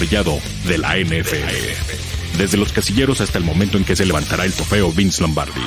emparrillado 0.00 0.40
de 0.64 0.78
la 0.78 0.96
NFL. 0.96 2.38
Desde 2.38 2.56
los 2.56 2.72
casilleros 2.72 3.20
hasta 3.20 3.36
el 3.36 3.44
momento 3.44 3.76
en 3.76 3.84
que 3.84 3.94
se 3.94 4.06
levantará 4.06 4.46
el 4.46 4.54
trofeo 4.54 4.90
Vince 4.92 5.20
Lombardi. 5.20 5.60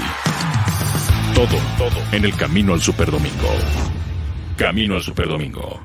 Todo, 1.35 1.59
todo 1.77 2.03
en 2.11 2.25
el 2.25 2.35
camino 2.35 2.73
al 2.73 2.81
Superdomingo. 2.81 3.49
Camino 4.57 4.95
al 4.95 5.03
Superdomingo. 5.03 5.81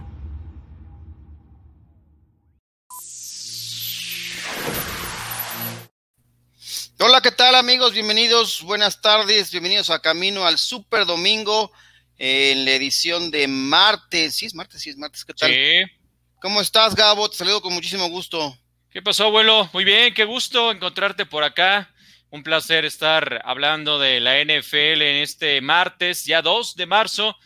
Hola, 7.00 7.20
¿qué 7.20 7.30
tal 7.32 7.54
amigos? 7.54 7.92
Bienvenidos, 7.92 8.62
buenas 8.62 9.02
tardes, 9.02 9.50
bienvenidos 9.50 9.90
a 9.90 10.00
Camino 10.00 10.46
al 10.46 10.58
Super 10.58 11.04
Domingo 11.04 11.70
en 12.16 12.64
la 12.64 12.72
edición 12.72 13.30
de 13.30 13.46
martes. 13.46 14.36
Sí, 14.36 14.46
es 14.46 14.54
martes, 14.54 14.80
sí, 14.80 14.90
es 14.90 14.96
martes, 14.96 15.24
¿qué 15.24 15.34
tal? 15.34 15.50
Sí. 15.52 15.97
¿Cómo 16.40 16.60
estás, 16.60 16.94
Gabo? 16.94 17.28
Te 17.28 17.36
saludo 17.36 17.60
con 17.60 17.72
muchísimo 17.72 18.08
gusto. 18.08 18.56
¿Qué 18.92 19.02
pasó, 19.02 19.24
abuelo? 19.24 19.68
Muy 19.72 19.82
bien, 19.82 20.14
qué 20.14 20.22
gusto 20.24 20.70
encontrarte 20.70 21.26
por 21.26 21.42
acá. 21.42 21.92
Un 22.30 22.44
placer 22.44 22.84
estar 22.84 23.42
hablando 23.44 23.98
de 23.98 24.20
la 24.20 24.40
NFL 24.44 25.02
en 25.02 25.16
este 25.16 25.60
martes, 25.60 26.26
ya 26.26 26.40
2 26.40 26.76
de 26.76 26.86
marzo, 26.86 27.36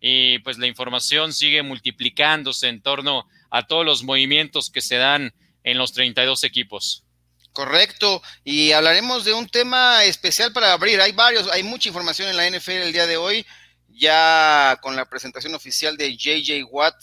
y 0.00 0.40
pues 0.40 0.58
la 0.58 0.66
información 0.66 1.32
sigue 1.32 1.62
multiplicándose 1.62 2.66
en 2.66 2.82
torno 2.82 3.24
a 3.50 3.68
todos 3.68 3.86
los 3.86 4.02
movimientos 4.02 4.68
que 4.68 4.80
se 4.80 4.96
dan 4.96 5.32
en 5.62 5.78
los 5.78 5.92
32 5.92 6.42
equipos. 6.42 7.04
Correcto, 7.52 8.20
y 8.42 8.72
hablaremos 8.72 9.24
de 9.24 9.32
un 9.32 9.48
tema 9.48 10.02
especial 10.02 10.52
para 10.52 10.72
abrir. 10.72 11.00
Hay 11.00 11.12
varios, 11.12 11.48
hay 11.52 11.62
mucha 11.62 11.88
información 11.88 12.28
en 12.28 12.36
la 12.36 12.50
NFL 12.50 12.82
el 12.82 12.92
día 12.92 13.06
de 13.06 13.16
hoy, 13.16 13.46
ya 13.90 14.76
con 14.82 14.96
la 14.96 15.08
presentación 15.08 15.54
oficial 15.54 15.96
de 15.96 16.16
JJ 16.16 16.64
Watt 16.68 16.96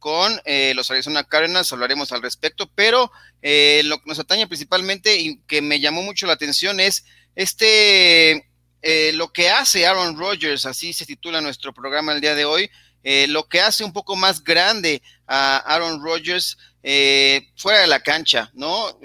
con 0.00 0.40
eh, 0.44 0.72
los 0.74 0.90
Arizona 0.90 1.22
Cardinals, 1.22 1.72
hablaremos 1.72 2.10
al 2.10 2.22
respecto, 2.22 2.68
pero 2.74 3.12
eh, 3.42 3.82
lo 3.84 3.98
que 3.98 4.08
nos 4.08 4.18
atañe 4.18 4.48
principalmente 4.48 5.16
y 5.16 5.40
que 5.46 5.62
me 5.62 5.78
llamó 5.78 6.02
mucho 6.02 6.26
la 6.26 6.32
atención 6.32 6.80
es 6.80 7.04
este, 7.36 8.50
eh, 8.82 9.12
lo 9.14 9.32
que 9.32 9.50
hace 9.50 9.86
Aaron 9.86 10.18
Rodgers, 10.18 10.66
así 10.66 10.92
se 10.92 11.06
titula 11.06 11.40
nuestro 11.40 11.72
programa 11.72 12.12
el 12.12 12.20
día 12.20 12.34
de 12.34 12.44
hoy, 12.44 12.70
eh, 13.02 13.26
lo 13.28 13.48
que 13.48 13.60
hace 13.60 13.84
un 13.84 13.92
poco 13.92 14.16
más 14.16 14.42
grande 14.42 15.02
a 15.26 15.58
Aaron 15.58 16.02
Rodgers 16.02 16.58
eh, 16.82 17.48
fuera 17.56 17.80
de 17.80 17.86
la 17.86 18.02
cancha, 18.02 18.50
¿no? 18.54 18.98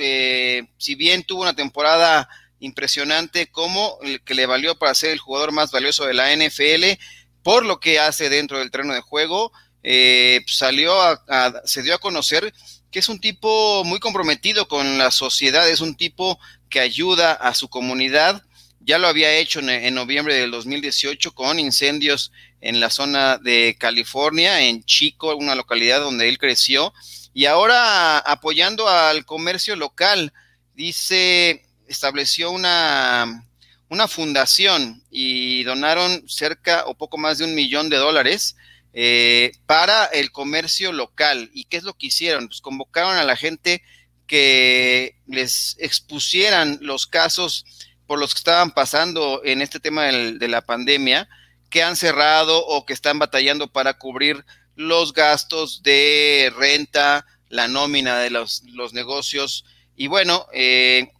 Si 0.78 0.96
bien 0.96 1.24
tuvo 1.24 1.42
una 1.42 1.56
temporada 1.56 2.30
impresionante 2.60 3.48
como 3.48 3.98
el 4.02 4.22
que 4.24 4.34
le 4.34 4.46
valió 4.46 4.78
para 4.78 4.96
ser 4.96 5.12
el 5.12 5.20
jugador 5.20 5.52
más 5.52 5.72
valioso 5.72 6.06
de 6.06 6.14
la 6.14 6.34
NFL, 6.34 6.98
por 7.44 7.66
lo 7.66 7.80
que 7.80 8.00
hace 8.00 8.30
dentro 8.30 8.60
del 8.60 8.72
terreno 8.72 8.94
de 8.94 9.02
juego, 9.02 9.52
eh, 9.88 10.44
salió 10.48 11.00
a, 11.00 11.62
se 11.64 11.84
dio 11.84 11.94
a 11.94 12.00
conocer 12.00 12.52
que 12.90 12.98
es 12.98 13.08
un 13.08 13.20
tipo 13.20 13.84
muy 13.84 14.00
comprometido 14.00 14.68
con 14.68 14.98
la 14.98 15.12
sociedad, 15.12 15.70
es 15.70 15.80
un 15.80 15.96
tipo 15.96 16.40
que 16.70 16.80
ayuda 16.80 17.34
a 17.34 17.54
su 17.54 17.70
comunidad. 17.70 18.42
Ya 18.80 18.98
lo 18.98 19.08
había 19.08 19.36
hecho 19.36 19.60
en, 19.60 19.70
en 19.70 19.94
noviembre 19.94 20.34
del 20.34 20.50
2018 20.50 21.36
con 21.36 21.60
incendios 21.60 22.32
en 22.62 22.80
la 22.80 22.90
zona 22.90 23.38
de 23.38 23.76
California, 23.80 24.62
en 24.62 24.84
Chico, 24.86 25.36
una 25.36 25.54
localidad 25.54 26.00
donde 26.00 26.30
él 26.30 26.40
creció, 26.40 26.92
y 27.32 27.46
ahora 27.46 28.18
apoyando 28.18 28.90
al 28.90 29.24
comercio 29.24 29.76
local, 29.76 30.34
dice, 30.74 31.64
estableció 31.88 32.50
una, 32.50 33.46
una 33.90 34.08
fundación 34.08 35.04
y 35.12 35.64
donaron 35.64 36.28
cerca 36.28 36.86
o 36.88 36.96
poco 36.96 37.18
más 37.18 37.38
de 37.38 37.46
un 37.46 37.54
millón 37.54 37.90
de 37.90 37.98
dólares 37.98 38.56
eh, 38.98 39.52
para 39.66 40.06
el 40.06 40.32
comercio 40.32 40.94
local. 40.94 41.50
¿Y 41.54 41.66
qué 41.66 41.76
es 41.76 41.84
lo 41.84 41.96
que 41.96 42.08
hicieron? 42.08 42.48
Pues 42.48 42.62
convocaron 42.62 43.18
a 43.18 43.26
la 43.26 43.36
gente 43.36 43.84
que 44.26 45.18
les 45.28 45.76
expusieran 45.80 46.80
los 46.80 47.06
casos 47.06 47.66
por 48.08 48.20
los 48.20 48.34
que 48.34 48.40
estaban 48.40 48.72
pasando 48.72 49.42
en 49.44 49.62
este 49.62 49.82
tema 49.82 50.06
de 50.06 50.48
la 50.48 50.62
pandemia, 50.62 51.28
que 51.70 51.84
han 51.84 51.98
cerrado 51.98 52.66
o 52.66 52.86
que 52.86 52.94
están 52.94 53.20
batallando 53.20 53.68
para 53.68 53.98
cubrir 53.98 54.46
los 54.76 55.12
gastos 55.12 55.84
de 55.84 56.54
renta, 56.58 57.26
la 57.50 57.68
nómina 57.68 58.18
de 58.20 58.30
los, 58.30 58.64
los 58.68 58.94
negocios. 58.94 59.66
Y 59.98 60.08
bueno, 60.08 60.48
eh, 60.54 61.12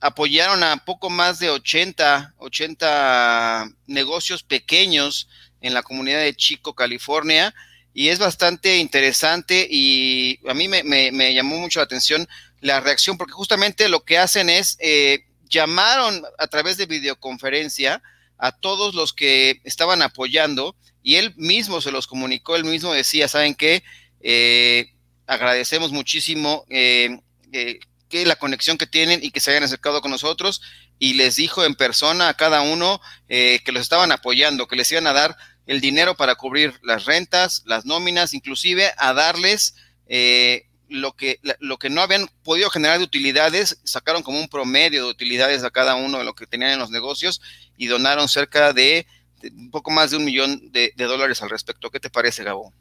apoyaron 0.00 0.62
a 0.62 0.82
poco 0.84 1.10
más 1.10 1.40
de 1.40 1.50
80, 1.50 2.36
80 2.38 3.68
negocios 3.86 4.42
pequeños 4.42 5.28
en 5.60 5.74
la 5.74 5.82
comunidad 5.82 6.20
de 6.20 6.34
Chico, 6.34 6.74
California, 6.74 7.54
y 7.94 8.08
es 8.08 8.18
bastante 8.18 8.78
interesante 8.78 9.66
y 9.68 10.38
a 10.48 10.54
mí 10.54 10.68
me, 10.68 11.34
llamó 11.34 11.58
mucho 11.58 11.80
la 11.80 11.84
atención 11.84 12.28
la 12.60 12.80
reacción, 12.80 13.16
porque 13.18 13.32
justamente 13.32 13.88
lo 13.88 14.04
que 14.04 14.18
hacen 14.18 14.50
es, 14.50 14.76
eh, 14.80 15.24
llamaron 15.48 16.22
a 16.38 16.46
través 16.48 16.76
de 16.76 16.86
videoconferencia 16.86 18.02
a 18.38 18.52
todos 18.52 18.94
los 18.94 19.12
que 19.12 19.60
estaban 19.64 20.02
apoyando 20.02 20.76
y 21.02 21.16
él 21.16 21.34
mismo 21.36 21.80
se 21.80 21.90
los 21.90 22.06
comunicó, 22.06 22.56
él 22.56 22.64
mismo 22.64 22.92
decía, 22.92 23.28
¿saben 23.28 23.54
qué? 23.54 23.82
Eh, 24.20 24.92
agradecemos 25.26 25.92
muchísimo 25.92 26.64
eh, 26.68 27.18
eh, 27.52 27.80
que 28.08 28.26
la 28.26 28.36
conexión 28.36 28.78
que 28.78 28.86
tienen 28.86 29.22
y 29.22 29.30
que 29.30 29.40
se 29.40 29.50
hayan 29.50 29.64
acercado 29.64 30.00
con 30.00 30.10
nosotros 30.10 30.62
y 30.98 31.14
les 31.14 31.36
dijo 31.36 31.64
en 31.64 31.74
persona 31.74 32.28
a 32.28 32.34
cada 32.34 32.60
uno 32.62 33.00
eh, 33.28 33.60
que 33.64 33.72
los 33.72 33.82
estaban 33.82 34.12
apoyando, 34.12 34.66
que 34.66 34.76
les 34.76 34.90
iban 34.92 35.06
a 35.06 35.12
dar 35.12 35.36
el 35.66 35.80
dinero 35.80 36.16
para 36.16 36.34
cubrir 36.34 36.74
las 36.82 37.04
rentas, 37.04 37.62
las 37.66 37.84
nóminas, 37.84 38.34
inclusive 38.34 38.90
a 38.96 39.12
darles 39.12 39.76
eh, 40.08 40.66
lo 40.88 41.12
que, 41.12 41.40
lo 41.60 41.78
que 41.78 41.90
no 41.90 42.00
habían 42.00 42.28
podido 42.42 42.70
generar 42.70 42.98
de 42.98 43.04
utilidades, 43.04 43.78
sacaron 43.84 44.22
como 44.22 44.40
un 44.40 44.48
promedio 44.48 45.04
de 45.04 45.10
utilidades 45.10 45.62
a 45.64 45.70
cada 45.70 45.94
uno 45.94 46.18
de 46.18 46.24
lo 46.24 46.34
que 46.34 46.46
tenían 46.46 46.72
en 46.72 46.78
los 46.78 46.90
negocios 46.90 47.42
y 47.76 47.86
donaron 47.86 48.28
cerca 48.28 48.72
de, 48.72 49.06
un 49.42 49.70
poco 49.70 49.90
más 49.90 50.10
de 50.10 50.16
un 50.16 50.24
millón 50.24 50.72
de, 50.72 50.92
de 50.96 51.04
dólares 51.04 51.42
al 51.42 51.50
respecto. 51.50 51.90
¿Qué 51.90 52.00
te 52.00 52.10
parece, 52.10 52.42
Gabo? 52.44 52.72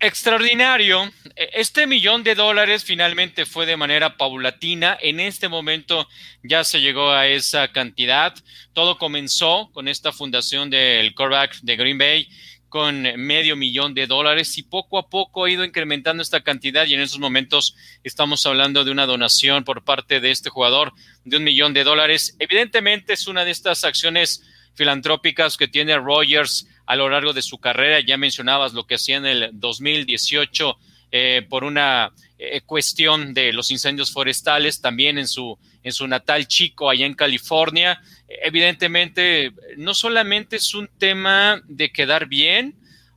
Extraordinario. 0.00 1.12
Este 1.36 1.86
millón 1.86 2.24
de 2.24 2.34
dólares 2.34 2.84
finalmente 2.84 3.46
fue 3.46 3.66
de 3.66 3.76
manera 3.76 4.16
paulatina. 4.16 4.98
En 5.00 5.20
este 5.20 5.48
momento 5.48 6.08
ya 6.42 6.64
se 6.64 6.80
llegó 6.80 7.10
a 7.10 7.26
esa 7.26 7.68
cantidad. 7.68 8.34
Todo 8.72 8.98
comenzó 8.98 9.70
con 9.72 9.88
esta 9.88 10.12
fundación 10.12 10.70
del 10.70 11.14
quarterback 11.14 11.60
de 11.62 11.76
Green 11.76 11.98
Bay 11.98 12.28
con 12.68 13.02
medio 13.02 13.54
millón 13.54 13.94
de 13.94 14.08
dólares 14.08 14.58
y 14.58 14.64
poco 14.64 14.98
a 14.98 15.08
poco 15.08 15.44
ha 15.44 15.50
ido 15.50 15.64
incrementando 15.64 16.24
esta 16.24 16.42
cantidad 16.42 16.84
y 16.86 16.94
en 16.94 17.00
esos 17.00 17.20
momentos 17.20 17.76
estamos 18.02 18.44
hablando 18.46 18.82
de 18.82 18.90
una 18.90 19.06
donación 19.06 19.62
por 19.62 19.84
parte 19.84 20.18
de 20.18 20.32
este 20.32 20.50
jugador 20.50 20.92
de 21.24 21.36
un 21.36 21.44
millón 21.44 21.72
de 21.72 21.84
dólares. 21.84 22.34
Evidentemente 22.40 23.12
es 23.12 23.28
una 23.28 23.44
de 23.44 23.52
estas 23.52 23.84
acciones 23.84 24.42
filantrópicas 24.74 25.56
que 25.56 25.68
tiene 25.68 25.96
Rogers 25.96 26.68
a 26.86 26.96
lo 26.96 27.08
largo 27.08 27.32
de 27.32 27.42
su 27.42 27.58
carrera. 27.58 28.00
Ya 28.00 28.16
mencionabas 28.16 28.72
lo 28.74 28.86
que 28.86 28.96
hacía 28.96 29.16
en 29.16 29.26
el 29.26 29.50
2018 29.52 30.78
eh, 31.12 31.46
por 31.48 31.64
una 31.64 32.12
eh, 32.38 32.60
cuestión 32.62 33.34
de 33.34 33.52
los 33.52 33.70
incendios 33.70 34.12
forestales, 34.12 34.80
también 34.80 35.16
en 35.18 35.28
su, 35.28 35.58
en 35.82 35.92
su 35.92 36.06
natal 36.08 36.48
chico, 36.48 36.90
allá 36.90 37.06
en 37.06 37.14
California. 37.14 38.00
Evidentemente, 38.28 39.52
no 39.76 39.94
solamente 39.94 40.56
es 40.56 40.74
un 40.74 40.88
tema 40.98 41.62
de 41.66 41.92
quedar 41.92 42.26
bien, 42.26 42.74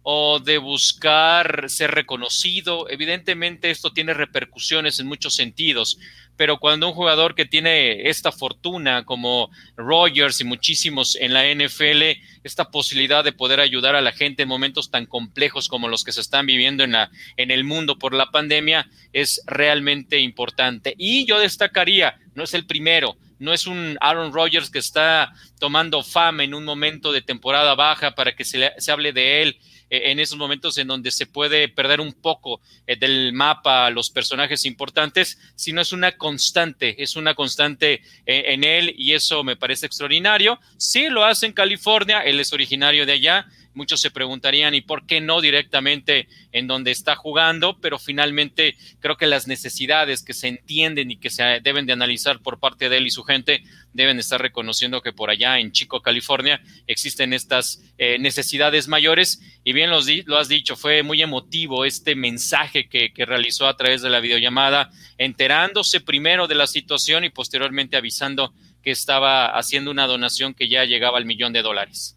o 0.09 0.39
de 0.39 0.57
buscar 0.57 1.65
ser 1.67 1.91
reconocido. 1.91 2.89
Evidentemente 2.89 3.69
esto 3.69 3.91
tiene 3.91 4.13
repercusiones 4.13 5.01
en 5.01 5.07
muchos 5.07 5.35
sentidos, 5.35 5.99
pero 6.37 6.59
cuando 6.59 6.87
un 6.87 6.93
jugador 6.93 7.35
que 7.35 7.43
tiene 7.43 8.07
esta 8.07 8.31
fortuna 8.31 9.03
como 9.03 9.51
Rogers 9.75 10.39
y 10.39 10.45
muchísimos 10.45 11.17
en 11.17 11.33
la 11.33 11.43
NFL, 11.53 12.21
esta 12.45 12.71
posibilidad 12.71 13.21
de 13.21 13.33
poder 13.33 13.59
ayudar 13.59 13.97
a 13.97 14.01
la 14.01 14.13
gente 14.13 14.43
en 14.43 14.47
momentos 14.47 14.91
tan 14.91 15.07
complejos 15.07 15.67
como 15.67 15.89
los 15.89 16.05
que 16.05 16.13
se 16.13 16.21
están 16.21 16.45
viviendo 16.45 16.85
en, 16.85 16.93
la, 16.93 17.11
en 17.35 17.51
el 17.51 17.65
mundo 17.65 17.99
por 17.99 18.13
la 18.13 18.31
pandemia 18.31 18.89
es 19.11 19.41
realmente 19.45 20.19
importante. 20.19 20.95
Y 20.97 21.25
yo 21.25 21.37
destacaría, 21.37 22.17
no 22.33 22.45
es 22.45 22.53
el 22.53 22.65
primero, 22.65 23.17
no 23.39 23.51
es 23.51 23.67
un 23.67 23.97
Aaron 23.99 24.31
Rodgers 24.31 24.69
que 24.69 24.79
está 24.79 25.33
tomando 25.59 26.01
fama 26.01 26.45
en 26.45 26.53
un 26.53 26.63
momento 26.63 27.11
de 27.11 27.21
temporada 27.21 27.75
baja 27.75 28.15
para 28.15 28.33
que 28.37 28.45
se, 28.45 28.71
se 28.77 28.91
hable 28.93 29.11
de 29.11 29.41
él 29.41 29.59
en 29.89 30.19
esos 30.19 30.37
momentos 30.37 30.77
en 30.77 30.87
donde 30.87 31.11
se 31.11 31.25
puede 31.25 31.67
perder 31.69 32.01
un 32.01 32.13
poco 32.13 32.61
eh, 32.85 32.95
del 32.95 33.33
mapa 33.33 33.89
los 33.89 34.09
personajes 34.09 34.65
importantes, 34.65 35.39
sino 35.55 35.81
es 35.81 35.93
una 35.93 36.17
constante, 36.17 37.01
es 37.01 37.15
una 37.15 37.35
constante 37.35 38.01
eh, 38.25 38.43
en 38.47 38.63
él 38.63 38.93
y 38.97 39.13
eso 39.13 39.43
me 39.43 39.55
parece 39.55 39.85
extraordinario. 39.85 40.59
Sí 40.77 41.09
lo 41.09 41.23
hace 41.23 41.45
en 41.45 41.53
California, 41.53 42.21
él 42.21 42.39
es 42.39 42.53
originario 42.53 43.05
de 43.05 43.13
allá, 43.13 43.47
muchos 43.77 44.01
se 44.01 44.11
preguntarían, 44.11 44.73
¿y 44.73 44.81
por 44.81 45.05
qué 45.05 45.21
no 45.21 45.39
directamente 45.39 46.27
en 46.51 46.67
donde 46.67 46.91
está 46.91 47.15
jugando? 47.15 47.79
Pero 47.79 47.99
finalmente 47.99 48.75
creo 48.99 49.15
que 49.15 49.27
las 49.27 49.47
necesidades 49.47 50.23
que 50.23 50.33
se 50.33 50.47
entienden 50.47 51.11
y 51.11 51.17
que 51.17 51.29
se 51.29 51.61
deben 51.61 51.85
de 51.85 51.93
analizar 51.93 52.41
por 52.41 52.59
parte 52.59 52.89
de 52.89 52.97
él 52.97 53.07
y 53.07 53.11
su 53.11 53.23
gente 53.23 53.63
deben 53.93 54.19
estar 54.19 54.41
reconociendo 54.41 55.01
que 55.01 55.13
por 55.13 55.29
allá 55.29 55.59
en 55.59 55.71
Chico, 55.71 56.01
California, 56.01 56.61
existen 56.87 57.33
estas 57.33 57.81
eh, 57.97 58.17
necesidades 58.19 58.87
mayores. 58.87 59.41
Y 59.63 59.73
bien 59.73 59.91
lo, 59.91 60.37
has 60.37 60.47
dicho, 60.49 60.75
fue 60.75 61.03
muy 61.03 61.21
emotivo 61.21 61.85
este 61.85 62.15
mensaje 62.15 62.89
que, 62.89 63.13
que 63.13 63.25
realizó 63.25 63.67
a 63.67 63.77
través 63.77 64.01
de 64.01 64.09
la 64.09 64.19
videollamada, 64.19 64.89
enterándose 65.17 66.01
primero 66.01 66.47
de 66.47 66.55
la 66.55 66.67
situación 66.67 67.23
y 67.23 67.29
posteriormente 67.29 67.95
avisando 67.95 68.53
que 68.83 68.91
estaba 68.91 69.57
haciendo 69.57 69.91
una 69.91 70.07
donación 70.07 70.53
que 70.53 70.67
ya 70.67 70.85
llegaba 70.85 71.17
al 71.17 71.25
millón 71.25 71.53
de 71.53 71.61
dólares. 71.61 72.15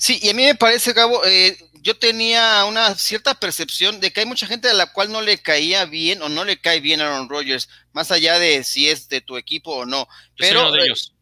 Sí, 0.00 0.18
y 0.22 0.30
a 0.30 0.34
mí 0.34 0.44
me 0.44 0.54
parece, 0.56 0.92
Gabo, 0.94 1.24
eh, 1.24 1.56
yo 1.74 1.96
tenía 1.96 2.64
una 2.64 2.94
cierta 2.96 3.34
percepción 3.34 4.00
de 4.00 4.12
que 4.12 4.20
hay 4.20 4.26
mucha 4.26 4.46
gente 4.46 4.68
a 4.68 4.74
la 4.74 4.92
cual 4.92 5.12
no 5.12 5.20
le 5.20 5.38
caía 5.38 5.84
bien 5.84 6.22
o 6.22 6.28
no 6.28 6.44
le 6.44 6.58
cae 6.58 6.80
bien 6.80 7.00
a 7.00 7.06
Aaron 7.06 7.28
Rodgers, 7.28 7.68
más 7.92 8.10
allá 8.10 8.38
de 8.38 8.64
si 8.64 8.88
es 8.88 9.08
de 9.08 9.20
tu 9.20 9.36
equipo 9.36 9.72
o 9.72 9.86
no. 9.86 10.08
Pero, 10.36 10.72
de 10.72 10.84
ellos 10.84 11.12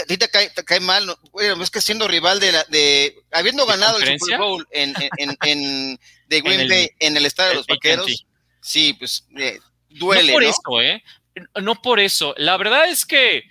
a 0.00 0.04
ti 0.04 0.16
te 0.16 0.28
cae, 0.28 0.80
mal, 0.80 1.16
bueno, 1.32 1.62
es 1.62 1.70
que 1.70 1.80
siendo 1.80 2.08
rival 2.08 2.40
de, 2.40 2.52
la, 2.52 2.64
de 2.64 3.16
habiendo 3.32 3.66
ganado 3.66 3.98
el 3.98 4.18
Super 4.18 4.38
Bowl 4.38 4.66
en, 4.70 4.94
en, 5.18 5.36
en, 5.42 6.00
de 6.28 6.40
Green 6.42 6.68
Bay 6.68 6.90
en 6.98 7.16
el 7.16 7.26
estadio 7.26 7.50
de 7.50 7.56
los 7.56 7.66
Vaqueros, 7.66 8.26
sí, 8.60 8.94
pues 8.94 9.26
eh, 9.38 9.58
duele. 9.90 10.32
No 10.32 10.38
por 10.38 10.44
eso, 10.44 10.82
¿eh? 10.82 11.02
No 11.62 11.82
por 11.82 12.00
eso. 12.00 12.34
La 12.38 12.56
verdad 12.56 12.88
es 12.88 13.04
que, 13.04 13.44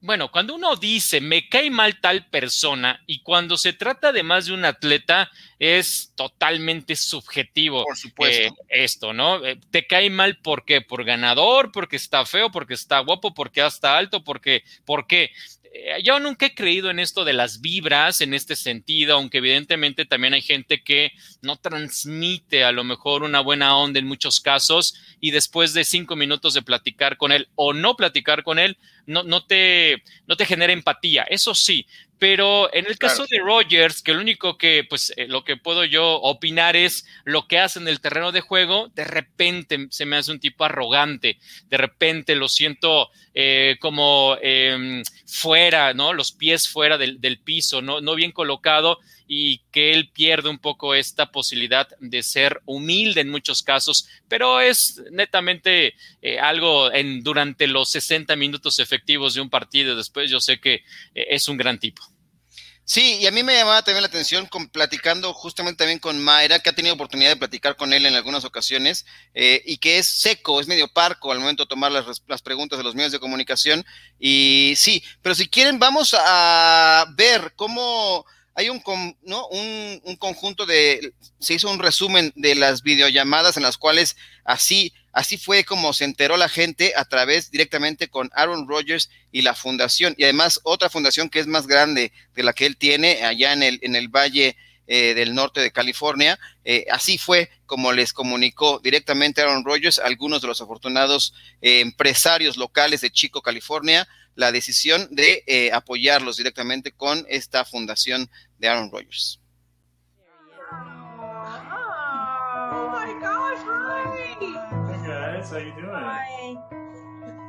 bueno, 0.00 0.30
cuando 0.30 0.54
uno 0.54 0.76
dice 0.76 1.20
me 1.20 1.48
cae 1.48 1.70
mal 1.70 2.00
tal 2.00 2.26
persona 2.26 3.02
y 3.06 3.20
cuando 3.20 3.56
se 3.56 3.72
trata 3.72 4.12
de 4.12 4.22
más 4.22 4.46
de 4.46 4.52
un 4.52 4.64
atleta 4.64 5.30
es 5.58 6.12
totalmente 6.14 6.96
subjetivo. 6.96 7.84
Por 7.84 7.96
supuesto. 7.96 8.54
Eh, 8.68 8.84
esto, 8.84 9.12
¿no? 9.12 9.44
Eh, 9.44 9.58
te 9.70 9.86
cae 9.86 10.10
mal 10.10 10.38
porque 10.38 10.80
por 10.80 11.04
ganador, 11.04 11.72
porque 11.72 11.96
está 11.96 12.24
feo, 12.26 12.50
porque 12.50 12.74
está 12.74 12.98
guapo, 13.00 13.34
porque 13.34 13.64
está 13.64 13.96
alto, 13.96 14.22
porque, 14.22 14.64
¿por 14.84 15.06
qué? 15.06 15.32
Eh, 15.78 16.02
yo 16.02 16.18
nunca 16.20 16.46
he 16.46 16.54
creído 16.54 16.90
en 16.90 16.98
esto 16.98 17.24
de 17.24 17.34
las 17.34 17.60
vibras 17.60 18.20
en 18.20 18.32
este 18.32 18.56
sentido, 18.56 19.14
aunque 19.14 19.38
evidentemente 19.38 20.06
también 20.06 20.32
hay 20.32 20.40
gente 20.40 20.82
que 20.82 21.12
no 21.42 21.56
transmite 21.56 22.64
a 22.64 22.72
lo 22.72 22.82
mejor 22.82 23.22
una 23.22 23.40
buena 23.40 23.76
onda 23.76 23.98
en 23.98 24.06
muchos 24.06 24.40
casos 24.40 24.94
y 25.20 25.32
después 25.32 25.74
de 25.74 25.84
cinco 25.84 26.16
minutos 26.16 26.54
de 26.54 26.62
platicar 26.62 27.16
con 27.16 27.30
él 27.30 27.48
o 27.56 27.74
no 27.74 27.96
platicar 27.96 28.42
con 28.42 28.58
él, 28.58 28.78
no, 29.06 29.22
no, 29.22 29.44
te, 29.44 30.02
no 30.26 30.36
te 30.36 30.46
genera 30.46 30.72
empatía. 30.72 31.24
Eso 31.24 31.54
sí, 31.54 31.86
pero 32.18 32.72
en 32.72 32.86
el 32.86 32.96
caso 32.96 33.26
de 33.26 33.38
Rogers, 33.38 34.00
que 34.00 34.14
lo 34.14 34.20
único 34.20 34.56
que, 34.56 34.84
pues, 34.88 35.12
eh, 35.16 35.26
lo 35.28 35.44
que 35.44 35.56
puedo 35.56 35.84
yo 35.84 36.14
opinar 36.22 36.74
es 36.74 37.06
lo 37.24 37.46
que 37.46 37.58
hace 37.58 37.78
en 37.78 37.88
el 37.88 38.00
terreno 38.00 38.32
de 38.32 38.40
juego, 38.40 38.88
de 38.94 39.04
repente 39.04 39.86
se 39.90 40.06
me 40.06 40.16
hace 40.16 40.32
un 40.32 40.40
tipo 40.40 40.64
arrogante, 40.64 41.38
de 41.68 41.76
repente 41.76 42.34
lo 42.34 42.48
siento 42.48 43.10
eh, 43.34 43.76
como 43.80 44.38
em, 44.40 45.02
fuera, 45.26 45.92
¿no? 45.92 46.12
Los 46.12 46.32
pies 46.32 46.68
fuera 46.68 46.96
del, 46.96 47.20
del 47.20 47.38
piso, 47.38 47.82
¿no? 47.82 48.00
no 48.00 48.14
bien 48.14 48.32
colocado 48.32 48.98
y 49.28 49.58
que 49.72 49.92
él 49.92 50.10
pierde 50.10 50.48
un 50.48 50.58
poco 50.58 50.94
esta 50.94 51.32
posibilidad 51.32 51.88
de 51.98 52.22
ser 52.22 52.62
humilde 52.64 53.20
en 53.20 53.30
muchos 53.30 53.62
casos, 53.62 54.08
pero 54.28 54.60
es 54.60 55.02
netamente 55.10 55.94
eh, 56.22 56.38
algo 56.38 56.92
en, 56.92 57.22
durante 57.22 57.66
los 57.66 57.90
60 57.90 58.36
minutos 58.36 58.78
efectivos 58.78 59.34
de 59.34 59.40
un 59.40 59.50
partido. 59.50 59.96
Después 59.96 60.30
yo 60.30 60.40
sé 60.40 60.60
que 60.60 60.74
eh, 61.14 61.26
es 61.30 61.48
un 61.48 61.56
gran 61.56 61.78
tipo. 61.78 62.02
Sí, 62.88 63.18
y 63.20 63.26
a 63.26 63.32
mí 63.32 63.42
me 63.42 63.56
llamaba 63.56 63.82
también 63.82 64.02
la 64.02 64.06
atención 64.06 64.46
con, 64.46 64.68
platicando 64.68 65.34
justamente 65.34 65.78
también 65.78 65.98
con 65.98 66.22
Mayra, 66.22 66.60
que 66.60 66.70
ha 66.70 66.72
tenido 66.72 66.94
oportunidad 66.94 67.30
de 67.30 67.36
platicar 67.36 67.74
con 67.74 67.92
él 67.92 68.06
en 68.06 68.14
algunas 68.14 68.44
ocasiones, 68.44 69.06
eh, 69.34 69.60
y 69.66 69.78
que 69.78 69.98
es 69.98 70.06
seco, 70.06 70.60
es 70.60 70.68
medio 70.68 70.86
parco 70.86 71.32
al 71.32 71.40
momento 71.40 71.64
de 71.64 71.68
tomar 71.68 71.90
las, 71.90 72.22
las, 72.28 72.42
preguntas 72.42 72.78
de 72.78 72.84
los 72.84 72.94
medios 72.94 73.10
de 73.10 73.18
comunicación. 73.18 73.84
Y 74.20 74.74
sí, 74.76 75.02
pero 75.20 75.34
si 75.34 75.48
quieren, 75.48 75.80
vamos 75.80 76.14
a 76.16 77.06
ver 77.16 77.54
cómo 77.56 78.24
hay 78.54 78.68
un, 78.68 78.80
¿no? 79.22 79.48
un, 79.48 80.00
un, 80.04 80.16
conjunto 80.16 80.64
de, 80.64 81.12
se 81.40 81.54
hizo 81.54 81.68
un 81.68 81.80
resumen 81.80 82.32
de 82.36 82.54
las 82.54 82.82
videollamadas 82.82 83.56
en 83.56 83.64
las 83.64 83.78
cuales 83.78 84.16
así, 84.44 84.94
así 85.16 85.38
fue 85.38 85.64
como 85.64 85.94
se 85.94 86.04
enteró 86.04 86.36
la 86.36 86.50
gente 86.50 86.92
a 86.94 87.06
través 87.06 87.50
directamente 87.50 88.08
con 88.08 88.30
Aaron 88.34 88.68
Rodgers 88.68 89.08
y 89.32 89.40
la 89.40 89.54
fundación, 89.54 90.14
y 90.18 90.24
además 90.24 90.60
otra 90.62 90.90
fundación 90.90 91.30
que 91.30 91.40
es 91.40 91.46
más 91.46 91.66
grande 91.66 92.12
de 92.34 92.42
la 92.42 92.52
que 92.52 92.66
él 92.66 92.76
tiene 92.76 93.24
allá 93.24 93.54
en 93.54 93.62
el, 93.62 93.78
en 93.80 93.96
el 93.96 94.08
Valle 94.08 94.56
eh, 94.86 95.14
del 95.14 95.34
norte 95.34 95.62
de 95.62 95.72
California. 95.72 96.38
Eh, 96.64 96.84
así 96.92 97.16
fue 97.16 97.50
como 97.64 97.92
les 97.92 98.12
comunicó 98.12 98.78
directamente 98.78 99.40
Aaron 99.40 99.64
Rodgers, 99.64 99.98
algunos 99.98 100.42
de 100.42 100.48
los 100.48 100.60
afortunados 100.60 101.32
eh, 101.62 101.80
empresarios 101.80 102.58
locales 102.58 103.00
de 103.00 103.10
Chico, 103.10 103.40
California, 103.40 104.06
la 104.34 104.52
decisión 104.52 105.08
de 105.10 105.70
apoyarlos 105.72 106.36
directamente 106.36 106.92
con 106.92 107.24
esta 107.30 107.64
fundación 107.64 108.30
de 108.58 108.68
Aaron 108.68 108.90
Rodgers. 108.92 109.40
Oh 112.68 113.85
hi. 115.50 115.60
How 115.60 115.64
you 115.64 115.72
doing? 115.72 115.90
Hi. 115.90 116.56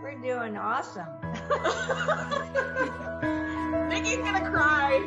We're 0.01 0.17
doing 0.21 0.57
awesome. 0.57 1.05
Nikki's 3.89 4.17
gonna 4.17 4.49
cry. 4.49 5.03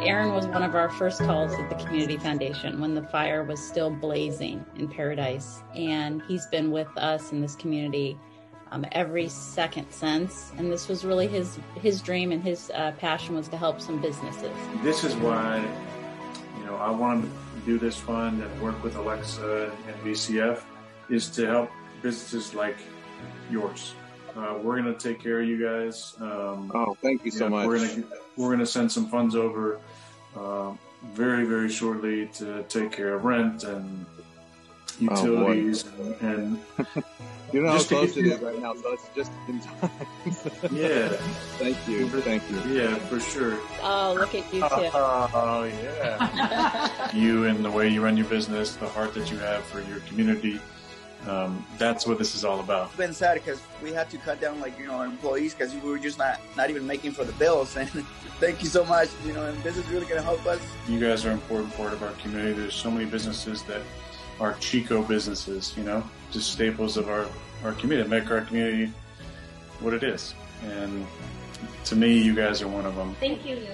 Aaron 0.04 0.32
was 0.32 0.46
one 0.46 0.62
of 0.62 0.74
our 0.74 0.90
first 0.90 1.20
calls 1.20 1.52
at 1.54 1.70
the 1.70 1.76
Community 1.76 2.18
Foundation 2.18 2.78
when 2.80 2.94
the 2.94 3.02
fire 3.02 3.42
was 3.42 3.58
still 3.66 3.90
blazing 3.90 4.64
in 4.76 4.86
Paradise. 4.88 5.62
And 5.74 6.20
he's 6.28 6.46
been 6.46 6.70
with 6.70 6.88
us 6.98 7.32
in 7.32 7.40
this 7.40 7.56
community 7.56 8.18
um, 8.70 8.84
every 8.92 9.28
second 9.28 9.90
since. 9.90 10.52
And 10.58 10.70
this 10.70 10.88
was 10.88 11.04
really 11.06 11.26
his 11.26 11.58
his 11.76 12.02
dream 12.02 12.32
and 12.32 12.42
his 12.42 12.70
uh, 12.74 12.92
passion 12.98 13.34
was 13.34 13.48
to 13.48 13.56
help 13.56 13.80
some 13.80 13.98
businesses. 14.00 14.52
This 14.82 15.04
is 15.04 15.14
why, 15.16 15.56
you 15.58 15.62
know, 15.62 16.03
I 16.84 16.90
wanted 16.90 17.30
to 17.30 17.60
do 17.64 17.78
this 17.78 17.96
fund 17.96 18.42
and 18.42 18.60
work 18.60 18.82
with 18.84 18.96
Alexa 18.96 19.72
and 19.88 19.96
VCF 20.04 20.60
is 21.08 21.30
to 21.30 21.46
help 21.46 21.70
businesses 22.02 22.54
like 22.54 22.76
yours. 23.50 23.94
Uh, 24.36 24.58
we're 24.62 24.78
going 24.82 24.92
to 24.92 25.00
take 25.00 25.18
care 25.18 25.40
of 25.40 25.48
you 25.48 25.58
guys. 25.64 26.14
Um, 26.20 26.70
oh, 26.74 26.94
thank 27.00 27.24
you 27.24 27.30
so 27.30 27.48
much. 27.48 27.66
We're 27.66 27.78
going 27.78 28.02
to 28.02 28.08
we're 28.36 28.48
going 28.48 28.58
to 28.58 28.66
send 28.66 28.92
some 28.92 29.08
funds 29.08 29.34
over 29.34 29.80
uh, 30.36 30.72
very 31.14 31.46
very 31.46 31.70
shortly 31.70 32.26
to 32.34 32.64
take 32.64 32.92
care 32.92 33.14
of 33.14 33.24
rent 33.24 33.64
and 33.64 34.04
utilities 35.00 35.84
oh, 36.00 36.16
and, 36.20 36.58
and 36.76 37.04
you 37.52 37.62
know 37.62 37.72
how 37.72 37.82
close 37.82 38.16
it 38.16 38.26
is 38.26 38.40
right 38.40 38.58
now, 38.60 38.74
so 38.74 38.92
it's 38.92 39.08
just 39.14 39.32
in 39.48 39.60
time. 39.60 39.90
yeah. 40.72 41.08
Thank 41.58 41.76
you. 41.88 42.08
Thank 42.20 42.42
you. 42.50 42.58
Yeah, 42.72 42.96
for 42.96 43.20
sure. 43.20 43.58
Oh, 43.82 44.14
look 44.18 44.34
at 44.34 44.52
you 44.52 44.60
too. 44.60 44.90
Oh, 44.94 45.64
yeah. 45.64 47.14
you 47.14 47.46
and 47.46 47.64
the 47.64 47.70
way 47.70 47.88
you 47.88 48.02
run 48.02 48.16
your 48.16 48.26
business, 48.26 48.76
the 48.76 48.88
heart 48.88 49.14
that 49.14 49.30
you 49.30 49.38
have 49.38 49.64
for 49.64 49.80
your 49.82 50.00
community. 50.00 50.60
Um, 51.26 51.64
that's 51.78 52.06
what 52.06 52.18
this 52.18 52.34
is 52.34 52.44
all 52.44 52.60
about. 52.60 52.88
It's 52.88 52.96
been 52.96 53.14
sad 53.14 53.34
because 53.34 53.60
we 53.82 53.92
had 53.92 54.10
to 54.10 54.18
cut 54.18 54.40
down, 54.40 54.60
like 54.60 54.78
you 54.78 54.86
know, 54.86 54.94
our 54.94 55.06
employees 55.06 55.54
because 55.54 55.74
we 55.74 55.90
were 55.90 55.98
just 55.98 56.18
not 56.18 56.38
not 56.56 56.70
even 56.70 56.86
making 56.86 57.12
for 57.12 57.24
the 57.24 57.32
bills. 57.32 57.76
And 57.76 57.88
thank 58.40 58.62
you 58.62 58.68
so 58.68 58.84
much. 58.84 59.08
You 59.24 59.32
know, 59.32 59.46
and 59.46 59.56
this 59.62 59.76
is 59.76 59.86
really 59.88 60.06
going 60.06 60.20
to 60.20 60.22
help 60.22 60.44
us. 60.46 60.60
You 60.88 61.00
guys 61.00 61.24
are 61.24 61.30
an 61.30 61.34
important 61.34 61.74
part 61.76 61.92
of 61.92 62.02
our 62.02 62.12
community. 62.12 62.52
There's 62.52 62.74
so 62.74 62.90
many 62.90 63.06
businesses 63.06 63.62
that 63.62 63.80
are 64.40 64.54
Chico 64.54 65.02
businesses. 65.02 65.74
You 65.76 65.84
know, 65.84 66.04
just 66.30 66.52
staples 66.52 66.96
of 66.96 67.08
our 67.08 67.26
our 67.64 67.72
community, 67.72 68.08
make 68.08 68.30
our 68.30 68.42
community 68.42 68.92
what 69.80 69.94
it 69.94 70.02
is. 70.02 70.34
And 70.62 71.06
to 71.84 71.96
me, 71.96 72.18
you 72.18 72.34
guys 72.34 72.62
are 72.62 72.68
one 72.68 72.86
of 72.86 72.94
them. 72.96 73.14
Thank 73.20 73.44
you 73.46 73.66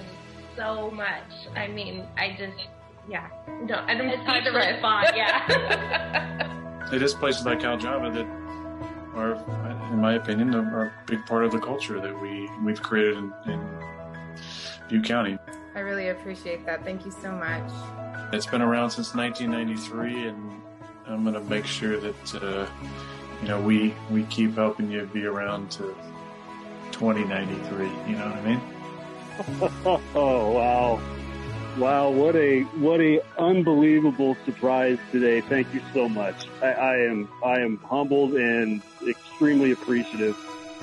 so 0.55 0.91
much. 0.91 1.31
I 1.55 1.67
mean, 1.67 2.05
I 2.17 2.35
just, 2.37 2.67
yeah, 3.09 3.29
no, 3.63 3.83
I 3.87 3.93
don't. 3.95 4.09
It's 4.09 4.25
hard 4.25 4.43
to 4.45 4.51
respond. 4.51 5.11
Yeah. 5.15 6.89
it 6.93 7.01
is 7.01 7.13
places 7.13 7.45
like 7.45 7.59
Aljava 7.59 8.13
that 8.13 8.27
are, 9.15 9.33
in 9.91 9.99
my 9.99 10.13
opinion, 10.13 10.53
are 10.55 10.85
a 10.85 10.93
big 11.05 11.25
part 11.25 11.45
of 11.45 11.51
the 11.51 11.59
culture 11.59 11.99
that 11.99 12.21
we 12.21 12.49
we've 12.63 12.81
created 12.81 13.17
in, 13.17 13.33
in 13.47 13.83
Butte 14.87 15.05
County. 15.05 15.37
I 15.75 15.79
really 15.79 16.09
appreciate 16.09 16.65
that. 16.65 16.83
Thank 16.83 17.05
you 17.05 17.11
so 17.11 17.31
much. 17.31 17.69
It's 18.33 18.45
been 18.45 18.61
around 18.61 18.91
since 18.91 19.15
1993, 19.15 20.27
and 20.27 20.61
I'm 21.07 21.23
going 21.23 21.33
to 21.35 21.41
make 21.41 21.65
sure 21.65 21.99
that 21.99 22.43
uh, 22.43 22.67
you 23.41 23.47
know 23.47 23.59
we 23.59 23.93
we 24.09 24.23
keep 24.23 24.55
helping 24.55 24.91
you 24.91 25.05
be 25.13 25.25
around 25.25 25.71
to 25.71 25.95
2093. 26.91 27.85
You 27.85 28.17
know 28.17 28.25
what 28.25 28.35
I 28.35 28.41
mean? 28.41 28.61
oh 30.15 30.51
wow. 30.51 31.01
Wow, 31.77 32.09
what 32.09 32.35
a 32.35 32.63
what 32.79 32.99
a 32.99 33.21
unbelievable 33.37 34.35
surprise 34.43 34.99
today! 35.09 35.39
Thank 35.39 35.73
you 35.73 35.81
so 35.93 36.09
much. 36.09 36.47
I, 36.61 36.73
I 36.73 36.97
am 36.97 37.29
I 37.43 37.61
am 37.61 37.77
humbled 37.77 38.33
and 38.33 38.81
extremely 39.07 39.71
appreciative. 39.71 40.35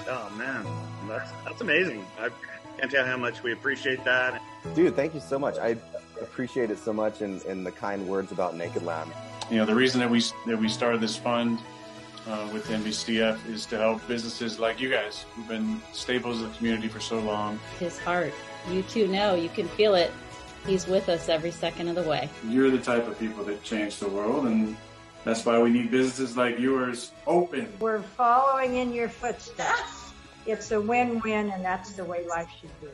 Oh 0.08 0.32
man, 0.38 0.64
that's 1.06 1.30
that's 1.44 1.60
amazing. 1.60 2.06
I 2.18 2.30
Can't 2.78 2.90
tell 2.90 3.04
how 3.04 3.18
much 3.18 3.42
we 3.42 3.52
appreciate 3.52 4.02
that. 4.04 4.40
Dude, 4.74 4.94
thank 4.94 5.14
you 5.14 5.20
so 5.20 5.38
much. 5.38 5.58
I 5.58 5.76
appreciate 6.20 6.70
it 6.70 6.78
so 6.78 6.92
much 6.92 7.20
and, 7.20 7.42
and 7.44 7.64
the 7.66 7.72
kind 7.72 8.06
words 8.06 8.32
about 8.32 8.56
Naked 8.56 8.82
Lamb. 8.82 9.10
You 9.50 9.56
know, 9.56 9.66
the 9.66 9.74
reason 9.74 10.00
that 10.00 10.10
we 10.10 10.22
that 10.46 10.58
we 10.58 10.68
started 10.68 11.00
this 11.00 11.16
fund 11.16 11.58
uh, 12.26 12.48
with 12.52 12.68
NBCF 12.68 13.48
is 13.48 13.66
to 13.66 13.78
help 13.78 14.06
businesses 14.06 14.58
like 14.58 14.80
you 14.80 14.90
guys 14.90 15.24
who've 15.34 15.48
been 15.48 15.80
staples 15.92 16.42
of 16.42 16.52
the 16.52 16.58
community 16.58 16.88
for 16.88 17.00
so 17.00 17.18
long. 17.20 17.58
His 17.78 17.98
heart. 17.98 18.32
You 18.70 18.82
too 18.82 19.08
know, 19.08 19.34
you 19.34 19.48
can 19.48 19.66
feel 19.68 19.94
it. 19.94 20.10
He's 20.66 20.86
with 20.86 21.08
us 21.08 21.28
every 21.28 21.50
second 21.50 21.88
of 21.88 21.94
the 21.94 22.02
way. 22.02 22.28
You're 22.46 22.70
the 22.70 22.78
type 22.80 23.06
of 23.08 23.18
people 23.18 23.44
that 23.44 23.62
change 23.62 23.98
the 23.98 24.08
world, 24.08 24.46
and 24.46 24.76
that's 25.24 25.46
why 25.46 25.58
we 25.60 25.70
need 25.70 25.90
businesses 25.90 26.36
like 26.36 26.58
yours 26.58 27.12
open. 27.26 27.72
We're 27.80 28.02
following 28.02 28.76
in 28.76 28.92
your 28.92 29.08
footsteps. 29.08 30.12
It's 30.46 30.70
a 30.72 30.80
win-win, 30.80 31.50
and 31.50 31.64
that's 31.64 31.92
the 31.92 32.04
way 32.04 32.26
life 32.26 32.48
should 32.60 32.80
be. 32.80 32.88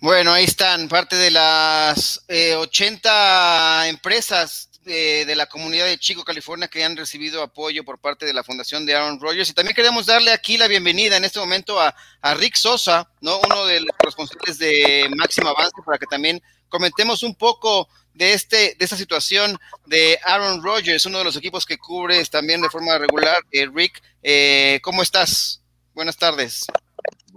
Bueno, 0.00 0.32
ahí 0.32 0.44
están 0.44 0.88
parte 0.88 1.16
de 1.16 1.32
las 1.32 2.24
eh, 2.28 2.54
80 2.54 3.88
empresas 3.88 4.70
eh, 4.86 5.24
de 5.26 5.34
la 5.34 5.46
comunidad 5.46 5.86
de 5.86 5.98
Chico, 5.98 6.22
California, 6.22 6.68
que 6.68 6.84
han 6.84 6.96
recibido 6.96 7.42
apoyo 7.42 7.84
por 7.84 7.98
parte 7.98 8.24
de 8.24 8.32
la 8.32 8.44
Fundación 8.44 8.86
de 8.86 8.94
Aaron 8.94 9.20
Rodgers. 9.20 9.50
Y 9.50 9.54
también 9.54 9.74
queremos 9.74 10.06
darle 10.06 10.30
aquí 10.30 10.56
la 10.56 10.68
bienvenida 10.68 11.16
en 11.16 11.24
este 11.24 11.40
momento 11.40 11.80
a, 11.80 11.96
a 12.20 12.34
Rick 12.34 12.54
Sosa, 12.54 13.10
¿no? 13.20 13.40
uno 13.40 13.66
de 13.66 13.80
los 13.80 13.90
responsables 13.98 14.58
de 14.58 15.10
Máximo 15.16 15.48
Avance, 15.48 15.82
para 15.84 15.98
que 15.98 16.06
también 16.06 16.40
comentemos 16.68 17.24
un 17.24 17.34
poco 17.34 17.88
de, 18.14 18.34
este, 18.34 18.76
de 18.78 18.84
esta 18.84 18.96
situación 18.96 19.58
de 19.86 20.16
Aaron 20.22 20.62
Rodgers, 20.62 21.06
uno 21.06 21.18
de 21.18 21.24
los 21.24 21.36
equipos 21.36 21.66
que 21.66 21.76
cubres 21.76 22.30
también 22.30 22.60
de 22.60 22.70
forma 22.70 22.98
regular. 22.98 23.42
Eh, 23.50 23.66
Rick, 23.66 24.00
eh, 24.22 24.78
¿cómo 24.80 25.02
estás? 25.02 25.60
Buenas 25.92 26.16
tardes. 26.16 26.66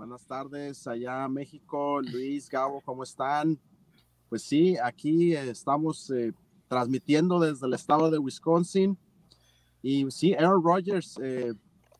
Buenas 0.01 0.25
tardes 0.25 0.87
allá 0.87 1.27
México, 1.27 2.01
Luis, 2.01 2.49
Gabo, 2.49 2.81
¿cómo 2.81 3.03
están? 3.03 3.59
Pues 4.29 4.41
sí, 4.41 4.75
aquí 4.83 5.35
estamos 5.35 6.09
eh, 6.09 6.33
transmitiendo 6.67 7.39
desde 7.39 7.67
el 7.67 7.75
estado 7.75 8.09
de 8.09 8.17
Wisconsin 8.17 8.97
y 9.83 10.09
sí, 10.09 10.33
Aaron 10.33 10.63
Rodgers 10.63 11.19
eh, 11.21 11.53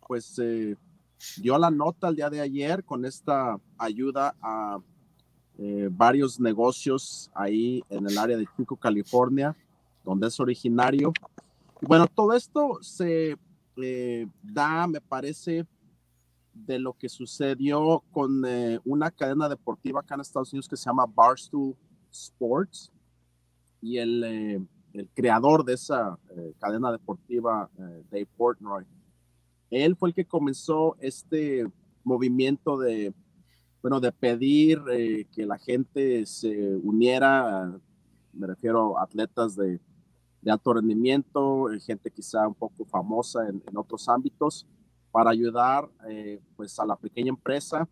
pues 0.08 0.40
eh, 0.40 0.76
dio 1.38 1.60
la 1.60 1.70
nota 1.70 2.08
el 2.08 2.16
día 2.16 2.32
de 2.32 2.42
ayer 2.42 2.84
con 2.84 3.06
esta 3.06 3.60
ayuda 3.78 4.36
a 4.42 4.80
eh, 5.60 5.88
varios 5.92 6.40
negocios 6.40 7.30
ahí 7.36 7.84
en 7.92 8.08
el 8.08 8.18
área 8.18 8.36
de 8.36 8.48
Chico, 8.58 8.78
California, 8.78 9.56
donde 10.04 10.26
es 10.26 10.40
originario. 10.40 11.14
Y 11.80 11.86
bueno, 11.86 12.08
todo 12.08 12.34
esto 12.34 12.80
se 12.82 13.38
eh, 13.78 14.28
da, 14.42 14.88
me 14.88 15.02
parece, 15.02 15.68
de 16.54 16.80
lo 16.80 16.94
que 16.94 17.10
sucedió 17.10 18.04
con 18.12 18.44
eh, 18.46 18.80
una 18.86 19.12
cadena 19.12 19.48
deportiva 19.48 20.02
acá 20.02 20.16
en 20.16 20.22
Estados 20.22 20.52
Unidos 20.52 20.68
que 20.68 20.78
se 20.78 20.86
llama 20.86 21.06
Barstool 21.06 21.76
Sports. 22.12 22.92
Y 23.82 23.98
el, 23.98 24.24
eh, 24.24 24.62
el 24.94 25.10
creador 25.14 25.64
de 25.64 25.74
esa 25.74 26.20
eh, 26.36 26.54
cadena 26.60 26.92
deportiva, 26.92 27.70
Dave 27.78 28.28
Portnoy, 28.38 28.86
él 29.70 29.96
fue 29.96 30.10
el 30.10 30.16
que 30.16 30.26
comenzó 30.26 30.98
este 31.00 31.66
movimiento 32.04 32.78
de, 32.78 33.14
bueno, 33.82 34.00
de 34.00 34.12
pedir 34.12 34.82
que 35.32 35.46
la 35.46 35.58
gente 35.58 36.26
se 36.26 36.76
uniera, 36.84 37.74
me 38.34 38.48
refiero 38.48 39.00
a 39.00 39.04
atletas 39.04 39.56
de, 39.56 39.80
de 40.42 40.52
alto 40.52 40.74
rendimiento, 40.74 41.68
gente 41.80 42.12
quizá 42.12 42.48
un 42.48 42.56
poco 42.56 42.84
famosa 42.84 43.48
en 43.48 43.78
otros 43.78 44.10
ámbitos, 44.10 44.68
para 45.12 45.32
ayudar 45.32 45.90
eh, 46.10 46.42
pues 46.56 46.80
a 46.80 46.86
la 46.86 46.96
pequeña 46.96 47.30
empresa 47.30 47.88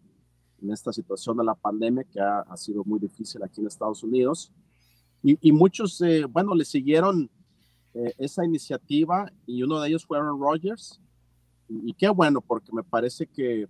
en 0.61 0.71
esta 0.71 0.91
situación 0.91 1.37
de 1.37 1.43
la 1.43 1.55
pandemia 1.55 2.03
que 2.03 2.19
ha, 2.19 2.39
ha 2.41 2.57
sido 2.57 2.83
muy 2.83 2.99
difícil 2.99 3.41
aquí 3.43 3.61
en 3.61 3.67
Estados 3.67 4.03
Unidos. 4.03 4.51
Y, 5.23 5.37
y 5.41 5.51
muchos, 5.51 5.99
eh, 6.01 6.25
bueno, 6.25 6.55
le 6.55 6.65
siguieron 6.65 7.29
eh, 7.93 8.13
esa 8.17 8.45
iniciativa 8.45 9.31
y 9.45 9.63
uno 9.63 9.79
de 9.79 9.89
ellos 9.89 10.05
fue 10.05 10.17
Aaron 10.17 10.39
Rodgers. 10.39 11.01
Y, 11.67 11.91
y 11.91 11.93
qué 11.93 12.09
bueno, 12.09 12.41
porque 12.41 12.71
me 12.71 12.83
parece 12.83 13.27
que 13.27 13.67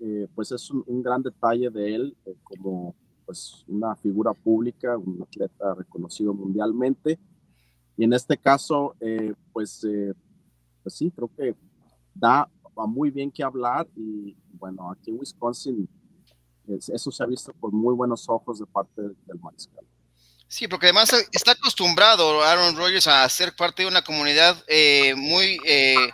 eh, 0.00 0.28
pues 0.32 0.52
es 0.52 0.70
un, 0.70 0.84
un, 0.86 1.02
gran 1.02 1.22
detalle 1.22 1.70
de 1.70 1.94
él 1.94 2.16
eh, 2.24 2.36
como 2.44 2.94
pues 3.26 3.64
una 3.66 3.96
figura 3.96 4.32
pública, 4.32 4.96
un 4.96 5.20
atleta 5.22 5.74
reconocido 5.74 6.32
mundialmente. 6.32 7.18
Y 7.96 8.04
en 8.04 8.12
este 8.12 8.38
caso, 8.38 8.94
eh, 9.00 9.34
pues, 9.52 9.84
pues 10.82 10.94
sí, 10.94 11.10
creo 11.10 11.28
que 11.36 11.54
da 12.14 12.48
muy 12.86 13.10
bien 13.10 13.30
que 13.30 13.42
hablar 13.42 13.86
y 13.96 14.36
bueno, 14.52 14.90
aquí 14.90 15.10
en 15.10 15.18
Wisconsin 15.18 15.88
eso 16.76 17.10
se 17.10 17.22
ha 17.22 17.26
visto 17.26 17.52
con 17.60 17.74
muy 17.74 17.94
buenos 17.94 18.28
ojos 18.28 18.58
de 18.58 18.66
parte 18.66 19.00
del 19.00 19.38
mariscal. 19.40 19.84
Sí, 20.46 20.66
porque 20.66 20.86
además 20.86 21.10
está 21.32 21.52
acostumbrado 21.52 22.42
Aaron 22.42 22.76
Rodgers 22.76 23.06
a 23.06 23.28
ser 23.28 23.54
parte 23.54 23.82
de 23.82 23.88
una 23.88 24.02
comunidad 24.02 24.62
eh, 24.66 25.14
muy 25.14 25.58
eh, 25.64 26.10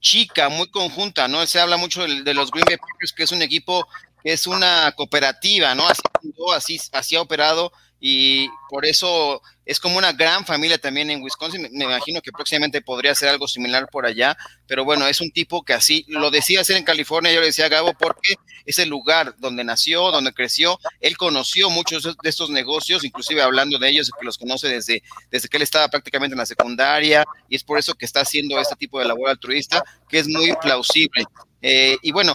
chica, 0.00 0.48
muy 0.48 0.68
conjunta, 0.68 1.28
¿no? 1.28 1.46
Se 1.46 1.60
habla 1.60 1.76
mucho 1.76 2.02
de, 2.02 2.22
de, 2.22 2.34
los 2.34 2.50
Green 2.50 2.64
Bay 2.66 2.76
Packers, 2.76 3.12
que 3.12 3.24
es 3.24 3.32
un 3.32 3.42
equipo 3.42 3.86
que 4.22 4.32
es 4.32 4.46
una 4.46 4.90
cooperativa, 4.92 5.74
¿no? 5.74 5.84
Así, 6.54 6.80
así 6.92 7.14
ha 7.14 7.20
operado 7.20 7.72
y 8.06 8.50
por 8.68 8.84
eso 8.84 9.40
es 9.64 9.80
como 9.80 9.96
una 9.96 10.12
gran 10.12 10.44
familia 10.44 10.76
también 10.76 11.08
en 11.08 11.22
Wisconsin. 11.22 11.70
Me 11.72 11.86
imagino 11.86 12.20
que 12.20 12.32
próximamente 12.32 12.82
podría 12.82 13.14
ser 13.14 13.30
algo 13.30 13.48
similar 13.48 13.88
por 13.88 14.04
allá, 14.04 14.36
pero 14.66 14.84
bueno, 14.84 15.06
es 15.06 15.22
un 15.22 15.30
tipo 15.30 15.64
que 15.64 15.72
así 15.72 16.04
lo 16.08 16.30
decía 16.30 16.60
hacer 16.60 16.76
en 16.76 16.84
California, 16.84 17.32
yo 17.32 17.40
le 17.40 17.46
decía 17.46 17.64
a 17.64 17.70
Gabo, 17.70 17.94
porque 17.94 18.34
es 18.66 18.78
el 18.78 18.90
lugar 18.90 19.34
donde 19.38 19.64
nació, 19.64 20.10
donde 20.10 20.34
creció. 20.34 20.78
Él 21.00 21.16
conoció 21.16 21.70
muchos 21.70 22.02
de 22.04 22.28
estos 22.28 22.50
negocios, 22.50 23.04
inclusive 23.04 23.40
hablando 23.40 23.78
de 23.78 23.88
ellos, 23.88 24.10
que 24.10 24.26
los 24.26 24.36
conoce 24.36 24.68
desde, 24.68 25.02
desde 25.30 25.48
que 25.48 25.56
él 25.56 25.62
estaba 25.62 25.88
prácticamente 25.88 26.34
en 26.34 26.40
la 26.40 26.44
secundaria, 26.44 27.24
y 27.48 27.56
es 27.56 27.64
por 27.64 27.78
eso 27.78 27.94
que 27.94 28.04
está 28.04 28.20
haciendo 28.20 28.60
este 28.60 28.76
tipo 28.76 28.98
de 28.98 29.06
labor 29.06 29.30
altruista, 29.30 29.82
que 30.10 30.18
es 30.18 30.28
muy 30.28 30.54
plausible. 30.60 31.24
Eh, 31.62 31.96
y 32.02 32.12
bueno, 32.12 32.34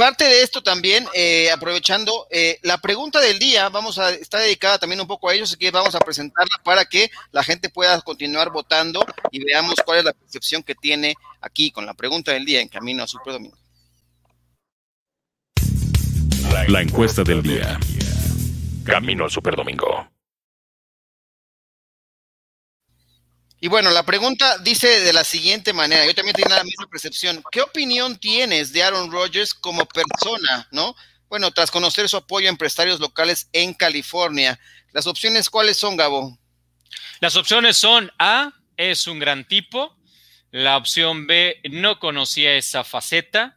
Parte 0.00 0.24
de 0.24 0.40
esto 0.40 0.62
también, 0.62 1.06
eh, 1.12 1.50
aprovechando 1.50 2.26
eh, 2.30 2.58
la 2.62 2.78
pregunta 2.78 3.20
del 3.20 3.38
día, 3.38 3.68
vamos 3.68 3.98
a 3.98 4.10
está 4.12 4.38
dedicada 4.38 4.78
también 4.78 4.98
un 4.98 5.06
poco 5.06 5.28
a 5.28 5.34
ellos, 5.34 5.50
así 5.50 5.58
que 5.58 5.70
vamos 5.70 5.94
a 5.94 5.98
presentarla 5.98 6.56
para 6.64 6.86
que 6.86 7.10
la 7.32 7.44
gente 7.44 7.68
pueda 7.68 8.00
continuar 8.00 8.50
votando 8.50 9.04
y 9.30 9.44
veamos 9.44 9.74
cuál 9.84 9.98
es 9.98 10.04
la 10.06 10.14
percepción 10.14 10.62
que 10.62 10.74
tiene 10.74 11.16
aquí 11.42 11.70
con 11.70 11.84
la 11.84 11.92
pregunta 11.92 12.32
del 12.32 12.46
día 12.46 12.62
en 12.62 12.68
camino 12.68 13.02
a 13.02 13.06
Super 13.06 13.34
Domingo. 13.34 13.58
La 16.68 16.80
encuesta 16.80 17.22
del 17.22 17.42
día. 17.42 17.78
Camino 18.86 19.24
al 19.24 19.30
Super 19.30 19.54
Y 23.62 23.68
bueno, 23.68 23.90
la 23.90 24.04
pregunta 24.04 24.56
dice 24.58 25.00
de 25.00 25.12
la 25.12 25.22
siguiente 25.22 25.74
manera, 25.74 26.06
yo 26.06 26.14
también 26.14 26.34
tengo 26.34 26.48
la 26.48 26.64
misma 26.64 26.86
percepción. 26.86 27.42
¿Qué 27.52 27.60
opinión 27.60 28.16
tienes 28.18 28.72
de 28.72 28.82
Aaron 28.82 29.12
Rodgers 29.12 29.52
como 29.52 29.84
persona, 29.84 30.66
no? 30.70 30.96
Bueno, 31.28 31.50
tras 31.50 31.70
conocer 31.70 32.08
su 32.08 32.16
apoyo 32.16 32.48
a 32.48 32.50
empresarios 32.50 33.00
locales 33.00 33.48
en 33.52 33.74
California, 33.74 34.58
las 34.92 35.06
opciones 35.06 35.50
cuáles 35.50 35.76
son, 35.76 35.96
Gabo? 35.96 36.38
Las 37.20 37.36
opciones 37.36 37.76
son 37.76 38.10
A, 38.18 38.52
es 38.78 39.06
un 39.06 39.18
gran 39.18 39.46
tipo. 39.46 39.94
La 40.50 40.78
opción 40.78 41.26
B, 41.26 41.60
no 41.70 42.00
conocía 42.00 42.54
esa 42.54 42.82
faceta. 42.82 43.56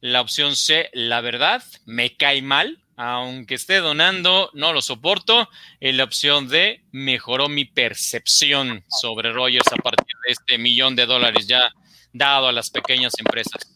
La 0.00 0.20
opción 0.20 0.56
C, 0.56 0.90
la 0.92 1.20
verdad, 1.20 1.62
me 1.86 2.16
cae 2.16 2.42
mal 2.42 2.84
aunque 2.98 3.54
esté 3.54 3.76
donando, 3.76 4.50
no 4.54 4.72
lo 4.72 4.82
soporto. 4.82 5.48
En 5.78 5.96
la 5.96 6.02
opción 6.02 6.48
D, 6.48 6.82
mejoró 6.90 7.48
mi 7.48 7.64
percepción 7.64 8.84
sobre 8.88 9.32
Rogers 9.32 9.72
a 9.72 9.76
partir 9.76 10.16
de 10.26 10.32
este 10.32 10.58
millón 10.58 10.96
de 10.96 11.06
dólares 11.06 11.46
ya 11.46 11.72
dado 12.12 12.48
a 12.48 12.52
las 12.52 12.70
pequeñas 12.70 13.12
empresas. 13.20 13.72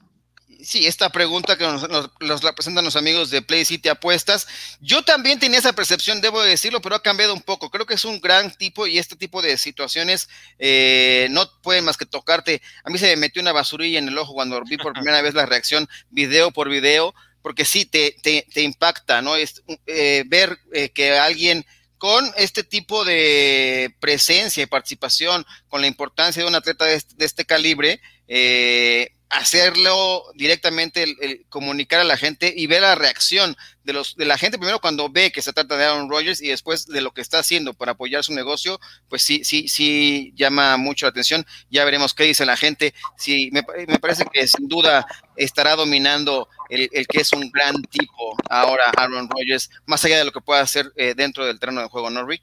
Sí, 0.64 0.86
esta 0.86 1.10
pregunta 1.10 1.56
que 1.56 1.62
nos, 1.64 1.88
nos, 1.88 2.10
nos, 2.20 2.42
la 2.42 2.52
presentan 2.52 2.84
los 2.84 2.96
amigos 2.96 3.30
de 3.30 3.42
Play 3.42 3.64
City 3.64 3.88
Apuestas. 3.88 4.48
Yo 4.80 5.02
también 5.02 5.38
tenía 5.38 5.60
esa 5.60 5.72
percepción, 5.72 6.20
debo 6.20 6.42
decirlo, 6.42 6.80
pero 6.80 6.96
ha 6.96 7.02
cambiado 7.02 7.32
un 7.32 7.42
poco. 7.42 7.70
Creo 7.70 7.86
que 7.86 7.94
es 7.94 8.04
un 8.04 8.20
gran 8.20 8.52
tipo 8.52 8.88
y 8.88 8.98
este 8.98 9.14
tipo 9.14 9.40
de 9.40 9.56
situaciones 9.56 10.28
eh, 10.58 11.28
no 11.30 11.48
pueden 11.62 11.84
más 11.84 11.96
que 11.96 12.06
tocarte. 12.06 12.60
A 12.82 12.90
mí 12.90 12.98
se 12.98 13.06
me 13.06 13.16
metió 13.16 13.40
una 13.40 13.52
basurilla 13.52 14.00
en 14.00 14.08
el 14.08 14.18
ojo 14.18 14.34
cuando 14.34 14.60
vi 14.64 14.78
por 14.78 14.92
primera 14.94 15.22
vez 15.22 15.34
la 15.34 15.46
reacción 15.46 15.88
video 16.10 16.50
por 16.50 16.68
video 16.68 17.14
porque 17.42 17.64
sí 17.64 17.84
te, 17.84 18.16
te, 18.22 18.46
te 18.52 18.62
impacta, 18.62 19.20
¿no? 19.20 19.36
Es, 19.36 19.62
eh, 19.86 20.24
ver 20.26 20.58
eh, 20.72 20.90
que 20.90 21.18
alguien 21.18 21.66
con 21.98 22.24
este 22.36 22.64
tipo 22.64 23.04
de 23.04 23.94
presencia 24.00 24.62
y 24.62 24.66
participación, 24.66 25.44
con 25.68 25.80
la 25.80 25.86
importancia 25.86 26.42
de 26.42 26.48
un 26.48 26.54
atleta 26.54 26.84
de 26.84 26.94
este, 26.94 27.14
de 27.16 27.24
este 27.24 27.44
calibre, 27.44 28.00
eh, 28.26 29.12
hacerlo 29.32 30.24
directamente, 30.34 31.02
el, 31.02 31.46
comunicar 31.48 32.00
a 32.00 32.04
la 32.04 32.18
gente 32.18 32.52
y 32.54 32.66
ver 32.66 32.82
la 32.82 32.94
reacción 32.94 33.56
de, 33.82 33.94
los, 33.94 34.14
de 34.14 34.26
la 34.26 34.36
gente, 34.36 34.58
primero 34.58 34.78
cuando 34.78 35.08
ve 35.08 35.32
que 35.32 35.40
se 35.40 35.54
trata 35.54 35.76
de 35.78 35.86
Aaron 35.86 36.10
Rodgers 36.10 36.42
y 36.42 36.48
después 36.48 36.86
de 36.86 37.00
lo 37.00 37.12
que 37.12 37.22
está 37.22 37.38
haciendo 37.38 37.72
para 37.72 37.92
apoyar 37.92 38.22
su 38.22 38.34
negocio, 38.34 38.78
pues 39.08 39.22
sí, 39.22 39.42
sí, 39.42 39.68
sí 39.68 40.32
llama 40.36 40.76
mucho 40.76 41.06
la 41.06 41.10
atención. 41.10 41.46
Ya 41.70 41.84
veremos 41.86 42.12
qué 42.12 42.24
dice 42.24 42.44
la 42.44 42.58
gente. 42.58 42.92
Sí, 43.16 43.48
me, 43.52 43.64
me 43.86 43.98
parece 43.98 44.26
que 44.30 44.46
sin 44.46 44.68
duda 44.68 45.06
estará 45.36 45.76
dominando 45.76 46.48
el, 46.68 46.90
el, 46.92 47.06
que 47.06 47.22
es 47.22 47.32
un 47.32 47.50
gran 47.50 47.80
tipo 47.84 48.36
ahora 48.50 48.84
Aaron 48.98 49.30
Rodgers, 49.30 49.70
más 49.86 50.04
allá 50.04 50.18
de 50.18 50.26
lo 50.26 50.32
que 50.32 50.42
pueda 50.42 50.60
hacer 50.60 50.92
eh, 50.96 51.14
dentro 51.16 51.46
del 51.46 51.58
terreno 51.58 51.80
de 51.80 51.88
juego, 51.88 52.10
¿no, 52.10 52.26
Rick? 52.26 52.42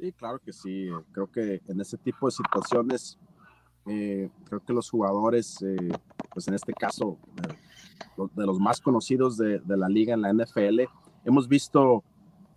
Sí, 0.00 0.12
claro 0.12 0.38
que 0.38 0.52
sí. 0.54 0.88
Creo 1.12 1.30
que 1.30 1.60
en 1.68 1.80
ese 1.82 1.98
tipo 1.98 2.26
de 2.26 2.32
situaciones 2.32 3.18
eh, 3.86 4.30
creo 4.44 4.60
que 4.64 4.72
los 4.72 4.88
jugadores, 4.88 5.60
eh, 5.62 5.76
pues 6.32 6.48
en 6.48 6.54
este 6.54 6.72
caso, 6.72 7.18
eh, 7.36 7.54
de 8.34 8.46
los 8.46 8.58
más 8.58 8.80
conocidos 8.80 9.36
de, 9.36 9.58
de, 9.58 9.76
la 9.76 9.88
liga 9.88 10.14
en 10.14 10.22
la 10.22 10.32
NFL, 10.32 10.80
hemos 11.24 11.48
visto 11.48 12.02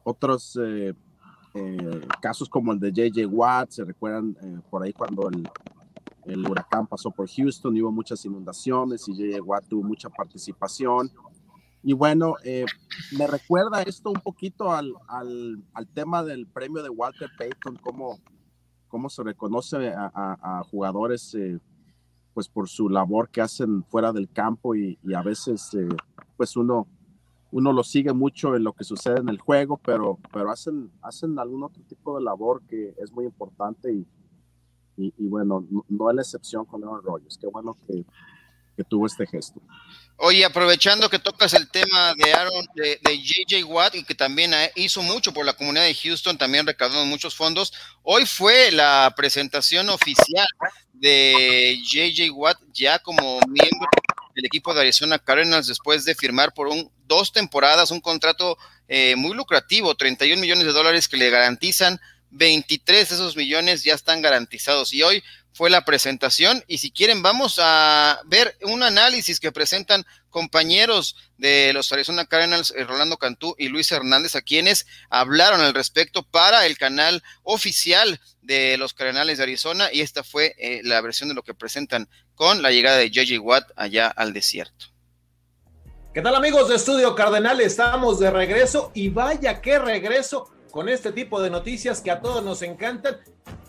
otros 0.03 0.57
casos 2.21 2.47
como 2.47 2.71
el 2.71 2.79
de 2.79 2.91
JJ 2.91 3.25
Watt, 3.25 3.71
se 3.71 3.83
recuerdan 3.83 4.37
por 4.69 4.83
ahí 4.83 4.93
cuando 4.93 5.27
el, 5.27 5.49
el, 6.25 6.47
huracán 6.47 6.85
pasó 6.85 7.09
por 7.09 7.27
Houston, 7.27 7.81
hubo 7.81 7.91
muchas 7.91 8.23
inundaciones 8.23 9.07
y 9.07 9.15
JJ 9.15 9.41
Watt 9.41 9.67
tuvo 9.67 9.83
mucha 9.83 10.07
participación. 10.09 11.11
Y 11.81 11.93
bueno, 11.93 12.35
me 13.17 13.27
recuerda 13.27 13.81
esto 13.81 14.11
un 14.11 14.21
poquito 14.21 14.71
al, 14.71 14.93
al, 15.07 15.63
al 15.73 15.87
tema 15.87 16.23
del 16.23 16.45
premio 16.45 16.83
de 16.83 16.89
Walter 16.89 17.29
Payton, 17.37 17.77
como 17.77 18.19
cómo 18.97 19.09
se 19.11 19.21
reconoce 19.21 19.93
a, 19.95 20.63
jugadores 20.71 21.35
eh, 21.35 21.59
pues 22.33 22.47
por 22.47 22.67
su 22.67 22.89
labor 22.89 23.29
que 23.29 23.41
hacen 23.41 23.83
fuera 23.83 24.11
del 24.11 24.27
campo 24.27 24.73
y, 24.73 24.97
a 25.15 25.21
veces 25.21 25.71
eh, 25.75 25.87
pues 26.35 26.57
uno 26.57 26.87
uno 27.51 27.71
lo 27.73 27.83
sigue 27.83 28.11
mucho 28.11 28.55
en 28.55 28.63
lo 28.63 28.73
que 28.73 28.83
sucede 28.83 29.19
en 29.19 29.29
el 29.29 29.39
juego, 29.39 29.77
pero, 29.77 30.17
pero 30.33 30.49
hacen, 30.49 30.91
hacen 31.03 31.37
algún 31.37 31.63
otro 31.63 31.83
tipo 31.83 32.17
de 32.17 32.23
labor 32.23 32.63
que 32.67 32.95
es 32.97 33.11
muy 33.11 33.25
importante 33.25 33.93
y, 33.93 34.05
y, 34.97 35.27
bueno, 35.27 35.63
no, 35.87 36.09
es 36.09 36.15
la 36.15 36.21
excepción 36.23 36.65
con 36.65 36.83
Aaron 36.83 37.03
Rodgers. 37.03 37.37
Qué 37.37 37.47
bueno 37.47 37.77
que, 37.87 38.03
que 38.75 38.83
tuvo 38.83 39.05
este 39.05 39.27
gesto. 39.27 39.61
Oye, 40.19 40.43
aprovechando 40.43 41.11
que 41.11 41.19
tocas 41.19 41.53
el 41.53 41.69
tema 41.69 42.15
de 42.15 42.33
Aaron, 42.33 42.65
de, 42.73 42.99
JJ 43.03 43.63
Watt 43.65 43.93
y 43.93 44.03
que 44.03 44.15
también 44.15 44.51
hizo 44.73 45.03
mucho 45.03 45.31
por 45.31 45.45
la 45.45 45.53
comunidad 45.53 45.85
de 45.85 45.93
Houston, 45.93 46.39
también 46.39 46.65
recaudando 46.65 47.05
muchos 47.05 47.35
fondos, 47.35 47.71
hoy 48.01 48.25
fue 48.25 48.71
la 48.71 49.13
presentación 49.15 49.89
oficial 49.89 50.47
de 50.93 51.79
JJ 51.83 52.31
Watt 52.31 52.57
ya 52.73 52.97
como 52.97 53.39
miembro 53.47 53.87
del 54.33 54.45
equipo 54.45 54.73
de 54.73 54.81
Arizona 54.81 55.19
Cardinals 55.19 55.67
después 55.67 56.03
de 56.03 56.15
firmar 56.15 56.51
por 56.51 56.67
un, 56.67 56.91
dos 57.05 57.31
temporadas 57.31 57.91
un 57.91 58.01
contrato 58.01 58.57
eh, 58.87 59.15
muy 59.15 59.35
lucrativo, 59.35 59.93
31 59.93 60.41
millones 60.41 60.65
de 60.65 60.73
dólares 60.73 61.07
que 61.07 61.17
le 61.17 61.29
garantizan 61.29 61.99
23 62.31 63.09
de 63.09 63.15
esos 63.15 63.35
millones 63.35 63.83
ya 63.83 63.93
están 63.93 64.21
garantizados. 64.21 64.93
Y 64.93 65.03
hoy 65.03 65.23
fue 65.57 65.71
la 65.71 65.85
presentación 65.85 66.63
y 66.67 66.77
si 66.77 66.91
quieren 66.91 67.23
vamos 67.23 67.59
a 67.59 68.21
ver 68.25 68.55
un 68.61 68.83
análisis 68.83 69.39
que 69.39 69.51
presentan 69.51 70.05
compañeros 70.29 71.15
de 71.39 71.71
los 71.73 71.91
Arizona 71.91 72.27
Cardinals, 72.27 72.71
eh, 72.77 72.83
Rolando 72.83 73.17
Cantú 73.17 73.55
y 73.57 73.69
Luis 73.69 73.91
Hernández, 73.91 74.35
a 74.35 74.43
quienes 74.43 74.85
hablaron 75.09 75.59
al 75.61 75.73
respecto 75.73 76.21
para 76.21 76.67
el 76.67 76.77
canal 76.77 77.23
oficial 77.41 78.21
de 78.43 78.77
los 78.77 78.93
Cardenales 78.93 79.39
de 79.39 79.45
Arizona 79.45 79.89
y 79.91 80.01
esta 80.01 80.23
fue 80.23 80.53
eh, 80.59 80.81
la 80.83 81.01
versión 81.01 81.27
de 81.27 81.33
lo 81.33 81.41
que 81.41 81.55
presentan 81.55 82.07
con 82.35 82.61
la 82.61 82.69
llegada 82.69 82.97
de 82.97 83.09
JJ 83.09 83.39
Watt 83.39 83.71
allá 83.75 84.09
al 84.09 84.33
desierto. 84.33 84.85
¿Qué 86.13 86.21
tal 86.21 86.35
amigos 86.35 86.69
de 86.69 86.75
Estudio 86.75 87.15
Cardenal? 87.15 87.61
Estamos 87.61 88.19
de 88.19 88.29
regreso 88.29 88.91
y 88.93 89.09
vaya 89.09 89.59
qué 89.59 89.79
regreso 89.79 90.51
con 90.77 90.89
este 90.89 91.11
tipo 91.11 91.41
de 91.41 91.49
noticias 91.49 92.01
que 92.01 92.11
a 92.11 92.21
todos 92.21 92.43
nos 92.43 92.61
encantan. 92.61 93.17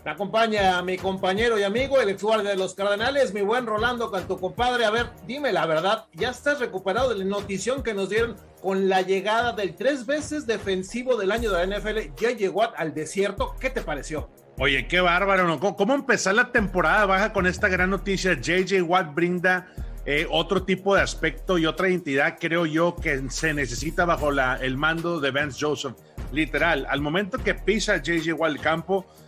Me 0.05 0.11
acompaña 0.11 0.79
mi 0.83 0.95
compañero 0.95 1.57
y 1.57 1.63
amigo, 1.63 1.99
el 1.99 2.09
ex 2.09 2.21
de 2.43 2.55
los 2.55 2.75
Cardenales, 2.75 3.33
mi 3.33 3.41
buen 3.41 3.65
Rolando, 3.65 4.11
con 4.11 4.27
tu 4.27 4.39
compadre. 4.39 4.85
A 4.85 4.91
ver, 4.91 5.07
dime 5.25 5.51
la 5.51 5.65
verdad, 5.65 6.05
¿ya 6.13 6.29
estás 6.29 6.59
recuperado 6.59 7.09
de 7.09 7.15
la 7.17 7.25
notición 7.25 7.81
que 7.81 7.95
nos 7.95 8.11
dieron 8.11 8.35
con 8.61 8.89
la 8.89 9.01
llegada 9.01 9.53
del 9.53 9.75
tres 9.75 10.05
veces 10.05 10.45
defensivo 10.45 11.15
del 11.15 11.31
año 11.31 11.49
de 11.49 11.65
la 11.65 11.79
NFL, 11.79 12.13
JJ 12.15 12.49
Watt, 12.49 12.75
al 12.77 12.93
desierto? 12.93 13.55
¿Qué 13.59 13.71
te 13.71 13.81
pareció? 13.81 14.29
Oye, 14.59 14.87
qué 14.87 15.01
bárbaro, 15.01 15.47
¿no? 15.47 15.59
¿Cómo 15.59 15.95
empezar 15.95 16.35
la 16.35 16.51
temporada 16.51 17.07
baja 17.07 17.33
con 17.33 17.47
esta 17.47 17.69
gran 17.69 17.89
noticia? 17.89 18.39
JJ 18.39 18.83
Watt 18.83 19.15
brinda 19.15 19.65
eh, 20.05 20.27
otro 20.29 20.63
tipo 20.63 20.95
de 20.95 21.01
aspecto 21.01 21.57
y 21.57 21.65
otra 21.65 21.89
identidad, 21.89 22.37
creo 22.39 22.67
yo, 22.67 22.95
que 22.95 23.29
se 23.29 23.53
necesita 23.55 24.05
bajo 24.05 24.29
el 24.29 24.77
mando 24.77 25.19
de 25.19 25.31
Vance 25.31 25.57
Joseph 25.59 25.95
literal. 26.31 26.85
Al 26.89 27.01
momento 27.01 27.37
que 27.37 27.55
pisa 27.55 27.97
JJ 27.97 28.33
Watt 28.33 28.57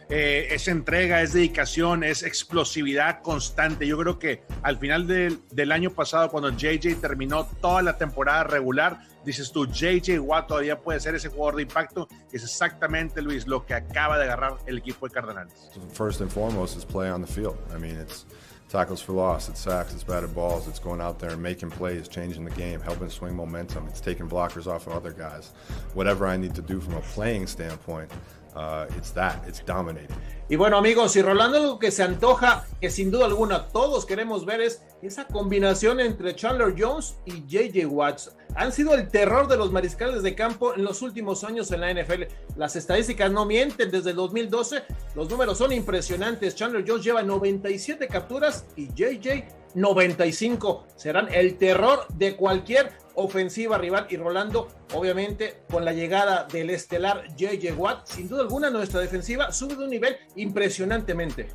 eh, 0.10 0.50
es 0.52 0.68
entrega, 0.68 1.22
es 1.22 1.34
dedicación, 1.34 2.04
es 2.04 2.24
explosividad 2.24 3.22
constante. 3.22 3.88
Yo 3.88 3.98
creo 3.98 4.20
que 4.20 4.44
al 4.62 4.78
final 4.78 5.08
del, 5.08 5.40
del, 5.52 5.72
año 5.72 5.92
pasado, 5.92 6.30
cuando 6.30 6.50
JJ 6.50 6.96
terminó 7.00 7.46
toda 7.62 7.82
la 7.82 7.98
temporada 7.98 8.44
regular, 8.44 9.00
dices 9.24 9.52
tú, 9.52 9.66
JJ 9.66 10.20
Watt 10.20 10.48
todavía 10.48 10.80
puede 10.80 11.00
ser 11.00 11.16
ese 11.16 11.30
jugador 11.30 11.56
de 11.56 11.64
impacto. 11.64 12.08
Es 12.32 12.44
exactamente, 12.44 13.22
Luis, 13.22 13.48
lo 13.48 13.66
que 13.66 13.74
acaba 13.74 14.18
de 14.18 14.26
agarrar 14.26 14.58
el 14.66 14.80
equipo 14.80 15.08
de 15.08 15.14
Cardenales. 15.14 15.72
First 15.94 16.22
and 16.22 16.30
foremost 16.30 16.78
is 16.78 16.86
play 16.86 17.10
on 17.10 17.22
the 17.22 17.32
field. 17.32 17.56
I 17.74 17.80
mean, 17.80 17.98
it's 18.00 18.26
tackles 18.72 19.02
for 19.02 19.12
loss, 19.12 19.50
it's 19.50 19.60
sacks, 19.60 19.94
it's 19.94 20.04
batted 20.04 20.34
balls, 20.34 20.68
it's 20.68 20.80
going 20.80 21.02
out 21.02 21.20
there 21.20 21.32
and 21.32 21.44
making 21.44 21.70
plays, 21.70 22.08
changing 22.08 22.46
the 22.46 22.52
game, 22.52 22.80
helping 22.80 23.10
swing 23.10 23.36
momentum, 23.36 23.86
it's 23.88 24.00
taking 24.00 24.30
blockers 24.30 24.66
off 24.66 24.88
of 24.88 24.94
other 24.94 25.12
guys. 25.12 25.52
Whatever 25.94 26.26
I 26.26 26.38
need 26.38 26.56
to 26.56 26.62
do 26.62 26.80
from 26.80 26.96
a 26.96 27.02
playing 27.02 27.48
standpoint, 27.48 28.10
uh, 28.56 28.86
it's 28.98 29.12
that, 29.12 29.44
it's 29.46 29.60
dominating. 29.60 30.16
Y 30.50 30.58
bueno 30.58 30.78
amigos, 30.78 31.16
y 31.16 31.22
Rolando 31.22 31.62
lo 31.62 31.80
que 31.80 31.92
se 31.92 32.04
antoja, 32.04 32.66
que 32.80 32.90
sin 32.90 33.12
duda 33.12 33.26
alguna 33.26 33.68
todos 33.68 34.06
queremos 34.06 34.46
ver 34.46 34.62
es 34.62 34.82
esa 35.02 35.26
combinación 35.26 36.00
entre 36.00 36.36
Chandler 36.36 36.74
Jones 36.78 37.16
y 37.26 37.46
JJ 37.48 37.86
Watts. 37.88 38.32
Han 38.56 38.72
sido 38.72 38.94
el 38.94 39.08
terror 39.08 39.48
de 39.48 39.58
los 39.58 39.72
mariscales 39.72 40.24
de 40.24 40.36
campo 40.36 40.74
en 40.76 40.84
los 40.84 41.02
últimos 41.02 41.44
años 41.44 41.72
en 41.72 41.82
la 41.82 41.94
NFL. 41.94 42.24
Las 42.58 42.76
estadísticas 42.76 43.32
no 43.32 43.46
mienten, 43.46 43.92
desde 43.92 44.12
el 44.12 44.16
2012 44.18 44.84
los 45.16 45.30
números 45.30 45.58
son 45.58 45.72
impresionantes. 45.72 46.56
Chandler 46.56 46.84
Jones 46.86 47.04
lleva 47.04 47.24
97 47.24 48.08
capturas 48.08 48.66
y 48.76 48.88
JJ 48.94 49.46
95. 49.74 50.88
Serán 50.96 51.28
el 51.34 51.58
terror 51.58 52.06
de 52.16 52.36
cualquier 52.36 52.92
ofensiva 53.16 53.78
rival 53.78 54.08
y 54.10 54.18
Rolando, 54.18 54.68
obviamente, 54.94 55.64
con 55.70 55.86
la 55.86 55.94
llegada 55.94 56.46
del 56.52 56.70
estelar 56.70 57.28
JJ 57.36 57.74
Watt, 57.78 58.08
sin 58.08 58.28
duda 58.28 58.42
alguna 58.42 58.70
nuestra 58.70 59.00
defensiva 59.00 59.52
sube 59.52 59.76
de 59.76 59.84
un 59.84 59.90
nivel 59.90 60.18
impresionantemente. 60.36 61.50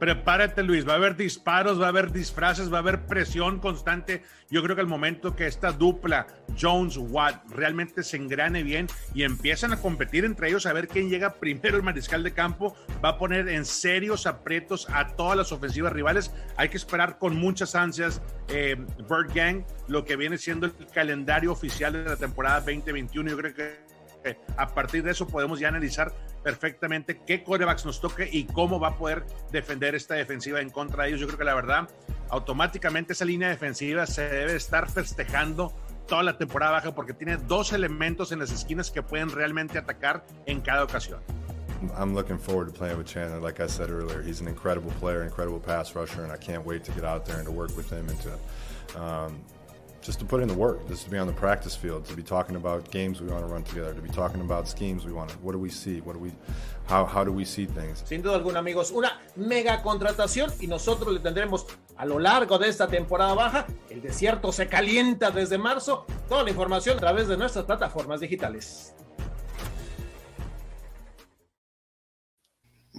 Prepárate, 0.00 0.62
Luis. 0.62 0.88
Va 0.88 0.94
a 0.94 0.96
haber 0.96 1.14
disparos, 1.14 1.78
va 1.78 1.84
a 1.84 1.88
haber 1.90 2.10
disfraces, 2.10 2.72
va 2.72 2.78
a 2.78 2.80
haber 2.80 3.04
presión 3.04 3.60
constante. 3.60 4.22
Yo 4.48 4.62
creo 4.62 4.74
que 4.74 4.80
el 4.80 4.88
momento 4.88 5.36
que 5.36 5.46
esta 5.46 5.72
dupla 5.72 6.26
Jones-Watt 6.58 7.50
realmente 7.50 8.02
se 8.02 8.16
engrane 8.16 8.62
bien 8.62 8.86
y 9.14 9.24
empiezan 9.24 9.74
a 9.74 9.76
competir 9.76 10.24
entre 10.24 10.48
ellos 10.48 10.64
a 10.64 10.72
ver 10.72 10.88
quién 10.88 11.10
llega 11.10 11.34
primero 11.34 11.76
el 11.76 11.82
mariscal 11.82 12.22
de 12.22 12.32
campo, 12.32 12.74
va 13.04 13.10
a 13.10 13.18
poner 13.18 13.46
en 13.50 13.66
serios 13.66 14.26
aprietos 14.26 14.88
a 14.90 15.06
todas 15.08 15.36
las 15.36 15.52
ofensivas 15.52 15.92
rivales. 15.92 16.32
Hay 16.56 16.70
que 16.70 16.78
esperar 16.78 17.18
con 17.18 17.36
muchas 17.36 17.74
ansias, 17.74 18.22
eh, 18.48 18.76
Bird 19.06 19.34
Gang, 19.34 19.64
lo 19.86 20.06
que 20.06 20.16
viene 20.16 20.38
siendo 20.38 20.64
el 20.64 20.72
calendario 20.94 21.52
oficial 21.52 21.92
de 21.92 22.04
la 22.04 22.16
temporada 22.16 22.60
2021. 22.60 23.28
Yo 23.28 23.36
creo 23.36 23.54
que 23.54 23.89
a 24.56 24.68
partir 24.68 25.02
de 25.02 25.10
eso 25.12 25.26
podemos 25.26 25.60
ya 25.60 25.68
analizar 25.68 26.12
perfectamente 26.42 27.20
qué 27.26 27.42
corebacks 27.42 27.84
nos 27.84 28.00
toque 28.00 28.28
y 28.30 28.44
cómo 28.44 28.80
va 28.80 28.88
a 28.88 28.96
poder 28.96 29.24
defender 29.52 29.94
esta 29.94 30.14
defensiva 30.14 30.60
en 30.60 30.70
contra 30.70 31.04
de 31.04 31.10
ellos. 31.10 31.20
Yo 31.20 31.26
creo 31.26 31.38
que 31.38 31.44
la 31.44 31.54
verdad, 31.54 31.88
automáticamente 32.28 33.12
esa 33.12 33.24
línea 33.24 33.48
defensiva 33.48 34.06
se 34.06 34.28
debe 34.28 34.56
estar 34.56 34.90
festejando 34.90 35.74
toda 36.06 36.22
la 36.22 36.38
temporada 36.38 36.72
baja 36.72 36.94
porque 36.94 37.14
tiene 37.14 37.36
dos 37.36 37.72
elementos 37.72 38.32
en 38.32 38.40
las 38.40 38.50
esquinas 38.50 38.90
que 38.90 39.02
pueden 39.02 39.30
realmente 39.30 39.78
atacar 39.78 40.24
en 40.46 40.60
cada 40.60 40.84
ocasión. 40.84 41.20
I'm 41.96 42.14
looking 42.14 42.38
forward 42.38 42.66
to 42.66 42.72
playing 42.72 42.98
with 42.98 43.06
Chandler. 43.06 43.40
Like 43.40 43.60
I 43.60 43.66
said 43.66 43.90
earlier, 43.90 44.20
he's 44.20 44.40
an 44.40 44.48
incredible 44.48 44.92
player, 45.00 45.22
incredible 45.22 45.58
pass 45.58 45.94
rusher, 45.94 46.22
and 46.22 46.30
I 46.30 46.36
can't 46.36 46.64
wait 46.64 46.84
to 46.84 46.92
get 46.92 47.04
out 47.04 47.24
there 47.24 47.36
and 47.36 47.46
to 47.46 47.52
work 47.52 47.74
with 47.74 47.90
him 47.90 48.06
and 48.08 48.18
to 48.20 49.00
um, 49.00 49.40
just 50.02 50.18
to 50.18 50.24
put 50.24 50.40
in 50.40 50.48
the 50.48 50.54
work, 50.54 50.86
just 50.88 51.04
to 51.04 51.10
be 51.10 51.18
on 51.18 51.26
the 51.26 51.32
practice 51.32 51.76
field, 51.76 52.04
to 52.06 52.16
be 52.16 52.22
talking 52.22 52.56
about 52.56 52.90
games 52.90 53.20
we 53.20 53.28
want 53.28 53.46
to 53.46 53.52
run 53.52 53.62
together, 53.62 53.92
to 53.92 54.00
be 54.00 54.08
talking 54.08 54.40
about 54.40 54.68
schemes 54.68 55.04
we 55.04 55.12
want 55.12 55.30
to, 55.30 55.36
what 55.38 55.52
do 55.52 55.58
we 55.58 55.68
see, 55.68 56.00
what 56.00 56.14
do 56.14 56.18
we, 56.18 56.32
how, 56.86 57.04
how 57.04 57.22
do 57.22 57.32
we 57.32 57.44
see 57.44 57.66
things. 57.66 58.02
Sin 58.06 58.22
duda 58.22 58.36
alguna, 58.36 58.60
amigos, 58.60 58.90
una 58.90 59.20
mega 59.36 59.82
contratación 59.82 60.50
y 60.60 60.66
nosotros 60.66 61.12
le 61.12 61.20
tendremos 61.20 61.66
a 61.96 62.06
lo 62.06 62.18
largo 62.18 62.58
de 62.58 62.68
esta 62.68 62.86
temporada 62.86 63.34
baja. 63.34 63.66
El 63.90 64.00
desierto 64.00 64.52
se 64.52 64.68
calienta 64.68 65.30
desde 65.30 65.58
marzo. 65.58 66.06
Toda 66.28 66.44
la 66.44 66.50
información 66.50 66.96
a 66.96 67.00
través 67.00 67.28
de 67.28 67.36
nuestras 67.36 67.66
plataformas 67.66 68.20
digitales. 68.20 68.94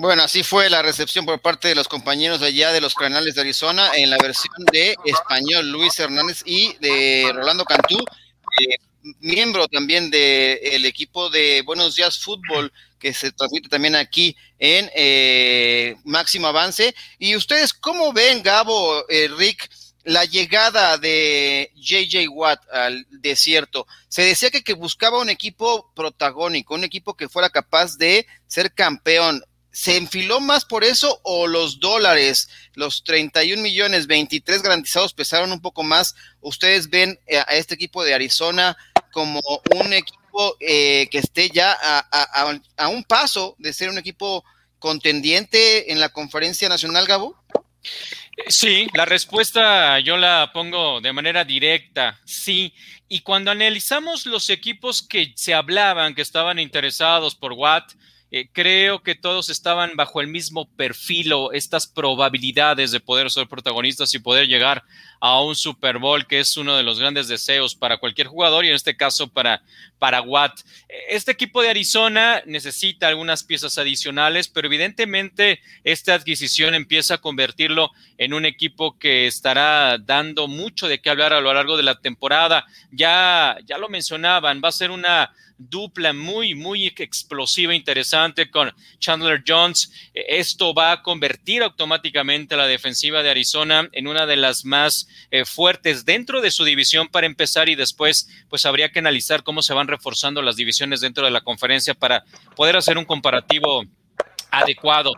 Bueno, 0.01 0.23
así 0.23 0.41
fue 0.41 0.67
la 0.71 0.81
recepción 0.81 1.27
por 1.27 1.39
parte 1.41 1.67
de 1.67 1.75
los 1.75 1.87
compañeros 1.87 2.39
de 2.39 2.47
allá 2.47 2.71
de 2.71 2.81
los 2.81 2.95
Canales 2.95 3.35
de 3.35 3.41
Arizona 3.41 3.91
en 3.93 4.09
la 4.09 4.17
versión 4.17 4.51
de 4.71 4.95
español 5.05 5.69
Luis 5.69 5.99
Hernández 5.99 6.41
y 6.43 6.75
de 6.77 7.31
Rolando 7.31 7.63
Cantú, 7.65 7.99
eh, 7.99 8.77
miembro 9.19 9.67
también 9.67 10.09
del 10.09 10.87
equipo 10.87 11.29
de 11.29 11.61
Buenos 11.61 11.95
Días 11.95 12.17
Fútbol 12.17 12.73
que 12.97 13.13
se 13.13 13.31
transmite 13.31 13.69
también 13.69 13.95
aquí 13.95 14.35
en 14.57 14.89
eh, 14.95 15.95
Máximo 16.03 16.47
Avance. 16.47 16.95
¿Y 17.19 17.35
ustedes 17.35 17.71
cómo 17.71 18.11
ven, 18.11 18.41
Gabo, 18.41 19.07
eh, 19.07 19.29
Rick, 19.37 19.69
la 20.03 20.25
llegada 20.25 20.97
de 20.97 21.71
JJ 21.75 22.27
Watt 22.27 22.67
al 22.71 23.05
desierto? 23.11 23.85
Se 24.09 24.23
decía 24.23 24.49
que, 24.49 24.63
que 24.63 24.73
buscaba 24.73 25.19
un 25.19 25.29
equipo 25.29 25.91
protagónico, 25.93 26.73
un 26.73 26.85
equipo 26.85 27.13
que 27.13 27.29
fuera 27.29 27.51
capaz 27.51 27.99
de 27.99 28.25
ser 28.47 28.73
campeón. 28.73 29.43
¿Se 29.71 29.95
enfiló 29.95 30.41
más 30.41 30.65
por 30.65 30.83
eso 30.83 31.21
o 31.23 31.47
los 31.47 31.79
dólares, 31.79 32.49
los 32.73 33.03
31 33.03 33.61
millones, 33.61 34.05
23 34.05 34.61
garantizados 34.61 35.13
pesaron 35.13 35.51
un 35.51 35.61
poco 35.61 35.81
más? 35.83 36.15
¿Ustedes 36.41 36.89
ven 36.89 37.17
eh, 37.25 37.37
a 37.37 37.55
este 37.55 37.75
equipo 37.75 38.03
de 38.03 38.13
Arizona 38.13 38.75
como 39.11 39.41
un 39.73 39.93
equipo 39.93 40.57
eh, 40.59 41.07
que 41.09 41.19
esté 41.19 41.49
ya 41.49 41.77
a, 41.81 41.99
a, 42.77 42.87
un 42.89 43.03
paso 43.03 43.55
de 43.59 43.73
ser 43.73 43.89
un 43.89 43.97
equipo 43.97 44.43
contendiente 44.79 45.91
en 45.91 45.99
la 45.99 46.09
conferencia 46.09 46.67
nacional, 46.67 47.05
Gabo? 47.05 47.41
Sí, 48.47 48.87
la 48.93 49.05
respuesta 49.05 49.99
yo 49.99 50.17
la 50.17 50.51
pongo 50.53 50.99
de 51.01 51.13
manera 51.13 51.45
directa, 51.45 52.19
sí. 52.25 52.73
Y 53.07 53.21
cuando 53.21 53.51
analizamos 53.51 54.25
los 54.25 54.49
equipos 54.49 55.01
que 55.01 55.33
se 55.35 55.53
hablaban, 55.53 56.15
que 56.15 56.21
estaban 56.21 56.59
interesados 56.59 57.35
por 57.35 57.53
Watt, 57.53 57.91
eh, 58.31 58.49
creo 58.53 59.03
que 59.03 59.13
todos 59.13 59.49
estaban 59.49 59.97
bajo 59.97 60.21
el 60.21 60.27
mismo 60.27 60.69
perfil 60.77 61.33
o 61.33 61.51
estas 61.51 61.85
probabilidades 61.85 62.91
de 62.91 63.01
poder 63.01 63.29
ser 63.29 63.47
protagonistas 63.47 64.13
y 64.13 64.19
poder 64.19 64.47
llegar 64.47 64.83
a 65.19 65.41
un 65.41 65.55
Super 65.55 65.97
Bowl, 65.99 66.25
que 66.25 66.39
es 66.39 66.55
uno 66.55 66.77
de 66.77 66.83
los 66.83 66.97
grandes 66.97 67.27
deseos 67.27 67.75
para 67.75 67.97
cualquier 67.97 68.27
jugador 68.27 68.63
y 68.63 68.69
en 68.69 68.75
este 68.75 68.95
caso 68.95 69.27
para, 69.27 69.61
para 70.01 70.23
Watt. 70.23 70.61
Este 71.09 71.31
equipo 71.31 71.61
de 71.61 71.69
Arizona 71.69 72.41
necesita 72.47 73.07
algunas 73.07 73.43
piezas 73.43 73.77
adicionales, 73.77 74.47
pero 74.47 74.65
evidentemente 74.65 75.59
esta 75.83 76.15
adquisición 76.15 76.73
empieza 76.73 77.13
a 77.13 77.17
convertirlo 77.19 77.91
en 78.17 78.33
un 78.33 78.45
equipo 78.45 78.97
que 78.97 79.27
estará 79.27 79.99
dando 79.99 80.47
mucho 80.47 80.87
de 80.87 80.99
qué 81.01 81.11
hablar 81.11 81.33
a 81.33 81.39
lo 81.39 81.53
largo 81.53 81.77
de 81.77 81.83
la 81.83 81.99
temporada. 81.99 82.65
Ya, 82.91 83.57
ya 83.63 83.77
lo 83.77 83.89
mencionaban, 83.89 84.59
va 84.63 84.69
a 84.69 84.71
ser 84.71 84.89
una 84.89 85.31
dupla 85.69 86.13
muy, 86.13 86.55
muy 86.55 86.87
explosiva, 86.87 87.75
interesante 87.75 88.49
con 88.49 88.73
Chandler 88.99 89.43
Jones. 89.47 89.91
Esto 90.13 90.73
va 90.73 90.91
a 90.91 91.03
convertir 91.03 91.61
automáticamente 91.61 92.55
a 92.55 92.57
la 92.57 92.67
defensiva 92.67 93.21
de 93.21 93.29
Arizona 93.29 93.87
en 93.91 94.07
una 94.07 94.25
de 94.25 94.37
las 94.37 94.65
más 94.65 95.07
eh, 95.29 95.45
fuertes 95.45 96.05
dentro 96.05 96.41
de 96.41 96.51
su 96.51 96.63
división 96.63 97.07
para 97.09 97.27
empezar 97.27 97.69
y 97.69 97.75
después 97.75 98.29
pues 98.49 98.65
habría 98.65 98.89
que 98.89 98.99
analizar 98.99 99.43
cómo 99.43 99.61
se 99.61 99.73
van 99.73 99.87
reforzando 99.91 100.41
las 100.41 100.55
divisiones 100.55 101.01
dentro 101.01 101.23
de 101.23 101.31
la 101.31 101.41
conferencia 101.41 101.93
para 101.93 102.23
poder 102.55 102.75
hacer 102.75 102.97
un 102.97 103.05
comparativo 103.05 103.83
adecuado. 104.49 105.13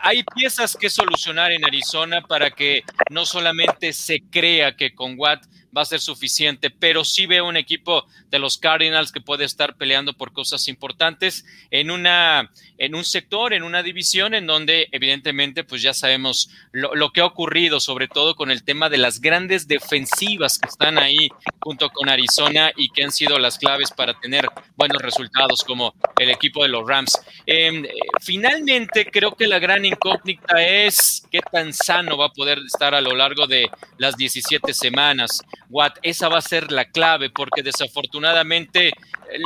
Hay 0.00 0.22
piezas 0.34 0.76
que 0.76 0.88
solucionar 0.88 1.52
en 1.52 1.64
Arizona 1.64 2.22
para 2.22 2.50
que 2.50 2.82
no 3.10 3.26
solamente 3.26 3.92
se 3.92 4.22
crea 4.30 4.76
que 4.76 4.94
con 4.94 5.14
Watt 5.18 5.44
va 5.76 5.82
a 5.82 5.86
ser 5.86 6.00
suficiente, 6.00 6.70
pero 6.70 7.04
sí 7.04 7.26
veo 7.26 7.46
un 7.46 7.56
equipo 7.56 8.06
de 8.30 8.38
los 8.38 8.58
Cardinals 8.58 9.12
que 9.12 9.20
puede 9.20 9.44
estar 9.44 9.76
peleando 9.76 10.14
por 10.14 10.32
cosas 10.32 10.68
importantes 10.68 11.44
en 11.70 11.90
una 11.90 12.50
en 12.78 12.94
un 12.94 13.04
sector, 13.04 13.52
en 13.52 13.64
una 13.64 13.82
división 13.82 14.34
en 14.34 14.46
donde 14.46 14.88
evidentemente 14.92 15.64
pues 15.64 15.82
ya 15.82 15.92
sabemos 15.92 16.48
lo, 16.70 16.94
lo 16.94 17.10
que 17.10 17.20
ha 17.20 17.26
ocurrido, 17.26 17.80
sobre 17.80 18.06
todo 18.06 18.36
con 18.36 18.52
el 18.52 18.62
tema 18.62 18.88
de 18.88 18.98
las 18.98 19.20
grandes 19.20 19.66
defensivas 19.66 20.58
que 20.58 20.68
están 20.68 20.98
ahí 20.98 21.28
junto 21.60 21.90
con 21.90 22.08
Arizona 22.08 22.70
y 22.76 22.90
que 22.90 23.02
han 23.02 23.10
sido 23.10 23.38
las 23.38 23.58
claves 23.58 23.90
para 23.90 24.18
tener 24.20 24.48
buenos 24.76 25.02
resultados 25.02 25.64
como 25.64 25.94
el 26.18 26.30
equipo 26.30 26.62
de 26.62 26.68
los 26.68 26.86
Rams. 26.86 27.18
Em, 27.46 27.84
finalmente 28.20 29.06
creo 29.10 29.34
que 29.34 29.46
la 29.46 29.58
gran 29.58 29.84
incógnita 29.84 30.62
es 30.62 31.22
qué 31.30 31.40
tan 31.40 31.72
sano 31.72 32.16
va 32.16 32.26
a 32.26 32.32
poder 32.32 32.58
estar 32.58 32.94
a 32.94 33.00
lo 33.00 33.14
largo 33.14 33.46
de 33.46 33.68
las 33.98 34.16
17 34.16 34.72
semanas. 34.72 35.42
Watt, 35.70 35.98
esa 36.02 36.28
va 36.28 36.38
a 36.38 36.42
ser 36.42 36.72
la 36.72 36.86
clave 36.86 37.30
porque 37.30 37.62
desafortunadamente 37.62 38.92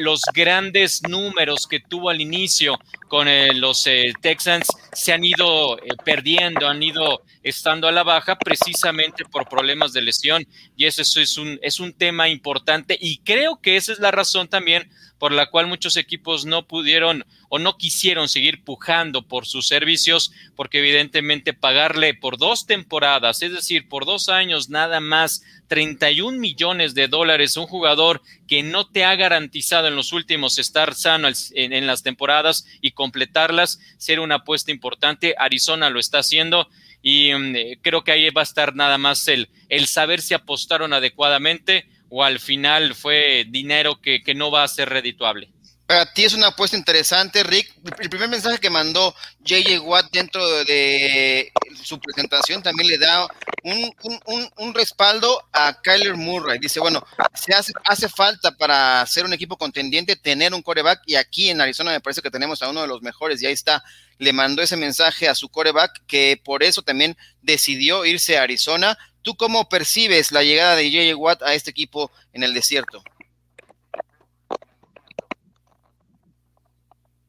los 0.01 0.23
grandes 0.33 1.03
números 1.09 1.67
que 1.67 1.81
tuvo 1.81 2.11
al 2.11 2.21
inicio 2.21 2.79
con 3.09 3.27
eh, 3.29 3.53
los 3.55 3.87
eh, 3.87 4.13
Texans 4.21 4.67
se 4.93 5.13
han 5.13 5.25
ido 5.25 5.79
eh, 5.79 5.89
perdiendo, 6.05 6.69
han 6.69 6.83
ido 6.83 7.23
estando 7.43 7.89
a 7.89 7.93
la 7.93 8.05
baja 8.05 8.37
precisamente 8.37 9.25
por 9.25 9.49
problemas 9.49 9.93
de 9.93 10.03
lesión 10.03 10.47
y 10.77 10.87
eso 10.87 11.03
es 11.03 11.37
un, 11.37 11.59
es 11.63 11.81
un 11.81 11.93
tema 11.93 12.29
importante 12.29 12.97
y 13.01 13.19
creo 13.19 13.61
que 13.61 13.77
esa 13.77 13.93
es 13.93 13.99
la 13.99 14.13
razón 14.13 14.49
también 14.49 14.89
por 15.19 15.33
la 15.33 15.51
cual 15.51 15.67
muchos 15.67 15.97
equipos 15.97 16.45
no 16.45 16.67
pudieron 16.67 17.25
o 17.55 17.59
no 17.59 17.77
quisieron 17.77 18.31
seguir 18.31 18.65
pujando 18.65 19.29
por 19.29 19.45
sus 19.45 19.67
servicios, 19.69 20.33
porque 20.57 20.79
evidentemente 20.79 21.53
pagarle 21.53 22.15
por 22.15 22.38
dos 22.38 22.65
temporadas, 22.65 23.43
es 23.43 23.53
decir, 23.53 23.91
por 23.91 24.07
dos 24.07 24.31
años 24.31 24.71
nada 24.71 25.01
más 25.01 25.45
31 25.69 26.38
millones 26.38 26.95
de 26.95 27.09
dólares 27.09 27.55
a 27.55 27.61
un 27.61 27.67
jugador 27.67 28.23
que 28.49 28.62
no 28.62 28.88
te 28.88 29.05
ha 29.05 29.15
garantizado 29.17 29.88
en 29.88 29.97
los 29.97 30.15
últimos 30.15 30.59
estar 30.59 30.95
sano 30.95 31.29
en, 31.53 31.87
las 31.87 32.03
temporadas 32.03 32.67
y 32.81 32.93
completarlas, 32.93 33.81
ser 33.99 34.21
una 34.21 34.37
apuesta 34.37 34.71
importante. 34.71 35.35
Arizona 35.37 35.91
lo 35.91 36.01
está 36.01 36.21
haciendo 36.21 36.71
y 37.03 37.35
mm, 37.35 37.57
eh, 37.57 37.79
creo 37.83 38.03
que 38.03 38.12
ahí 38.12 38.31
va 38.31 38.41
a 38.41 38.45
estar 38.45 38.75
nada 38.75 38.97
más 38.97 39.29
el, 39.29 39.51
el 39.69 39.88
saber 39.88 40.23
si 40.23 40.33
apostaron 40.33 40.95
adecuadamente 40.95 41.87
o 42.09 42.25
al 42.25 42.41
final 42.41 42.95
fue 42.95 43.45
dinero 43.47 44.01
que, 44.01 44.23
que 44.23 44.35
no 44.35 44.51
va 44.51 44.65
a 44.65 44.69
ser 44.69 44.88
redituable? 44.88 45.52
Para 45.93 46.11
ti 46.11 46.25
es 46.25 46.33
una 46.33 46.47
apuesta 46.47 46.75
interesante, 46.75 47.43
Rick. 47.43 47.71
El 48.01 48.09
primer 48.09 48.31
mensaje 48.31 48.57
que 48.57 48.71
mandó 48.71 49.15
JJ 49.41 49.79
Watt 49.81 50.11
dentro 50.11 50.43
de 50.65 51.53
su 51.85 52.01
presentación 52.01 52.63
también 52.63 52.89
le 52.89 52.97
da 52.97 53.29
un, 53.63 53.95
un, 54.25 54.51
un, 54.57 54.73
respaldo 54.73 55.47
a 55.53 55.79
Kyler 55.83 56.17
Murray. 56.17 56.59
Dice, 56.59 56.81
bueno, 56.81 57.07
se 57.35 57.53
hace, 57.53 57.75
hace 57.85 58.09
falta 58.09 58.57
para 58.57 59.05
ser 59.05 59.27
un 59.27 59.35
equipo 59.35 59.59
contendiente 59.59 60.17
tener 60.17 60.55
un 60.55 60.63
coreback 60.63 61.03
y 61.05 61.17
aquí 61.17 61.51
en 61.51 61.61
Arizona 61.61 61.91
me 61.91 62.01
parece 62.01 62.23
que 62.23 62.31
tenemos 62.31 62.63
a 62.63 62.71
uno 62.71 62.81
de 62.81 62.89
los 62.89 63.03
mejores 63.03 63.43
y 63.43 63.47
ahí 63.47 63.53
está. 63.53 63.85
Le 64.17 64.33
mandó 64.33 64.63
ese 64.63 64.79
mensaje 64.79 65.29
a 65.29 65.35
su 65.35 65.51
coreback 65.51 66.07
que 66.07 66.41
por 66.43 66.63
eso 66.63 66.81
también 66.81 67.19
decidió 67.43 68.07
irse 68.07 68.39
a 68.39 68.45
Arizona 68.45 68.97
¿Tú 69.21 69.37
cómo 69.37 69.69
percibes 69.69 70.33
la 70.33 70.43
llegada 70.43 70.75
de 70.75 70.91
JJ 70.91 71.15
Watt 71.17 71.43
a 71.43 71.53
este 71.53 71.71
equipo 71.71 72.11
en 72.33 72.45
el 72.45 72.55
desierto? 72.55 73.05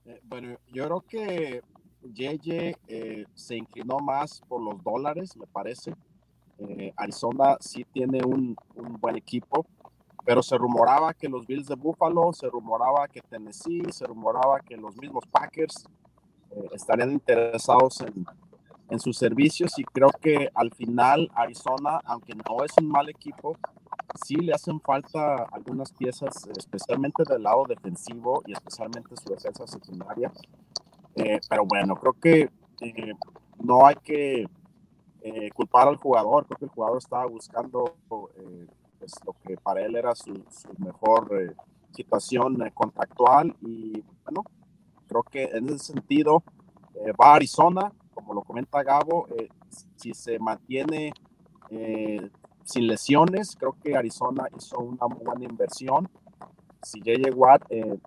Eh, 0.05 0.19
bueno, 0.33 0.57
yo 0.73 0.85
creo 0.85 1.01
que 1.01 1.61
JJ 2.01 2.75
eh, 2.87 3.25
se 3.35 3.55
inclinó 3.55 3.99
más 3.99 4.41
por 4.47 4.63
los 4.63 4.83
dólares, 4.83 5.37
me 5.37 5.45
parece. 5.45 5.93
Eh, 6.57 6.91
Arizona 6.97 7.55
sí 7.59 7.85
tiene 7.93 8.25
un, 8.25 8.55
buen 8.99 9.15
equipo, 9.15 9.67
pero 10.25 10.41
se 10.41 10.57
rumoraba 10.57 11.13
que 11.13 11.29
los 11.29 11.45
Bills 11.45 11.67
de 11.67 11.75
Buffalo, 11.75 12.33
se 12.33 12.49
rumoraba 12.49 13.07
que 13.09 13.21
Tennessee, 13.21 13.83
se 13.91 14.07
rumoraba 14.07 14.59
que 14.61 14.75
los 14.75 14.97
mismos 14.97 15.23
Packers 15.27 15.85
estarían 16.71 17.11
interesados 17.11 18.01
en, 18.01 18.25
en 18.89 18.99
sus 18.99 19.15
servicios 19.15 19.77
y 19.77 19.83
creo 19.83 20.09
que 20.19 20.49
al 20.55 20.73
final 20.73 21.29
Arizona, 21.35 22.01
aunque 22.05 22.33
no 22.33 22.63
es 22.63 22.71
un 22.81 22.87
mal 22.87 23.07
equipo, 23.07 23.55
sí 24.25 24.35
le 24.35 24.53
hacen 24.53 24.79
falta 24.81 25.45
algunas 25.51 25.91
piezas, 25.91 26.47
especialmente 26.57 27.23
del 27.27 27.43
lado 27.43 27.65
defensivo 27.67 28.43
y 28.45 28.53
especialmente 28.53 29.15
su 29.15 29.33
defensa 29.33 29.67
secundaria. 29.67 30.31
Eh, 31.15 31.39
pero 31.49 31.65
bueno, 31.65 31.95
creo 31.95 32.13
que 32.13 32.49
eh, 32.81 33.13
no 33.63 33.85
hay 33.85 33.95
que 34.03 34.47
eh, 35.21 35.49
culpar 35.51 35.87
al 35.87 35.97
jugador, 35.97 36.45
creo 36.45 36.57
que 36.57 36.65
el 36.65 36.71
jugador 36.71 36.97
estaba 36.97 37.25
buscando 37.25 37.95
pues, 38.07 39.13
lo 39.25 39.35
que 39.45 39.57
para 39.57 39.81
él 39.81 39.95
era 39.95 40.15
su, 40.15 40.33
su 40.49 40.69
mejor 40.77 41.55
situación 41.91 42.57
contractual 42.73 43.55
y 43.61 44.03
bueno, 44.23 44.43
creo 45.07 45.23
que 45.23 45.43
en 45.43 45.69
ese 45.69 45.93
sentido 45.93 46.43
va 47.19 47.33
a 47.33 47.35
Arizona, 47.35 47.91
como 48.13 48.33
lo 48.33 48.41
comenta 48.41 48.83
Gabo, 48.83 49.27
eh, 49.37 49.49
si 49.95 50.13
se 50.13 50.39
mantiene 50.39 51.13
eh, 51.69 52.29
sin 52.63 52.87
lesiones, 52.87 53.55
creo 53.55 53.75
que 53.83 53.95
Arizona 53.95 54.47
hizo 54.57 54.79
una 54.79 55.05
buena 55.05 55.43
inversión. 55.43 56.09
Si 56.81 56.99
JJ 57.01 57.33
Watt 57.35 57.63
eh, 57.69 57.97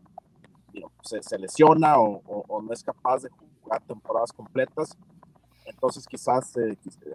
se, 1.03 1.39
lesiona 1.39 1.99
o, 1.99 2.63
no 2.63 2.73
es 2.73 2.83
capaz 2.83 3.23
de 3.23 3.31
jugar 3.63 3.83
temporadas 3.83 4.33
completas, 4.33 4.97
entonces 5.65 6.07
quizás 6.07 6.55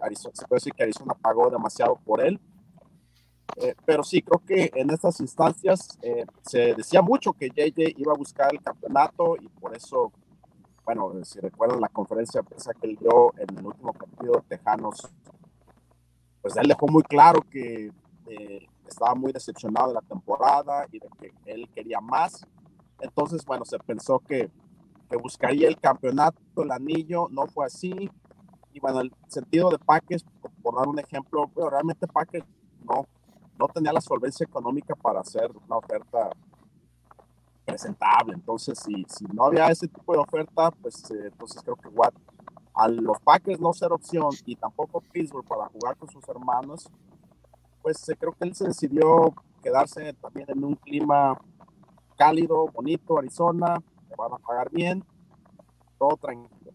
Arizona, 0.02 0.34
se 0.34 0.46
puede 0.46 0.58
decir 0.58 0.72
que 0.74 0.82
Arizona 0.82 1.14
pagó 1.14 1.48
demasiado 1.50 1.96
por 2.04 2.24
él. 2.24 2.40
pero 3.84 4.02
sí, 4.02 4.22
creo 4.22 4.42
que 4.44 4.70
en 4.74 4.90
estas 4.90 5.20
instancias 5.20 5.98
se 6.42 6.74
decía 6.74 7.02
mucho 7.02 7.32
que 7.32 7.48
JJ 7.48 7.94
iba 7.96 8.12
a 8.12 8.16
buscar 8.16 8.52
el 8.52 8.62
campeonato 8.62 9.36
y 9.40 9.48
por 9.48 9.76
eso 9.76 10.12
bueno, 10.84 11.12
si 11.24 11.38
recuerdan 11.40 11.80
la 11.80 11.88
conferencia 11.88 12.42
que 12.42 12.86
él 12.88 12.96
dio 13.00 13.32
en 13.38 13.56
el 13.56 13.66
último 13.66 13.92
partido 13.92 14.34
de 14.34 14.56
Tejanos, 14.56 15.08
pues 16.42 16.56
él 16.56 16.68
dejó 16.68 16.88
muy 16.88 17.04
claro 17.04 17.40
que 17.50 17.92
eh, 18.26 18.66
estaba 18.86 19.14
muy 19.14 19.32
decepcionado 19.32 19.88
de 19.88 19.94
la 19.94 20.00
temporada 20.02 20.86
y 20.90 20.98
de 20.98 21.08
que 21.18 21.32
él 21.46 21.68
quería 21.74 22.00
más. 22.00 22.46
Entonces, 23.00 23.44
bueno, 23.44 23.64
se 23.64 23.78
pensó 23.78 24.18
que, 24.18 24.50
que 25.08 25.16
buscaría 25.16 25.68
el 25.68 25.78
campeonato, 25.78 26.40
el 26.56 26.70
anillo, 26.72 27.28
no 27.30 27.46
fue 27.46 27.66
así. 27.66 28.10
Y 28.72 28.80
bueno, 28.80 29.00
el 29.00 29.12
sentido 29.28 29.70
de 29.70 29.78
Paques, 29.78 30.24
por, 30.62 30.76
dar 30.76 30.88
un 30.88 30.98
ejemplo, 30.98 31.48
bueno, 31.54 31.70
realmente 31.70 32.06
Paques 32.06 32.42
no, 32.84 33.06
no 33.58 33.68
tenía 33.68 33.92
la 33.92 34.00
solvencia 34.00 34.44
económica 34.44 34.94
para 34.94 35.20
hacer 35.20 35.50
una 35.66 35.76
oferta 35.76 36.30
presentable. 37.64 38.34
Entonces, 38.34 38.78
si, 38.78 39.04
si 39.08 39.24
no 39.32 39.46
había 39.46 39.68
ese 39.68 39.88
tipo 39.88 40.12
de 40.12 40.18
oferta, 40.18 40.70
pues 40.70 41.10
eh, 41.10 41.26
entonces 41.26 41.62
creo 41.62 41.76
que 41.76 41.88
Watt, 41.88 42.14
a 42.74 42.88
los 42.88 43.20
Packers 43.20 43.60
no 43.60 43.72
ser 43.72 43.92
opción 43.92 44.30
y 44.46 44.56
tampoco 44.56 45.00
Pittsburgh 45.12 45.46
para 45.46 45.66
jugar 45.66 45.96
con 45.96 46.10
sus 46.10 46.26
hermanos, 46.28 46.88
pues 47.82 48.08
eh, 48.08 48.16
creo 48.18 48.32
que 48.32 48.44
él 48.44 48.54
se 48.54 48.66
decidió 48.68 49.34
quedarse 49.62 50.12
también 50.14 50.46
en 50.48 50.64
un 50.64 50.74
clima 50.76 51.38
cálido, 52.16 52.66
bonito, 52.68 53.18
Arizona, 53.18 53.82
le 54.08 54.16
van 54.16 54.32
a 54.32 54.38
pagar 54.38 54.70
bien, 54.70 55.04
todo 55.98 56.16
tranquilo. 56.16 56.72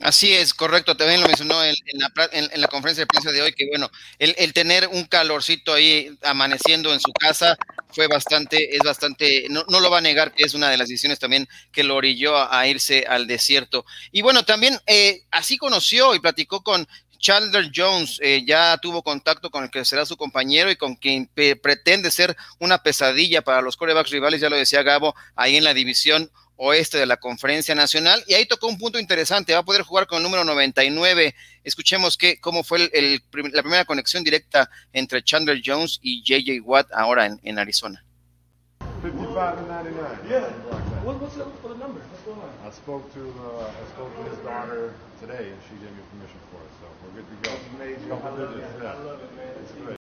Así 0.00 0.32
es, 0.32 0.52
correcto. 0.52 0.96
También 0.96 1.20
lo 1.20 1.28
mencionó 1.28 1.62
en, 1.62 1.74
la, 1.94 2.10
en, 2.32 2.60
la, 2.60 2.66
conferencia 2.66 3.02
de 3.02 3.06
prensa 3.06 3.30
de 3.30 3.40
hoy, 3.40 3.52
que 3.52 3.68
bueno, 3.68 3.88
el, 4.18 4.34
el, 4.36 4.52
tener 4.52 4.88
un 4.88 5.04
calorcito 5.04 5.72
ahí 5.72 6.18
amaneciendo 6.24 6.92
en 6.92 6.98
su 6.98 7.12
casa 7.12 7.56
fue 7.92 8.06
bastante, 8.08 8.74
es 8.74 8.80
bastante, 8.84 9.46
no, 9.50 9.64
no, 9.68 9.80
lo 9.80 9.90
va 9.90 9.98
a 9.98 10.02
negar 10.02 10.32
que 10.32 10.44
es 10.44 10.54
una 10.54 10.70
de 10.70 10.76
las 10.76 10.88
decisiones 10.88 11.18
también 11.18 11.48
que 11.70 11.84
lo 11.84 11.96
orilló 11.96 12.36
a, 12.36 12.66
irse 12.66 13.04
al 13.08 13.26
desierto. 13.26 13.84
Y 14.10 14.22
bueno, 14.22 14.44
también 14.44 14.78
eh, 14.86 15.22
así 15.30 15.58
conoció 15.58 16.14
y 16.14 16.20
platicó 16.20 16.62
con 16.62 16.86
Chandler 17.18 17.70
Jones, 17.74 18.18
eh, 18.20 18.42
ya 18.44 18.76
tuvo 18.78 19.02
contacto 19.02 19.50
con 19.50 19.62
el 19.64 19.70
que 19.70 19.84
será 19.84 20.04
su 20.04 20.16
compañero 20.16 20.70
y 20.70 20.76
con 20.76 20.96
quien 20.96 21.30
pretende 21.62 22.10
ser 22.10 22.36
una 22.58 22.82
pesadilla 22.82 23.42
para 23.42 23.62
los 23.62 23.76
corebacks 23.76 24.10
rivales, 24.10 24.40
ya 24.40 24.50
lo 24.50 24.56
decía 24.56 24.82
Gabo, 24.82 25.14
ahí 25.36 25.56
en 25.56 25.64
la 25.64 25.72
división 25.72 26.30
oeste 26.56 26.98
de 26.98 27.06
la 27.06 27.16
Conferencia 27.16 27.74
Nacional. 27.74 28.22
Y 28.26 28.34
ahí 28.34 28.46
tocó 28.46 28.68
un 28.68 28.78
punto 28.78 28.98
interesante, 28.98 29.52
va 29.52 29.60
a 29.60 29.64
poder 29.64 29.82
jugar 29.82 30.06
con 30.06 30.18
el 30.18 30.22
número 30.22 30.44
99. 30.44 31.34
Escuchemos 31.64 32.16
que, 32.16 32.40
cómo 32.40 32.62
fue 32.64 32.90
el, 32.92 33.22
la 33.52 33.62
primera 33.62 33.84
conexión 33.84 34.24
directa 34.24 34.70
entre 34.92 35.22
Chandler 35.22 35.60
Jones 35.64 35.98
y 36.02 36.22
JJ 36.22 36.60
Watt 36.64 36.88
ahora 36.92 37.26
en, 37.26 37.40
en 37.42 37.58
Arizona. 37.58 38.04
55 39.02 39.58
and 39.58 39.68
99. 39.68 40.18
Yeah. 40.28 40.46
What, 41.02 41.20
what's 41.20 41.36
up 41.36 41.50
for 41.60 41.68
the 41.68 41.74
number? 41.74 41.98
What's 41.98 42.22
going 42.22 42.38
on? 42.38 42.54
I 42.64 42.70
spoke 42.70 43.12
to 43.14 43.20
uh, 43.20 43.66
I 43.66 43.84
spoke 43.90 44.14
to 44.14 44.30
his 44.30 44.38
daughter 44.46 44.94
today, 45.20 45.50
and 45.50 45.58
she 45.66 45.74
gave 45.82 45.90
me 45.90 46.02
permission 46.14 46.38
for 46.54 46.62
it. 46.62 46.70
So 46.78 46.86
we're 47.02 47.18
good 47.18 47.26
to 47.26 47.50
go. 47.50 47.56
Amazing. 47.74 48.12
I 48.12 48.30
love, 48.30 48.56
it, 48.56 48.62
yeah. 48.62 48.88
I 48.88 49.02
love 49.02 49.20
it, 49.20 49.36
man. 49.36 49.50
It's 49.60 49.72
great. 49.72 50.01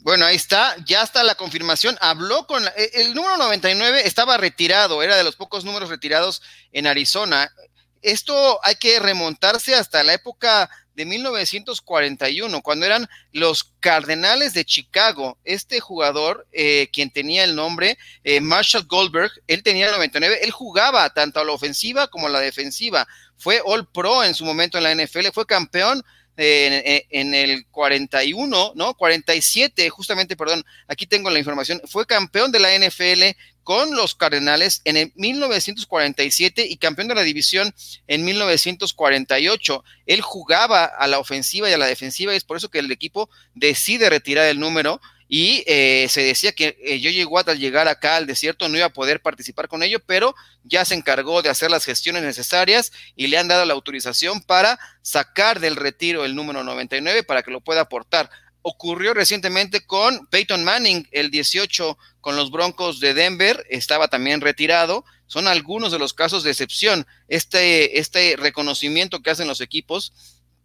Bueno, 0.00 0.26
ahí 0.26 0.36
está, 0.36 0.76
ya 0.84 1.02
está 1.02 1.22
la 1.24 1.34
confirmación. 1.34 1.98
Habló 2.00 2.46
con 2.46 2.64
e, 2.64 2.90
el 2.94 3.14
número 3.14 3.36
99, 3.36 4.02
estaba 4.06 4.36
retirado, 4.36 5.02
era 5.02 5.16
de 5.16 5.24
los 5.24 5.36
pocos 5.36 5.64
números 5.64 5.88
retirados 5.88 6.40
en 6.72 6.86
Arizona. 6.86 7.52
Esto 8.00 8.60
hay 8.62 8.76
que 8.76 9.00
remontarse 9.00 9.74
hasta 9.74 10.04
la 10.04 10.14
época 10.14 10.70
de 10.94 11.04
1941, 11.04 12.60
cuando 12.62 12.84
eran 12.84 13.08
los 13.32 13.72
Cardenales 13.80 14.52
de 14.52 14.64
Chicago. 14.64 15.38
Este 15.44 15.78
jugador, 15.78 16.46
eh, 16.52 16.88
quien 16.92 17.10
tenía 17.10 17.44
el 17.44 17.54
nombre 17.54 17.98
eh, 18.24 18.40
Marshall 18.40 18.86
Goldberg, 18.86 19.30
él 19.46 19.62
tenía 19.62 19.86
el 19.86 19.92
99, 19.92 20.40
él 20.42 20.50
jugaba 20.50 21.08
tanto 21.14 21.38
a 21.38 21.44
la 21.44 21.52
ofensiva 21.52 22.08
como 22.08 22.26
a 22.26 22.30
la 22.30 22.40
defensiva. 22.40 23.06
Fue 23.36 23.62
All 23.64 23.86
Pro 23.86 24.24
en 24.24 24.34
su 24.34 24.44
momento 24.44 24.78
en 24.78 24.84
la 24.84 24.94
NFL, 24.94 25.28
fue 25.32 25.46
campeón 25.46 26.04
en, 26.38 27.34
el 27.34 27.66
41, 27.66 28.72
¿no? 28.76 28.94
47, 28.94 29.90
justamente, 29.90 30.36
perdón, 30.36 30.64
aquí 30.86 31.06
tengo 31.06 31.30
la 31.30 31.38
información, 31.38 31.80
fue 31.86 32.06
campeón 32.06 32.52
de 32.52 32.60
la 32.60 32.78
NFL 32.78 33.36
con 33.64 33.94
los 33.94 34.14
Cardenales 34.14 34.80
en 34.84 34.96
el 34.96 35.12
1947 35.16 36.66
y 36.68 36.76
campeón 36.76 37.08
de 37.08 37.16
la 37.16 37.22
división 37.22 37.74
en 38.06 38.24
1948. 38.24 39.84
Él 40.06 40.20
jugaba 40.22 40.84
a 40.84 41.06
la 41.06 41.18
ofensiva 41.18 41.68
y 41.68 41.72
a 41.72 41.78
la 41.78 41.86
defensiva 41.86 42.32
y 42.32 42.36
es 42.36 42.44
por 42.44 42.56
eso 42.56 42.70
que 42.70 42.78
el 42.78 42.90
equipo 42.90 43.28
decide 43.54 44.08
retirar 44.08 44.46
el 44.46 44.60
número 44.60 45.00
y 45.28 45.62
eh, 45.66 46.06
se 46.08 46.22
decía 46.22 46.52
que 46.52 46.78
eh, 46.80 47.26
Watt 47.26 47.50
al 47.50 47.58
llegar 47.58 47.86
acá 47.86 48.16
al 48.16 48.26
desierto 48.26 48.68
no 48.68 48.78
iba 48.78 48.86
a 48.86 48.92
poder 48.92 49.20
participar 49.20 49.68
con 49.68 49.82
ello, 49.82 50.00
pero 50.04 50.34
ya 50.64 50.86
se 50.86 50.94
encargó 50.94 51.42
de 51.42 51.50
hacer 51.50 51.70
las 51.70 51.84
gestiones 51.84 52.22
necesarias 52.22 52.92
y 53.14 53.26
le 53.26 53.36
han 53.36 53.46
dado 53.46 53.66
la 53.66 53.74
autorización 53.74 54.40
para 54.40 54.78
sacar 55.02 55.60
del 55.60 55.76
retiro 55.76 56.24
el 56.24 56.34
número 56.34 56.64
99 56.64 57.24
para 57.24 57.42
que 57.42 57.50
lo 57.50 57.60
pueda 57.60 57.82
aportar. 57.82 58.30
Ocurrió 58.62 59.12
recientemente 59.14 59.86
con 59.86 60.26
Peyton 60.26 60.64
Manning, 60.64 61.06
el 61.12 61.30
18 61.30 61.98
con 62.20 62.36
los 62.36 62.50
Broncos 62.50 62.98
de 62.98 63.14
Denver, 63.14 63.64
estaba 63.68 64.08
también 64.08 64.40
retirado. 64.40 65.04
Son 65.26 65.46
algunos 65.46 65.92
de 65.92 65.98
los 65.98 66.14
casos 66.14 66.42
de 66.42 66.50
excepción. 66.50 67.06
Este, 67.28 67.98
este 67.98 68.34
reconocimiento 68.36 69.22
que 69.22 69.30
hacen 69.30 69.46
los 69.46 69.60
equipos 69.60 70.12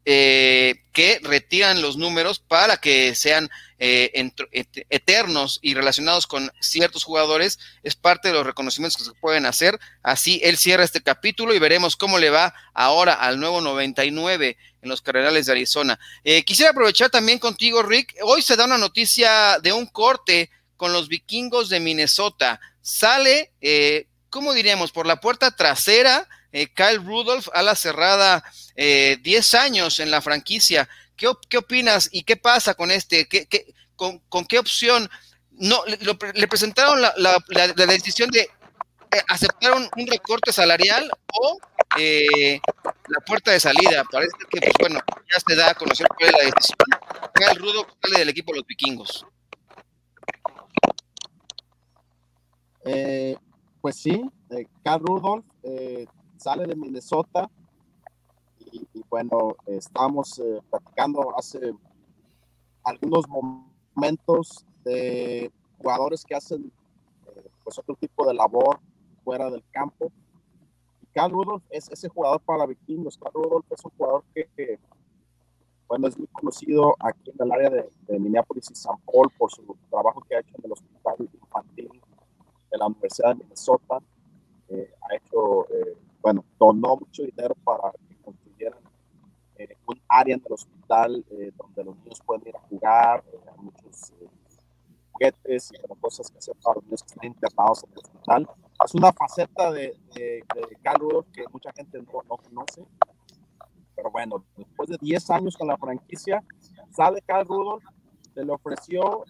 eh, 0.06 0.84
que 0.92 1.20
retiran 1.24 1.82
los 1.82 1.96
números 1.96 2.40
para 2.40 2.78
que 2.78 3.16
sean 3.16 3.50
eh, 3.80 4.32
eternos 4.90 5.60
y 5.62 5.74
relacionados 5.74 6.28
con 6.28 6.52
ciertos 6.60 7.06
jugadores, 7.06 7.58
es 7.84 7.96
parte 7.96 8.28
de 8.28 8.34
los 8.34 8.46
reconocimientos 8.46 8.98
que 8.98 9.06
se 9.06 9.20
pueden 9.20 9.46
hacer. 9.46 9.80
Así 10.04 10.42
él 10.44 10.58
cierra 10.58 10.84
este 10.84 11.02
capítulo 11.02 11.54
y 11.54 11.60
veremos 11.60 11.96
cómo 11.96 12.20
le 12.20 12.30
va 12.30 12.54
ahora 12.74 13.14
al 13.14 13.40
nuevo 13.40 13.62
99 13.62 14.58
en 14.82 14.90
los 14.90 15.02
Cardenales 15.02 15.46
de 15.46 15.54
Arizona. 15.54 16.00
Eh, 16.24 16.44
quisiera 16.44 16.72
aprovechar 16.72 17.10
también 17.10 17.40
contigo, 17.40 17.82
Rick. 17.82 18.16
Hoy 18.24 18.42
se 18.42 18.58
da 18.58 18.66
una 18.66 18.78
noticia 18.78 19.58
de 19.60 19.72
un 19.72 19.86
corte 19.86 20.50
con 20.76 20.92
los 20.92 21.08
vikingos 21.08 21.70
de 21.70 21.80
Minnesota. 21.80 22.60
Sale, 22.82 23.54
¿cómo 24.30 24.54
diríamos? 24.54 24.92
Por 24.92 25.08
la 25.08 25.22
puerta 25.22 25.56
trasera 25.56 26.28
eh, 26.54 26.68
Kyle 26.72 27.04
Rudolph 27.04 27.48
a 27.52 27.64
la 27.64 27.74
cerrada 27.74 28.44
10 28.76 28.78
eh, 28.78 29.58
años 29.58 30.00
en 30.00 30.12
la 30.12 30.22
franquicia. 30.22 30.88
¿Qué, 31.18 31.28
¿Qué, 31.50 31.58
opinas 31.58 32.10
y 32.12 32.24
qué 32.24 32.38
pasa 32.38 32.76
con 32.76 32.92
este? 32.92 33.28
¿Qué, 33.28 33.48
con, 33.96 34.46
qué 34.46 34.60
opción? 34.60 35.10
No, 35.50 35.84
le, 35.86 36.48
presentaron 36.48 37.02
la, 37.02 37.08
decisión 37.88 38.30
de 38.30 38.42
eh, 38.42 39.24
aceptar 39.28 39.74
un, 39.74 40.08
recorte 40.08 40.54
salarial 40.54 41.10
o 41.42 41.58
la 41.98 43.20
puerta 43.26 43.50
de 43.50 43.60
salida. 43.60 44.04
Parece 44.12 44.34
que, 44.52 44.60
pues 44.60 44.74
bueno, 44.80 45.02
ya 45.34 45.40
se 45.40 45.56
da 45.56 45.72
a 45.72 45.76
conocer 45.76 46.08
cuál 46.08 46.30
es 46.30 46.36
la 46.36 46.52
decisión. 46.52 46.78
Kyle 47.34 47.60
Rudolph 47.60 47.90
sale 48.00 48.20
del 48.20 48.30
equipo 48.30 48.54
de 48.54 48.60
los 48.60 48.68
vikingos. 48.68 49.26
pues 53.82 53.96
sí, 53.98 54.22
Kyle 54.50 55.00
Rudolph 55.00 55.46
sale 56.44 56.68
de 56.68 56.76
Minnesota 56.76 57.50
y, 58.60 58.86
bueno, 59.10 59.56
estamos 59.66 60.40
eh, 60.40 60.60
platicando 60.70 61.38
hace 61.38 61.74
algunos 62.84 63.26
momentos 63.30 64.66
de 64.84 65.50
jugadores 65.78 66.26
que 66.26 66.36
hacen 66.36 66.70
eh, 67.28 67.50
pues 67.64 67.80
otro 67.80 67.96
tipo 67.96 68.28
de 68.28 68.34
labor 68.34 68.80
fuera 69.24 69.50
del 69.50 69.64
campo. 69.72 70.12
Y 71.02 71.06
Carl 71.14 71.32
Rudolph 71.32 71.64
es 71.70 71.90
ese 71.90 72.10
jugador 72.10 72.42
para 72.42 72.66
vikingos. 72.66 73.18
Carl 73.18 73.34
Rudolph 73.36 73.72
es 73.72 73.86
un 73.86 73.92
jugador 73.92 74.24
que, 74.34 74.80
bueno, 75.88 76.08
es 76.10 76.18
muy 76.18 76.28
conocido 76.28 76.96
aquí 77.00 77.32
en 77.32 77.46
el 77.46 77.52
área 77.54 77.70
de, 77.70 77.90
de, 78.08 78.20
Minneapolis 78.20 78.70
y 78.70 78.76
San 78.76 78.98
Paul 79.06 79.30
por 79.38 79.50
su 79.50 79.78
trabajo 79.90 80.22
que 80.28 80.36
ha 80.36 80.40
hecho 80.40 80.56
en 80.58 80.66
el 80.66 80.72
hospital 80.74 81.16
infantil 81.20 81.90
de 82.70 82.78
la 82.78 82.88
Universidad 82.88 83.30
de 83.30 83.36
Minnesota. 83.36 84.00
Eh, 84.70 84.94
ha 85.04 85.16
hecho 85.16 85.68
bueno, 86.24 86.46
donó 86.58 86.96
mucho 86.96 87.22
dinero 87.24 87.54
para 87.66 87.92
que 87.92 88.16
construyeran 88.24 88.80
eh, 89.58 89.76
un 89.86 90.02
área 90.08 90.36
en 90.36 90.42
el 90.44 90.54
hospital 90.54 91.26
eh, 91.32 91.52
donde 91.58 91.84
los 91.84 91.98
niños 91.98 92.22
pueden 92.26 92.48
ir 92.48 92.56
a 92.56 92.62
jugar, 92.62 93.24
eh, 93.32 93.38
muchos 93.58 94.14
juguetes 95.12 95.72
y 95.74 96.00
cosas 96.00 96.32
que 96.32 96.38
hacer 96.38 96.56
para 96.64 96.76
los 96.76 96.86
niños 96.86 97.04
que 97.04 97.08
están 97.14 97.28
internados 97.28 97.84
en 97.84 97.92
el 97.92 97.98
hospital. 97.98 98.50
Es 98.86 98.96
una 98.96 99.12
faceta 99.12 99.72
de, 99.72 99.96
de, 100.16 100.44
de 100.56 101.24
que 101.34 101.44
mucha 101.52 101.72
gente 101.74 102.02
no, 102.02 102.22
no, 102.30 102.38
conoce. 102.38 102.86
Pero 103.96 104.10
bueno, 104.10 104.44
después 104.58 104.90
de 104.90 104.98
10 105.00 105.30
años 105.30 105.58
con 105.58 105.68
la 105.68 105.78
franquicia, 105.78 106.42
sale 106.90 107.22
Carl 107.22 107.46
Rudolph, 107.46 107.84
se 108.34 108.44
le 108.44 108.52
ofreció 108.52 109.24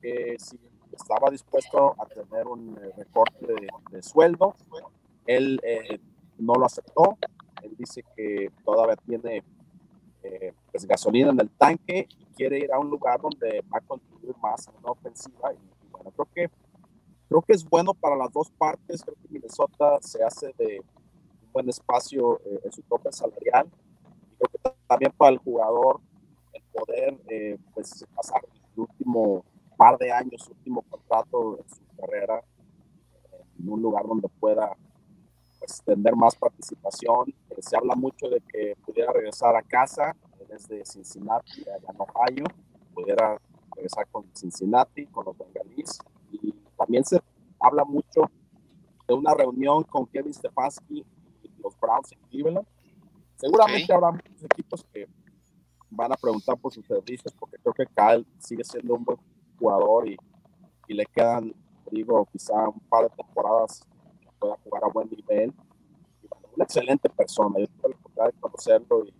que 0.00 0.36
si 0.38 0.58
estaba 0.92 1.30
dispuesto 1.30 1.94
a 2.00 2.06
tener 2.06 2.46
un 2.46 2.74
recorte 2.96 3.46
de, 3.46 3.68
de 3.90 4.02
sueldo, 4.02 4.56
él 5.26 5.60
no 6.38 6.54
lo 6.54 6.66
aceptó. 6.66 7.18
Él 7.62 7.74
dice 7.76 8.04
que 8.16 8.50
todavía 8.64 8.96
tiene 8.96 9.42
eh, 10.22 10.52
pues, 10.70 10.86
gasolina 10.86 11.30
en 11.30 11.40
el 11.40 11.50
tanque 11.50 12.08
y 12.18 12.24
quiere 12.34 12.58
ir 12.58 12.72
a 12.72 12.78
un 12.78 12.90
lugar 12.90 13.20
donde 13.20 13.62
va 13.72 13.78
a 13.78 13.80
contribuir 13.80 14.36
más 14.38 14.68
en 14.68 14.74
una 14.82 14.92
ofensiva. 14.92 15.52
Y, 15.52 15.88
bueno, 15.90 16.10
creo 16.10 16.28
que 16.34 16.50
creo 17.28 17.42
que 17.42 17.52
es 17.52 17.68
bueno 17.68 17.92
para 17.94 18.16
las 18.16 18.32
dos 18.32 18.50
partes. 18.50 19.02
Creo 19.02 19.16
que 19.16 19.28
Minnesota 19.28 19.98
se 20.00 20.22
hace 20.22 20.54
de 20.58 20.80
un 21.42 21.52
buen 21.52 21.68
espacio 21.68 22.40
eh, 22.44 22.60
en 22.64 22.72
su 22.72 22.82
tope 22.82 23.12
salarial. 23.12 23.68
Y 24.32 24.36
creo 24.36 24.50
que 24.50 24.78
también 24.86 25.12
para 25.16 25.32
el 25.32 25.38
jugador 25.38 26.00
el 26.52 26.62
poder 26.72 27.20
eh, 27.28 27.58
pues, 27.74 28.06
pasar 28.14 28.42
el 28.74 28.80
último 28.80 29.44
par 29.76 29.96
de 29.98 30.10
años, 30.10 30.42
su 30.42 30.52
último 30.52 30.82
contrato 30.82 31.58
en 31.58 31.68
su 31.68 31.96
carrera 31.96 32.42
en 33.58 33.68
un 33.68 33.82
lugar 33.82 34.06
donde 34.06 34.28
pueda 34.40 34.76
tener 35.84 36.16
más 36.16 36.36
participación. 36.36 37.34
Eh, 37.50 37.56
se 37.60 37.76
habla 37.76 37.94
mucho 37.94 38.28
de 38.28 38.40
que 38.40 38.76
pudiera 38.84 39.12
regresar 39.12 39.56
a 39.56 39.62
casa 39.62 40.16
desde 40.48 40.84
Cincinnati, 40.84 41.62
en 41.62 41.96
Ohio, 41.98 42.44
pudiera 42.94 43.38
regresar 43.74 44.06
con 44.10 44.24
Cincinnati, 44.34 45.06
con 45.06 45.26
los 45.26 45.36
bengalíes. 45.36 45.98
Y 46.32 46.52
también 46.76 47.04
se 47.04 47.20
habla 47.60 47.84
mucho 47.84 48.30
de 49.06 49.14
una 49.14 49.34
reunión 49.34 49.84
con 49.84 50.06
Kevin 50.06 50.32
Stefanski 50.34 51.04
y 51.42 51.50
los 51.62 51.78
Browns 51.78 52.12
en 52.12 52.20
Cleveland. 52.28 52.66
Seguramente 53.36 53.92
habrá 53.92 54.10
muchos 54.10 54.42
equipos 54.44 54.84
que 54.92 55.06
van 55.90 56.12
a 56.12 56.16
preguntar 56.16 56.56
por 56.58 56.72
sus 56.72 56.86
servicios, 56.86 57.34
porque 57.38 57.56
creo 57.58 57.72
que 57.72 57.86
Kyle 57.86 58.26
sigue 58.38 58.64
siendo 58.64 58.94
un 58.94 59.04
buen 59.04 59.18
jugador 59.58 60.08
y, 60.08 60.16
y 60.88 60.94
le 60.94 61.06
quedan, 61.06 61.54
digo, 61.90 62.26
quizá 62.30 62.68
un 62.68 62.80
par 62.80 63.04
de 63.04 63.16
temporadas 63.16 63.80
pueda 64.38 64.56
jugar 64.64 64.84
a 64.84 64.88
buen 64.88 65.08
nivel. 65.10 65.52
Y 66.22 66.28
bueno, 66.28 66.48
una 66.54 66.64
excelente 66.64 67.08
persona, 67.08 67.58
yo 67.58 67.66
tuve 67.66 67.90
la 67.90 67.96
oportunidad 67.96 68.32
de 68.32 68.40
conocerlo 68.40 69.04
y 69.04 69.14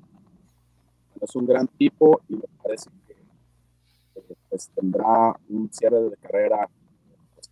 es 1.21 1.37
un 1.37 1.47
gran 1.47 1.67
tipo 1.67 2.21
y 2.29 2.37
me 2.37 2.45
parece 2.63 2.91
que, 3.07 3.17
pues, 4.49 4.71
tendrá 4.75 5.39
un 5.49 5.69
cierre 5.73 6.01
de 6.01 6.17
carrera 6.17 6.69
pues, 7.35 7.51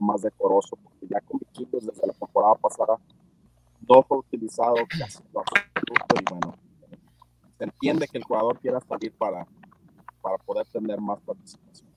más 0.00 0.22
decoroso, 0.22 0.76
porque 0.76 1.06
ya 1.08 1.20
con 1.20 1.38
Vikingos 1.38 1.86
desde 1.86 2.06
la 2.06 2.12
temporada 2.12 2.54
pasada 2.56 2.98
no 3.88 4.02
fue 4.02 4.18
utilizado 4.18 4.76
absoluto 4.78 6.14
y 6.20 6.24
bueno, 6.30 6.54
se 7.58 7.64
entiende 7.64 8.08
que 8.08 8.18
el 8.18 8.24
jugador 8.24 8.58
quiera 8.58 8.80
salir 8.80 9.12
para, 9.12 9.46
para 10.20 10.38
poder 10.38 10.66
tener 10.66 11.00
más 11.00 11.20
participación. 11.20 11.93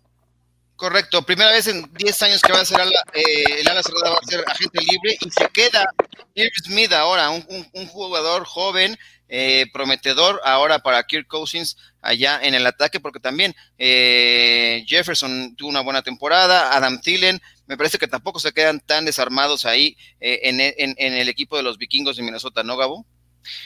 Correcto, 0.78 1.24
primera 1.24 1.52
vez 1.52 1.66
en 1.66 1.92
10 1.92 2.22
años 2.22 2.42
que 2.42 2.54
va 2.54 2.62
a 2.62 2.66
ser 2.66 2.80
eh, 3.14 3.62
el 3.62 3.68
ala 3.68 3.82
va 4.06 4.12
a 4.12 4.28
ser 4.28 4.44
agente 4.46 4.80
libre 4.82 5.18
y 5.20 5.32
se 5.32 5.50
queda 5.50 5.92
Irv 6.36 6.52
Smith 6.64 6.94
ahora, 6.94 7.32
un, 7.32 7.44
un, 7.74 7.88
jugador 7.88 8.46
joven, 8.46 8.96
eh, 9.28 9.66
prometedor 9.74 10.40
ahora 10.46 10.78
para 10.78 11.04
Kirk 11.04 11.28
Cousins 11.28 11.78
allá 12.00 12.40
en 12.44 12.54
el 12.54 12.64
ataque, 12.68 13.00
porque 13.00 13.20
también 13.20 13.56
eh, 13.80 14.86
Jefferson 14.88 15.56
tuvo 15.56 15.70
una 15.70 15.82
buena 15.82 16.04
temporada, 16.04 16.72
Adam 16.78 17.02
Thielen, 17.02 17.42
me 17.66 17.76
parece 17.76 17.98
que 17.98 18.08
tampoco 18.08 18.40
se 18.40 18.52
quedan 18.52 18.80
tan 18.80 19.04
desarmados 19.04 19.66
ahí 19.66 19.98
en, 20.20 20.62
en, 20.62 20.94
en, 20.96 21.14
el 21.16 21.28
equipo 21.28 21.58
de 21.58 21.64
los 21.64 21.80
vikingos 21.80 22.18
de 22.18 22.24
Minnesota, 22.24 22.62
¿no, 22.62 22.78
Gabo? 22.78 23.04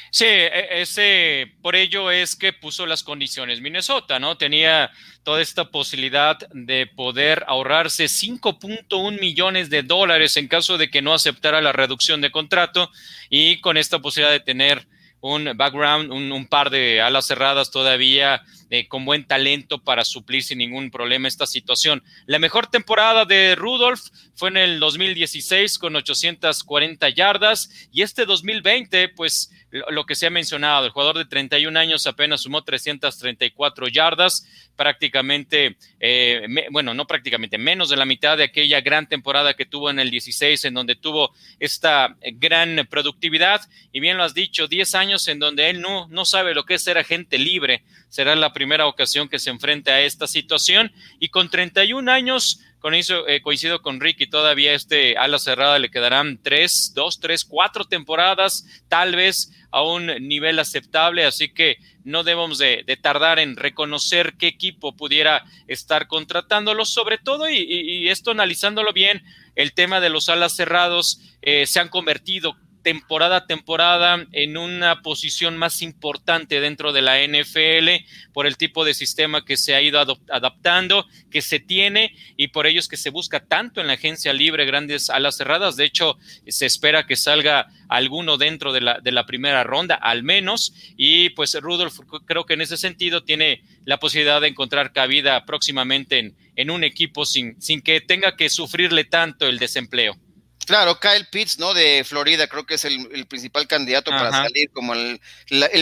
Sí, 0.09 0.25
e, 0.25 0.81
ese, 0.81 1.53
por 1.61 1.75
ello 1.75 2.11
es 2.11 2.35
que 2.35 2.53
puso 2.53 2.85
las 2.85 3.03
condiciones 3.03 3.61
Minnesota, 3.61 4.19
¿no? 4.19 4.37
Tenía 4.37 4.91
toda 5.23 5.41
esta 5.41 5.69
posibilidad 5.69 6.37
de 6.53 6.87
poder 6.87 7.43
ahorrarse 7.47 8.05
5.1 8.05 9.19
millones 9.19 9.69
de 9.69 9.83
dólares 9.83 10.37
en 10.37 10.47
caso 10.47 10.77
de 10.77 10.89
que 10.89 11.01
no 11.01 11.13
aceptara 11.13 11.61
la 11.61 11.71
reducción 11.71 12.21
de 12.21 12.31
contrato 12.31 12.91
y 13.29 13.61
con 13.61 13.77
esta 13.77 13.99
posibilidad 13.99 14.31
de 14.31 14.39
tener 14.39 14.87
un 15.21 15.51
background, 15.55 16.11
un, 16.11 16.47
par 16.47 16.71
de 16.71 16.99
alas 16.99 17.27
cerradas 17.27 17.69
todavía 17.69 18.41
eh, 18.71 18.87
con 18.87 19.05
buen 19.05 19.25
talento 19.25 19.77
para 19.77 20.03
suplir 20.03 20.43
sin 20.43 20.57
ningún 20.57 20.89
problema 20.89 21.27
esta 21.27 21.45
situación. 21.45 22.03
La 22.25 22.39
mejor 22.39 22.67
temporada 22.67 23.25
de 23.25 23.55
Rudolph 23.55 24.01
fue 24.33 24.49
en 24.49 24.57
el 24.57 24.79
2016 24.79 25.77
con 25.77 25.95
840 25.95 27.09
yardas 27.09 27.69
y 27.91 28.01
este 28.01 28.25
2020 28.25 29.09
pues 29.09 29.51
lo 29.71 30.05
que 30.05 30.15
se 30.15 30.27
ha 30.27 30.29
mencionado, 30.29 30.85
el 30.85 30.91
jugador 30.91 31.17
de 31.17 31.25
31 31.25 31.79
años 31.79 32.05
apenas 32.05 32.41
sumó 32.41 32.63
334 32.63 33.87
yardas, 33.87 34.47
prácticamente, 34.75 35.77
eh, 35.99 36.45
bueno, 36.71 36.93
no 36.93 37.07
prácticamente, 37.07 37.57
menos 37.57 37.89
de 37.89 37.95
la 37.95 38.05
mitad 38.05 38.37
de 38.37 38.43
aquella 38.43 38.81
gran 38.81 39.07
temporada 39.07 39.53
que 39.53 39.65
tuvo 39.65 39.89
en 39.89 39.99
el 39.99 40.11
16, 40.11 40.65
en 40.65 40.73
donde 40.73 40.95
tuvo 40.95 41.33
esta 41.59 42.15
gran 42.33 42.87
productividad. 42.89 43.61
Y 43.91 43.99
bien 43.99 44.17
lo 44.17 44.23
has 44.23 44.33
dicho, 44.33 44.67
10 44.67 44.95
años 44.95 45.27
en 45.27 45.39
donde 45.39 45.69
él 45.69 45.81
no, 45.81 46.07
no 46.09 46.25
sabe 46.25 46.53
lo 46.53 46.65
que 46.65 46.73
es 46.75 46.83
ser 46.83 46.97
agente 46.97 47.37
libre. 47.37 47.83
Será 48.09 48.35
la 48.35 48.53
primera 48.53 48.87
ocasión 48.87 49.29
que 49.29 49.39
se 49.39 49.49
enfrente 49.49 49.91
a 49.91 50.01
esta 50.01 50.27
situación. 50.27 50.91
Y 51.19 51.29
con 51.29 51.49
31 51.49 52.11
años, 52.11 52.59
con 52.81 52.95
eso 52.95 53.27
eh, 53.27 53.41
coincido 53.41 53.81
con 53.81 54.01
Ricky, 54.01 54.27
todavía 54.27 54.73
este 54.73 55.15
ala 55.15 55.37
cerrada 55.37 55.77
le 55.77 55.91
quedarán 55.91 56.39
tres, 56.41 56.91
dos, 56.95 57.19
tres, 57.19 57.45
cuatro 57.45 57.85
temporadas, 57.85 58.65
tal 58.89 59.15
vez 59.15 59.51
a 59.71 59.83
un 59.83 60.07
nivel 60.27 60.57
aceptable, 60.57 61.23
así 61.23 61.53
que 61.53 61.77
no 62.03 62.23
debemos 62.23 62.57
de, 62.57 62.83
tardar 63.01 63.37
en 63.37 63.55
reconocer 63.55 64.33
qué 64.33 64.47
equipo 64.47 64.95
pudiera 64.95 65.45
estar 65.67 66.07
contratándolo, 66.07 66.83
sobre 66.85 67.19
todo, 67.19 67.47
y, 67.49 68.09
esto 68.09 68.31
analizándolo 68.31 68.91
bien, 68.93 69.23
el 69.55 69.73
tema 69.73 70.01
de 70.01 70.09
los 70.09 70.27
alas 70.27 70.55
cerrados 70.55 71.21
eh, 71.43 71.67
se 71.67 71.79
han 71.79 71.89
convertido 71.89 72.57
temporada 72.81 73.37
a 73.37 73.47
temporada 73.47 74.25
en 74.31 74.57
una 74.57 75.01
posición 75.01 75.57
más 75.57 75.81
importante 75.81 76.59
dentro 76.59 76.93
de 76.93 77.01
la 77.01 77.19
NFL 77.25 78.05
por 78.33 78.47
el 78.47 78.57
tipo 78.57 78.85
de 78.85 78.93
sistema 78.93 79.45
que 79.45 79.57
se 79.57 79.75
ha 79.75 79.81
ido 79.81 79.99
adaptando, 80.29 81.05
que 81.29 81.41
se 81.41 81.59
tiene 81.59 82.15
y 82.37 82.49
por 82.49 82.67
ello 82.67 82.79
es 82.79 82.87
que 82.87 82.97
se 82.97 83.09
busca 83.09 83.39
tanto 83.39 83.81
en 83.81 83.87
la 83.87 83.93
agencia 83.93 84.33
libre 84.33 84.65
grandes 84.65 85.09
alas 85.09 85.37
cerradas. 85.37 85.75
De 85.75 85.85
hecho, 85.85 86.17
se 86.47 86.65
espera 86.65 87.05
que 87.05 87.15
salga 87.15 87.67
alguno 87.87 88.37
dentro 88.37 88.71
de 88.71 88.81
la, 88.81 88.99
de 88.99 89.11
la 89.11 89.25
primera 89.25 89.63
ronda, 89.63 89.95
al 89.95 90.23
menos. 90.23 90.73
Y 90.97 91.29
pues 91.31 91.53
Rudolf 91.59 91.99
creo 92.25 92.45
que 92.45 92.53
en 92.53 92.61
ese 92.61 92.77
sentido 92.77 93.23
tiene 93.23 93.63
la 93.85 93.99
posibilidad 93.99 94.41
de 94.41 94.47
encontrar 94.47 94.93
cabida 94.93 95.45
próximamente 95.45 96.19
en, 96.19 96.35
en 96.55 96.71
un 96.71 96.83
equipo 96.83 97.25
sin, 97.25 97.61
sin 97.61 97.81
que 97.81 98.01
tenga 98.01 98.35
que 98.35 98.49
sufrirle 98.49 99.03
tanto 99.03 99.47
el 99.47 99.59
desempleo. 99.59 100.17
Claro, 100.65 100.99
Kyle 100.99 101.25
Pitts, 101.31 101.57
¿no? 101.57 101.73
De 101.73 102.03
Florida, 102.03 102.47
creo 102.47 102.65
que 102.65 102.75
es 102.75 102.85
el, 102.85 103.25
principal 103.27 103.67
candidato 103.67 104.11
para 104.11 104.31
salir 104.31 104.69
como 104.71 104.93
el, 104.93 105.19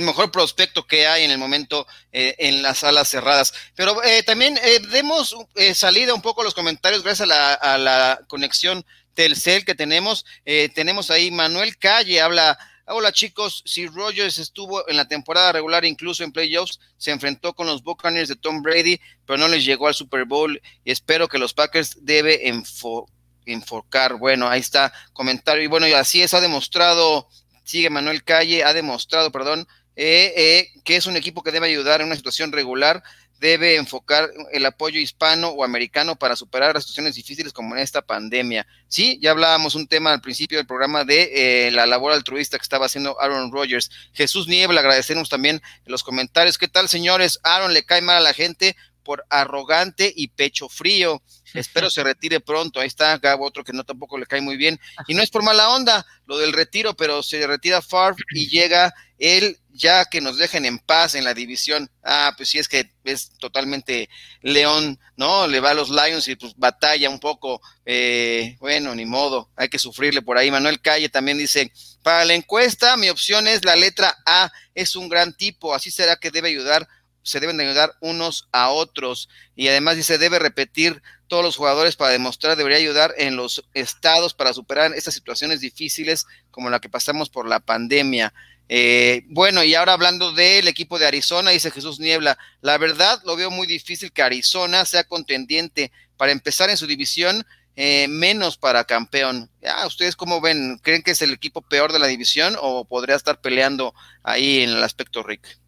mejor 0.01 0.31
prospecto 0.31 0.87
que 0.87 1.07
hay 1.07 1.23
en 1.23 1.31
el 1.31 1.37
momento 1.37 1.85
eh, 2.11 2.35
en 2.39 2.61
las 2.61 2.79
salas 2.79 3.09
cerradas. 3.09 3.53
Pero 3.75 4.01
eh, 4.03 4.23
también 4.23 4.57
eh, 4.63 4.79
demos 4.91 5.35
eh, 5.55 5.73
salida 5.73 6.13
un 6.13 6.21
poco 6.21 6.41
a 6.41 6.43
los 6.43 6.53
comentarios 6.53 7.03
gracias 7.03 7.21
a 7.21 7.25
la, 7.25 7.53
a 7.53 7.77
la 7.77 8.21
conexión 8.27 8.85
Telcel 9.13 9.65
que 9.65 9.75
tenemos. 9.75 10.25
tenemos 10.73 11.11
ahí 11.11 11.29
Manuel 11.31 11.77
Calle, 11.77 12.21
habla. 12.21 12.57
Hola 12.91 13.11
chicos, 13.11 13.61
si 13.67 13.85
Rogers 13.85 14.39
estuvo 14.39 14.87
en 14.89 14.97
la 14.97 15.07
temporada 15.07 15.51
regular, 15.51 15.85
incluso 15.85 16.23
en 16.23 16.31
playoffs, 16.31 16.79
se 16.97 17.11
enfrentó 17.11 17.53
con 17.53 17.67
los 17.67 17.83
Buccaneers 17.83 18.29
de 18.29 18.35
Tom 18.35 18.63
Brady, 18.63 18.99
pero 19.27 19.37
no 19.37 19.47
les 19.47 19.63
llegó 19.63 19.87
al 19.87 19.93
Super 19.93 20.25
Bowl 20.25 20.59
y 20.83 20.91
espero 20.91 21.27
que 21.27 21.37
los 21.37 21.53
Packers 21.53 21.97
debe 22.03 22.47
enfocar 22.49 23.18
enfocar. 23.51 24.15
Bueno, 24.15 24.47
ahí 24.47 24.59
está 24.59 24.93
comentario. 25.13 25.63
Y 25.63 25.67
bueno, 25.67 25.87
y 25.87 25.93
así 25.93 26.21
es, 26.21 26.33
ha 26.33 26.41
demostrado, 26.41 27.27
sigue 27.63 27.89
Manuel 27.89 28.23
Calle, 28.23 28.63
ha 28.63 28.73
demostrado, 28.73 29.31
perdón, 29.31 29.67
eh, 29.95 30.33
eh, 30.35 30.81
que 30.83 30.95
es 30.95 31.05
un 31.07 31.17
equipo 31.17 31.43
que 31.43 31.51
debe 31.51 31.67
ayudar 31.67 32.01
en 32.01 32.07
una 32.07 32.15
situación 32.15 32.51
regular, 32.51 33.03
debe 33.39 33.75
enfocar 33.75 34.29
el 34.51 34.65
apoyo 34.65 34.99
hispano 34.99 35.49
o 35.49 35.63
americano 35.63 36.17
para 36.17 36.35
superar 36.35 36.73
las 36.73 36.83
situaciones 36.83 37.15
difíciles 37.15 37.53
como 37.53 37.75
en 37.75 37.81
esta 37.81 38.01
pandemia. 38.01 38.67
Sí, 38.87 39.17
ya 39.21 39.31
hablábamos 39.31 39.75
un 39.75 39.87
tema 39.87 40.11
al 40.11 40.21
principio 40.21 40.57
del 40.57 40.67
programa 40.67 41.05
de 41.05 41.67
eh, 41.67 41.71
la 41.71 41.85
labor 41.85 42.11
altruista 42.11 42.57
que 42.57 42.63
estaba 42.63 42.87
haciendo 42.87 43.19
Aaron 43.19 43.51
Rodgers. 43.51 43.89
Jesús 44.13 44.47
Niebla, 44.47 44.81
agradecemos 44.81 45.29
también 45.29 45.61
los 45.85 46.03
comentarios. 46.03 46.57
¿Qué 46.57 46.67
tal, 46.67 46.89
señores? 46.89 47.39
Aaron 47.43 47.73
le 47.73 47.83
cae 47.83 48.01
mal 48.01 48.17
a 48.17 48.21
la 48.21 48.33
gente 48.33 48.75
por 49.09 49.25
arrogante 49.27 50.13
y 50.15 50.27
pecho 50.27 50.69
frío. 50.69 51.23
Espero 51.55 51.89
se 51.89 52.03
retire 52.03 52.41
pronto. 52.41 52.79
Ahí 52.79 52.85
está 52.85 53.17
Gabo, 53.17 53.43
otro 53.43 53.63
que 53.63 53.73
no 53.73 53.83
tampoco 53.83 54.19
le 54.19 54.27
cae 54.27 54.39
muy 54.39 54.55
bien. 54.55 54.79
Y 55.07 55.15
no 55.15 55.23
es 55.23 55.31
por 55.31 55.41
mala 55.41 55.69
onda 55.69 56.05
lo 56.27 56.37
del 56.37 56.53
retiro, 56.53 56.93
pero 56.93 57.23
se 57.23 57.47
retira 57.47 57.81
Favre 57.81 58.23
y 58.35 58.47
llega 58.49 58.93
él 59.17 59.57
ya 59.71 60.05
que 60.05 60.21
nos 60.21 60.37
dejen 60.37 60.63
en 60.65 60.77
paz 60.77 61.15
en 61.15 61.23
la 61.23 61.33
división. 61.33 61.89
Ah, 62.03 62.35
pues 62.37 62.49
sí 62.49 62.59
es 62.59 62.67
que 62.67 62.91
es 63.03 63.31
totalmente 63.39 64.11
León, 64.43 64.99
¿no? 65.17 65.47
Le 65.47 65.59
va 65.59 65.71
a 65.71 65.73
los 65.73 65.89
Lions 65.89 66.27
y 66.27 66.35
pues 66.35 66.53
batalla 66.55 67.09
un 67.09 67.19
poco. 67.19 67.61
Eh, 67.87 68.57
bueno, 68.59 68.93
ni 68.93 69.07
modo, 69.07 69.49
hay 69.55 69.69
que 69.69 69.79
sufrirle 69.79 70.21
por 70.21 70.37
ahí. 70.37 70.51
Manuel 70.51 70.81
Calle 70.81 71.09
también 71.09 71.39
dice, 71.39 71.71
para 72.03 72.25
la 72.25 72.35
encuesta 72.35 72.95
mi 72.95 73.09
opción 73.09 73.47
es 73.47 73.65
la 73.65 73.75
letra 73.75 74.15
A, 74.27 74.51
es 74.75 74.95
un 74.95 75.09
gran 75.09 75.35
tipo, 75.35 75.73
así 75.73 75.89
será 75.89 76.15
que 76.17 76.29
debe 76.29 76.49
ayudar 76.49 76.87
se 77.23 77.39
deben 77.39 77.57
de 77.57 77.65
ayudar 77.65 77.93
unos 78.01 78.47
a 78.51 78.69
otros 78.69 79.29
y 79.55 79.67
además 79.67 79.95
dice 79.95 80.17
debe 80.17 80.39
repetir 80.39 81.01
todos 81.27 81.43
los 81.43 81.55
jugadores 81.57 81.95
para 81.95 82.11
demostrar 82.11 82.57
debería 82.57 82.77
ayudar 82.79 83.13
en 83.17 83.35
los 83.35 83.63
estados 83.73 84.33
para 84.33 84.53
superar 84.53 84.93
estas 84.95 85.13
situaciones 85.13 85.59
difíciles 85.61 86.25
como 86.51 86.69
la 86.69 86.79
que 86.79 86.89
pasamos 86.89 87.29
por 87.29 87.47
la 87.47 87.59
pandemia. 87.59 88.33
Eh, 88.67 89.23
bueno, 89.27 89.63
y 89.63 89.73
ahora 89.75 89.93
hablando 89.93 90.31
del 90.33 90.67
equipo 90.67 90.99
de 90.99 91.07
Arizona, 91.07 91.51
dice 91.51 91.71
Jesús 91.71 91.99
Niebla, 91.99 92.37
la 92.61 92.77
verdad 92.77 93.19
lo 93.25 93.35
veo 93.35 93.49
muy 93.51 93.67
difícil 93.67 94.11
que 94.11 94.21
Arizona 94.21 94.85
sea 94.85 95.03
contendiente 95.03 95.91
para 96.17 96.31
empezar 96.31 96.69
en 96.69 96.77
su 96.77 96.87
división. 96.87 97.45
eh, 97.75 98.07
menos 98.09 98.57
para 98.57 98.83
campeón. 98.83 99.49
Ya, 99.61 99.85
¿Ustedes 99.87 100.15
cómo 100.17 100.41
ven? 100.41 100.79
¿Creen 100.83 101.01
que 101.01 101.11
es 101.11 101.21
el 101.21 101.31
equipo 101.33 101.61
peor 101.61 101.93
de 101.93 101.99
la 101.99 102.07
división 102.07 102.55
o 102.59 102.83
podría 102.85 103.15
estar 103.15 103.39
peleando 103.41 103.93
ahí 104.23 104.63
en 104.63 104.71
el 104.71 104.83
aspecto 104.83 105.23
Rick? 105.23 105.59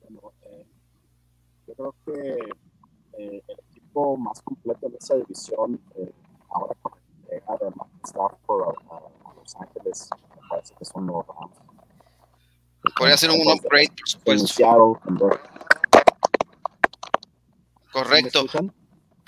Bueno, 0.00 0.32
eh, 0.42 0.66
yo 1.66 1.71
creo 1.82 1.94
que 2.04 2.38
eh, 3.18 3.42
el 3.46 3.56
equipo 3.70 4.16
más 4.16 4.40
completo 4.42 4.88
de 4.88 4.96
esa 4.96 5.16
división, 5.16 5.80
eh, 5.96 6.12
ahora 6.50 6.74
con 6.82 6.92
la 6.92 7.36
entrega 7.36 7.58
de 7.58 7.72
Stafford 8.04 8.76
a, 8.90 9.30
a 9.30 9.34
Los 9.34 9.56
Ángeles, 9.56 10.08
me 10.40 10.48
parece 10.48 10.74
que 10.78 10.84
son 10.84 11.06
los 11.06 11.26
Rams. 11.26 11.56
Podría 12.96 13.16
ser 13.16 13.30
un 13.30 13.40
upgrade, 13.40 13.88
por 14.24 14.34
En 14.34 14.40
supuesto. 14.40 15.00
En. 15.06 15.40
Correcto. 17.92 18.44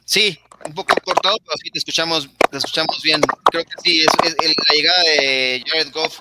Sí, 0.05 0.39
un 0.65 0.75
poco 0.75 0.95
cortado, 1.05 1.37
pero 1.45 1.57
sí 1.63 1.71
te 1.71 1.79
escuchamos, 1.79 2.29
te 2.51 2.59
escuchamos 2.59 3.01
bien. 3.03 3.21
Creo 3.51 3.65
que 3.65 3.73
sí, 3.83 4.01
es, 4.01 4.35
es- 4.43 4.55
la 4.57 4.75
llegada 4.75 5.03
de 5.03 5.65
Jared 5.67 5.93
Goff 5.93 6.21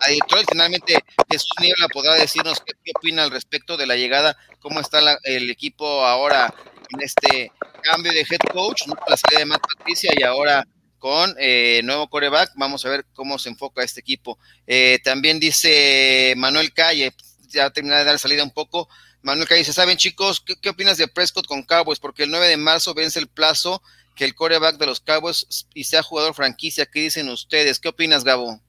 a 0.00 0.08
Detroit. 0.10 0.46
Finalmente, 0.50 0.98
Jesús 1.30 1.50
Niebla 1.60 1.88
podrá 1.88 2.14
decirnos 2.14 2.60
qué, 2.60 2.72
qué 2.84 2.92
opina 2.96 3.22
al 3.24 3.30
respecto 3.30 3.76
de 3.76 3.86
la 3.86 3.96
llegada, 3.96 4.36
cómo 4.60 4.80
está 4.80 5.00
la- 5.00 5.18
el 5.24 5.50
equipo 5.50 6.04
ahora 6.04 6.52
en 6.90 7.02
este 7.02 7.52
cambio 7.82 8.12
de 8.12 8.20
head 8.20 8.40
coach, 8.52 8.86
¿no? 8.86 8.94
la 9.06 9.16
salida 9.16 9.40
de 9.40 9.44
Matt 9.46 9.62
Patricia 9.76 10.12
y 10.16 10.22
ahora 10.22 10.66
con 10.98 11.34
eh, 11.38 11.80
nuevo 11.84 12.08
coreback. 12.08 12.50
Vamos 12.56 12.84
a 12.84 12.88
ver 12.90 13.06
cómo 13.14 13.38
se 13.38 13.48
enfoca 13.50 13.82
este 13.82 14.00
equipo. 14.00 14.38
Eh, 14.66 14.98
también 15.04 15.38
dice 15.38 16.34
Manuel 16.36 16.72
Calle, 16.72 17.12
ya 17.48 17.70
terminar 17.70 17.98
de 18.00 18.04
dar 18.04 18.18
salida 18.18 18.42
un 18.42 18.50
poco. 18.50 18.88
Manuel 19.22 19.48
Calle 19.48 19.60
dice, 19.60 19.72
¿saben 19.72 19.96
chicos 19.96 20.40
qué, 20.40 20.54
qué 20.60 20.70
opinas 20.70 20.96
de 20.96 21.08
Prescott 21.08 21.46
con 21.46 21.62
Cowboys? 21.62 21.98
Porque 21.98 22.24
el 22.24 22.30
9 22.30 22.48
de 22.48 22.56
marzo 22.56 22.94
vence 22.94 23.18
el 23.18 23.28
plazo 23.28 23.82
que 24.14 24.24
el 24.24 24.34
coreback 24.34 24.78
de 24.78 24.86
los 24.86 25.00
Cowboys 25.00 25.66
y 25.74 25.84
sea 25.84 26.02
jugador 26.02 26.34
franquicia. 26.34 26.86
¿Qué 26.86 27.00
dicen 27.00 27.28
ustedes? 27.28 27.78
¿Qué 27.78 27.88
opinas, 27.88 28.24
Gabo? 28.24 28.60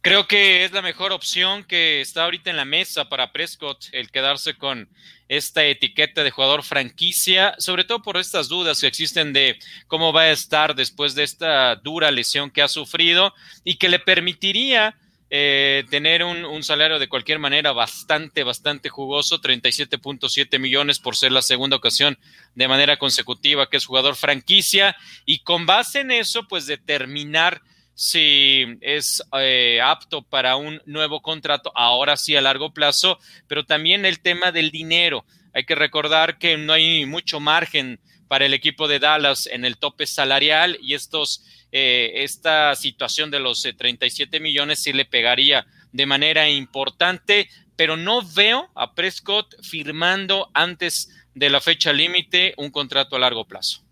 Creo 0.00 0.28
que 0.28 0.64
es 0.64 0.70
la 0.70 0.82
mejor 0.82 1.10
opción 1.10 1.64
que 1.64 2.00
está 2.00 2.24
ahorita 2.24 2.50
en 2.50 2.56
la 2.56 2.64
mesa 2.64 3.08
para 3.08 3.32
Prescott 3.32 3.86
el 3.90 4.10
quedarse 4.12 4.56
con 4.56 4.88
esta 5.28 5.64
etiqueta 5.64 6.22
de 6.22 6.30
jugador 6.30 6.62
franquicia, 6.62 7.56
sobre 7.58 7.82
todo 7.82 8.02
por 8.02 8.16
estas 8.16 8.48
dudas 8.48 8.80
que 8.80 8.86
existen 8.86 9.32
de 9.32 9.58
cómo 9.88 10.12
va 10.12 10.22
a 10.22 10.30
estar 10.30 10.76
después 10.76 11.16
de 11.16 11.24
esta 11.24 11.74
dura 11.74 12.12
lesión 12.12 12.52
que 12.52 12.62
ha 12.62 12.68
sufrido 12.68 13.34
y 13.64 13.78
que 13.78 13.88
le 13.88 13.98
permitiría 13.98 14.96
eh, 15.38 15.84
tener 15.90 16.24
un, 16.24 16.62
salario 16.62 16.98
de 16.98 17.10
cualquier 17.10 17.38
manera 17.38 17.72
bastante, 17.72 18.42
bastante 18.42 18.88
jugoso, 18.88 19.38
37.7 19.38 20.58
millones 20.58 20.98
por 20.98 21.14
ser 21.14 21.30
la 21.30 21.42
segunda 21.42 21.76
ocasión 21.76 22.16
de 22.54 22.68
manera 22.68 22.96
consecutiva 22.96 23.68
que 23.68 23.76
es 23.76 23.84
jugador 23.84 24.16
franquicia 24.16 24.96
y 25.26 25.40
con 25.40 25.66
base 25.66 26.00
en 26.00 26.10
eso, 26.10 26.48
pues 26.48 26.66
determinar 26.66 27.60
si 27.92 28.64
es 28.80 29.22
eh, 29.38 29.78
apto 29.84 30.22
para 30.22 30.56
un 30.56 30.80
nuevo 30.86 31.20
contrato, 31.20 31.70
ahora 31.74 32.16
sí 32.16 32.34
a 32.34 32.40
largo 32.40 32.72
plazo, 32.72 33.18
pero 33.46 33.66
también 33.66 34.06
el 34.06 34.20
tema 34.20 34.52
del 34.52 34.70
dinero. 34.70 35.26
Hay 35.52 35.64
que 35.64 35.74
recordar 35.74 36.38
que 36.38 36.56
no 36.56 36.72
hay 36.72 37.04
mucho 37.04 37.40
margen 37.40 38.00
para 38.26 38.46
el 38.46 38.54
equipo 38.54 38.88
de 38.88 39.00
Dallas 39.00 39.46
en 39.46 39.66
el 39.66 39.76
tope 39.76 40.06
salarial 40.06 40.78
y 40.80 40.94
estos, 40.94 41.44
eh, 41.78 42.24
esta 42.24 42.74
situación 42.74 43.30
de 43.30 43.38
los 43.38 43.62
eh, 43.66 43.74
37 43.74 44.40
millones 44.40 44.82
sí 44.82 44.94
le 44.94 45.04
pegaría 45.04 45.66
de 45.92 46.06
manera 46.06 46.48
importante, 46.48 47.50
pero 47.76 47.98
no 47.98 48.22
veo 48.22 48.70
a 48.74 48.94
Prescott 48.94 49.54
firmando 49.62 50.50
antes 50.54 51.10
de 51.34 51.50
la 51.50 51.60
fecha 51.60 51.92
límite 51.92 52.54
un 52.56 52.70
contrato 52.70 53.16
a 53.16 53.18
largo 53.18 53.46
plazo. 53.46 53.82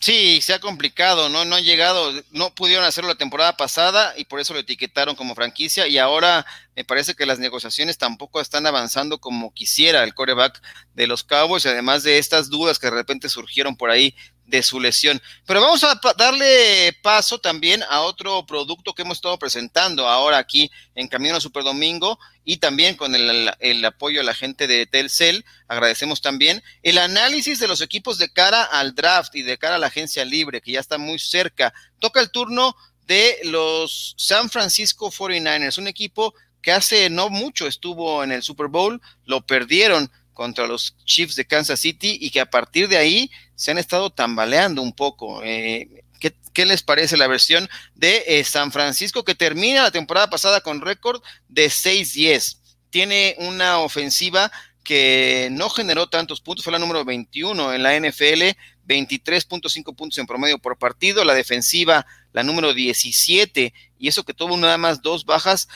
Sí, 0.00 0.40
se 0.42 0.52
ha 0.52 0.60
complicado, 0.60 1.30
¿no? 1.30 1.46
No 1.46 1.56
han 1.56 1.64
llegado, 1.64 2.12
no 2.30 2.54
pudieron 2.54 2.84
hacerlo 2.84 3.08
la 3.08 3.16
temporada 3.16 3.56
pasada 3.56 4.12
y 4.18 4.26
por 4.26 4.38
eso 4.38 4.52
lo 4.52 4.60
etiquetaron 4.60 5.16
como 5.16 5.34
franquicia 5.34 5.88
y 5.88 5.96
ahora 5.96 6.44
me 6.76 6.84
parece 6.84 7.14
que 7.14 7.24
las 7.24 7.38
negociaciones 7.38 7.96
tampoco 7.96 8.42
están 8.42 8.66
avanzando 8.66 9.18
como 9.18 9.54
quisiera 9.54 10.04
el 10.04 10.12
coreback 10.12 10.62
de 10.92 11.06
los 11.06 11.24
Cowboys, 11.24 11.64
además 11.64 12.02
de 12.02 12.18
estas 12.18 12.50
dudas 12.50 12.78
que 12.78 12.88
de 12.88 12.96
repente 12.96 13.30
surgieron 13.30 13.76
por 13.76 13.90
ahí 13.90 14.14
de 14.48 14.62
su 14.62 14.80
lesión. 14.80 15.20
Pero 15.46 15.60
vamos 15.60 15.84
a 15.84 16.00
darle 16.16 16.96
paso 17.02 17.38
también 17.38 17.82
a 17.88 18.00
otro 18.00 18.46
producto 18.46 18.94
que 18.94 19.02
hemos 19.02 19.18
estado 19.18 19.38
presentando 19.38 20.08
ahora 20.08 20.38
aquí 20.38 20.70
en 20.94 21.06
Camino 21.06 21.36
a 21.36 21.40
Super 21.40 21.62
Domingo 21.62 22.18
y 22.44 22.56
también 22.56 22.96
con 22.96 23.14
el, 23.14 23.52
el 23.60 23.84
apoyo 23.84 24.22
a 24.22 24.24
la 24.24 24.34
gente 24.34 24.66
de 24.66 24.86
Telcel. 24.86 25.44
Agradecemos 25.68 26.22
también 26.22 26.62
el 26.82 26.96
análisis 26.96 27.60
de 27.60 27.68
los 27.68 27.82
equipos 27.82 28.16
de 28.16 28.32
cara 28.32 28.64
al 28.64 28.94
draft 28.94 29.34
y 29.36 29.42
de 29.42 29.58
cara 29.58 29.76
a 29.76 29.78
la 29.78 29.88
agencia 29.88 30.24
libre, 30.24 30.62
que 30.62 30.72
ya 30.72 30.80
está 30.80 30.96
muy 30.96 31.18
cerca. 31.18 31.74
Toca 31.98 32.20
el 32.20 32.30
turno 32.30 32.74
de 33.06 33.38
los 33.44 34.14
San 34.16 34.48
Francisco 34.48 35.10
49ers, 35.10 35.78
un 35.78 35.88
equipo 35.88 36.34
que 36.62 36.72
hace 36.72 37.10
no 37.10 37.28
mucho 37.28 37.66
estuvo 37.66 38.24
en 38.24 38.32
el 38.32 38.42
Super 38.42 38.68
Bowl, 38.68 39.00
lo 39.24 39.46
perdieron 39.46 40.10
contra 40.38 40.68
los 40.68 40.94
Chiefs 41.04 41.34
de 41.34 41.44
Kansas 41.44 41.80
City 41.80 42.16
y 42.20 42.30
que 42.30 42.38
a 42.38 42.48
partir 42.48 42.86
de 42.86 42.96
ahí 42.96 43.28
se 43.56 43.72
han 43.72 43.78
estado 43.78 44.10
tambaleando 44.10 44.82
un 44.82 44.92
poco. 44.92 45.42
Eh, 45.42 46.04
¿qué, 46.20 46.64
les 46.64 46.84
parece 46.84 47.16
la 47.16 47.26
versión 47.26 47.68
de 47.96 48.22
eh, 48.24 48.44
San 48.44 48.70
Francisco 48.70 49.24
que 49.24 49.34
termina 49.34 49.82
la 49.82 49.90
temporada 49.90 50.30
pasada 50.30 50.60
con 50.60 50.80
récord 50.80 51.20
de 51.48 51.66
6-10? 51.66 52.58
Tiene 52.90 53.34
una 53.38 53.80
ofensiva 53.80 54.52
que 54.84 55.48
no 55.50 55.70
generó 55.70 56.08
tantos 56.08 56.40
puntos, 56.40 56.62
fue 56.62 56.72
la 56.72 56.78
número 56.78 57.04
21 57.04 57.74
en 57.74 57.82
la 57.82 57.98
NFL, 57.98 58.54
23.5 58.86 59.96
puntos 59.96 60.18
en 60.18 60.26
promedio 60.26 60.60
por 60.60 60.78
partido, 60.78 61.24
la 61.24 61.34
defensiva 61.34 62.06
la 62.32 62.42
número 62.42 62.74
17 62.74 63.74
y 63.98 64.08
eso 64.08 64.24
que 64.24 64.34
tuvo 64.34 64.56
nada 64.56 64.78
más 64.78 65.02
dos 65.02 65.24
bajas 65.24 65.68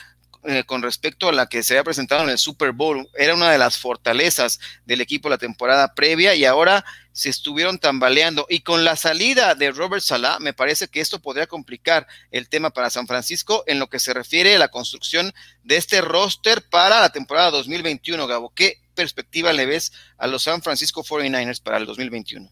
eh, 0.45 0.63
con 0.65 0.81
respecto 0.81 1.29
a 1.29 1.31
la 1.31 1.47
que 1.47 1.63
se 1.63 1.73
había 1.73 1.85
presentado 1.85 2.23
en 2.23 2.29
el 2.29 2.37
Super 2.37 2.73
Bowl. 2.73 3.07
Era 3.15 3.33
una 3.33 3.51
de 3.51 3.57
las 3.57 3.77
fortalezas 3.77 4.59
del 4.85 5.01
equipo 5.01 5.29
la 5.29 5.37
temporada 5.37 5.93
previa 5.93 6.35
y 6.35 6.45
ahora 6.45 6.83
se 7.13 7.29
estuvieron 7.29 7.79
tambaleando. 7.79 8.45
Y 8.49 8.59
con 8.59 8.83
la 8.83 8.95
salida 8.95 9.55
de 9.55 9.71
Robert 9.71 10.03
Salah, 10.03 10.39
me 10.39 10.53
parece 10.53 10.89
que 10.89 10.99
esto 10.99 11.19
podría 11.19 11.47
complicar 11.47 12.07
el 12.31 12.49
tema 12.49 12.71
para 12.71 12.89
San 12.89 13.07
Francisco 13.07 13.63
en 13.67 13.79
lo 13.79 13.87
que 13.87 13.99
se 13.99 14.13
refiere 14.13 14.55
a 14.55 14.59
la 14.59 14.67
construcción 14.67 15.33
de 15.63 15.77
este 15.77 16.01
roster 16.01 16.61
para 16.69 16.99
la 16.99 17.11
temporada 17.11 17.51
2021. 17.51 18.27
Gabo, 18.27 18.51
¿qué 18.53 18.81
perspectiva 18.95 19.53
le 19.53 19.65
ves 19.65 19.93
a 20.17 20.27
los 20.27 20.43
San 20.43 20.61
Francisco 20.61 21.03
49ers 21.03 21.61
para 21.61 21.77
el 21.77 21.85
2021? 21.85 22.51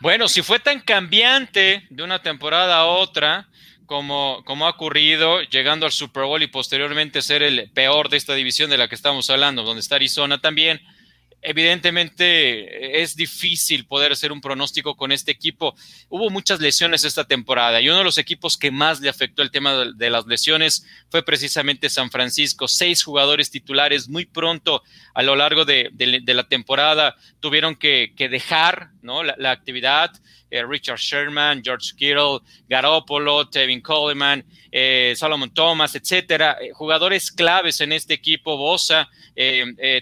Bueno, 0.00 0.28
si 0.28 0.42
fue 0.42 0.60
tan 0.60 0.80
cambiante 0.80 1.86
de 1.88 2.02
una 2.02 2.20
temporada 2.22 2.76
a 2.76 2.84
otra, 2.84 3.48
como, 3.86 4.42
como 4.44 4.66
ha 4.66 4.70
ocurrido, 4.70 5.42
llegando 5.42 5.86
al 5.86 5.92
Super 5.92 6.24
Bowl 6.24 6.42
y 6.42 6.46
posteriormente 6.46 7.22
ser 7.22 7.42
el 7.42 7.70
peor 7.70 8.08
de 8.08 8.16
esta 8.16 8.34
división 8.34 8.70
de 8.70 8.78
la 8.78 8.88
que 8.88 8.94
estamos 8.94 9.28
hablando, 9.30 9.62
donde 9.62 9.80
está 9.80 9.96
Arizona 9.96 10.40
también, 10.40 10.80
evidentemente 11.42 13.02
es 13.02 13.16
difícil 13.16 13.84
poder 13.84 14.12
hacer 14.12 14.32
un 14.32 14.40
pronóstico 14.40 14.96
con 14.96 15.12
este 15.12 15.32
equipo. 15.32 15.74
Hubo 16.08 16.30
muchas 16.30 16.60
lesiones 16.60 17.04
esta 17.04 17.24
temporada 17.24 17.80
y 17.80 17.88
uno 17.88 17.98
de 17.98 18.04
los 18.04 18.18
equipos 18.18 18.56
que 18.56 18.70
más 18.70 19.00
le 19.00 19.08
afectó 19.08 19.42
el 19.42 19.50
tema 19.50 19.84
de, 19.96 20.10
las 20.10 20.26
lesiones 20.26 20.86
fue 21.10 21.24
precisamente 21.24 21.90
San 21.90 22.10
Francisco. 22.10 22.68
Seis 22.68 23.02
jugadores 23.02 23.50
titulares 23.50 24.08
muy 24.08 24.24
pronto 24.24 24.82
a 25.14 25.22
lo 25.22 25.34
largo 25.34 25.64
de, 25.64 25.90
la 26.26 26.48
temporada 26.48 27.16
tuvieron 27.40 27.74
que, 27.74 28.12
dejar 28.16 28.90
la 29.02 29.50
actividad. 29.50 30.12
Eh, 30.52 30.62
Richard 30.66 30.98
Sherman, 30.98 31.62
George 31.64 31.92
Kittle, 31.96 32.40
Garoppolo, 32.68 33.48
Tevin 33.48 33.80
Coleman, 33.80 34.44
eh, 34.70 35.14
Solomon 35.16 35.52
Thomas, 35.54 35.94
etcétera, 35.94 36.58
eh, 36.60 36.72
jugadores 36.74 37.32
claves 37.32 37.80
en 37.80 37.92
este 37.92 38.12
equipo, 38.12 38.58
Bosa 38.58 39.08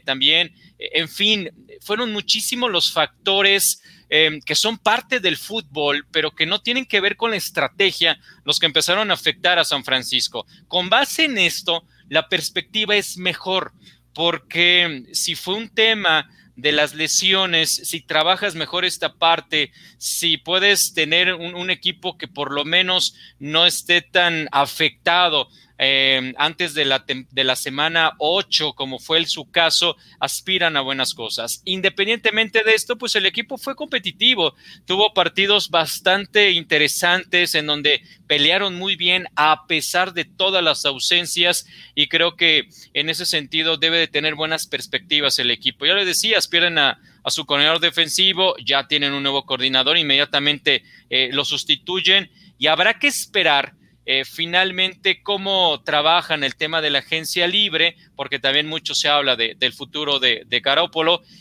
también, 0.04 0.52
en 0.92 1.08
fin, 1.08 1.50
fueron 1.80 2.12
muchísimos 2.12 2.70
los 2.70 2.92
factores 2.92 3.82
eh, 4.08 4.40
que 4.44 4.56
son 4.56 4.78
parte 4.78 5.20
del 5.20 5.36
fútbol, 5.36 6.06
pero 6.10 6.32
que 6.32 6.46
no 6.46 6.60
tienen 6.60 6.84
que 6.84 7.00
ver 7.00 7.16
con 7.16 7.30
la 7.30 7.36
estrategia, 7.36 8.18
los 8.44 8.58
que 8.58 8.66
empezaron 8.66 9.10
a 9.10 9.14
afectar 9.14 9.58
a 9.58 9.64
San 9.64 9.84
Francisco. 9.84 10.46
Con 10.66 10.90
base 10.90 11.26
en 11.26 11.38
esto, 11.38 11.84
la 12.08 12.28
perspectiva 12.28 12.96
es 12.96 13.16
mejor, 13.16 13.72
porque 14.12 15.04
si 15.12 15.36
fue 15.36 15.54
un 15.54 15.68
tema 15.68 16.28
de 16.56 16.72
las 16.72 16.94
lesiones, 16.94 17.70
si 17.70 18.00
trabajas 18.00 18.54
mejor 18.54 18.84
esta 18.84 19.14
parte, 19.14 19.72
si 19.98 20.36
puedes 20.36 20.92
tener 20.92 21.32
un, 21.34 21.70
equipo 21.70 22.18
que 22.18 22.28
por 22.28 22.52
lo 22.52 22.64
menos 22.64 23.14
no 23.38 23.64
esté 23.64 24.02
tan 24.02 24.48
afectado 24.50 25.48
eh, 25.82 26.34
antes 26.36 26.74
de 26.74 26.84
la, 26.84 27.06
de 27.06 27.44
la 27.44 27.56
semana 27.56 28.12
8, 28.18 28.74
como 28.74 28.98
fue 28.98 29.16
el, 29.16 29.26
su 29.26 29.50
caso, 29.50 29.96
aspiran 30.18 30.76
a 30.76 30.82
buenas 30.82 31.14
cosas. 31.14 31.62
Independientemente 31.64 32.62
de 32.62 32.74
esto, 32.74 32.98
pues 32.98 33.16
el 33.16 33.24
equipo 33.24 33.56
fue 33.56 33.74
competitivo, 33.74 34.54
tuvo 34.84 35.14
partidos 35.14 35.70
bastante 35.70 36.50
interesantes 36.50 37.54
en 37.54 37.64
donde 37.64 38.02
pelearon 38.26 38.74
muy 38.74 38.96
bien 38.96 39.26
a 39.36 39.66
pesar 39.66 40.12
de 40.12 40.26
todas 40.26 40.62
las 40.62 40.84
ausencias 40.84 41.66
y 41.94 42.08
creo 42.08 42.36
que 42.36 42.68
en 42.92 43.08
ese 43.08 43.24
sentido 43.24 43.78
debe 43.78 43.96
de 43.96 44.08
tener 44.08 44.34
buenas 44.34 44.66
perspectivas 44.66 45.38
el 45.38 45.50
equipo. 45.50 45.86
Ya 45.86 45.94
le 45.94 46.04
decía, 46.04 46.36
aspiran 46.36 46.76
a, 46.76 47.00
a 47.24 47.30
su 47.30 47.46
coordinador 47.46 47.80
defensivo, 47.80 48.54
ya 48.58 48.86
tienen 48.86 49.14
un 49.14 49.22
nuevo 49.22 49.46
coordinador, 49.46 49.96
inmediatamente 49.96 50.82
eh, 51.08 51.30
lo 51.32 51.46
sustituyen 51.46 52.30
y 52.58 52.66
habrá 52.66 52.98
que 52.98 53.06
esperar 53.06 53.79
eh, 54.12 54.24
finalmente 54.24 55.22
cómo 55.22 55.84
trabajan 55.84 56.42
el 56.42 56.56
tema 56.56 56.80
de 56.80 56.90
la 56.90 56.98
agencia 56.98 57.46
libre, 57.46 57.94
porque 58.16 58.40
también 58.40 58.66
mucho 58.66 58.92
se 58.92 59.08
habla 59.08 59.36
de, 59.36 59.54
del 59.56 59.72
futuro 59.72 60.18
de, 60.18 60.42
de 60.48 60.62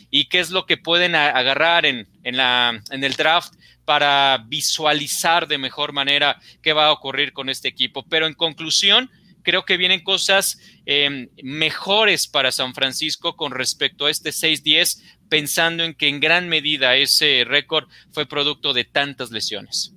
y 0.08 0.26
qué 0.26 0.38
es 0.38 0.50
lo 0.50 0.66
que 0.66 0.76
pueden 0.76 1.16
agarrar 1.16 1.84
en, 1.84 2.06
el 2.22 3.12
draft 3.16 3.54
para 3.84 4.44
visualizar 4.46 5.48
de 5.48 5.58
mejor 5.58 5.92
manera 5.92 6.40
qué 6.62 6.72
va 6.72 6.86
a 6.86 6.92
ocurrir 6.92 7.32
con 7.32 7.48
este 7.48 7.66
equipo. 7.66 8.04
Pero 8.08 8.28
en 8.28 8.34
conclusión, 8.34 9.10
creo 9.42 9.64
que 9.64 9.76
vienen 9.76 10.04
cosas 10.04 10.60
eh, 10.86 11.26
mejores 11.42 12.28
para 12.28 12.52
San 12.52 12.72
Francisco 12.72 13.34
con 13.34 13.50
respecto 13.50 14.06
a 14.06 14.12
este 14.12 14.30
6-10, 14.30 15.02
pensando 15.28 15.82
en 15.82 15.92
que 15.92 16.06
en 16.06 16.20
gran 16.20 16.48
medida 16.48 16.94
ese 16.94 17.42
récord 17.44 17.88
fue 18.12 18.26
producto 18.26 18.72
de 18.72 18.84
tantas 18.84 19.32
lesiones. 19.32 19.92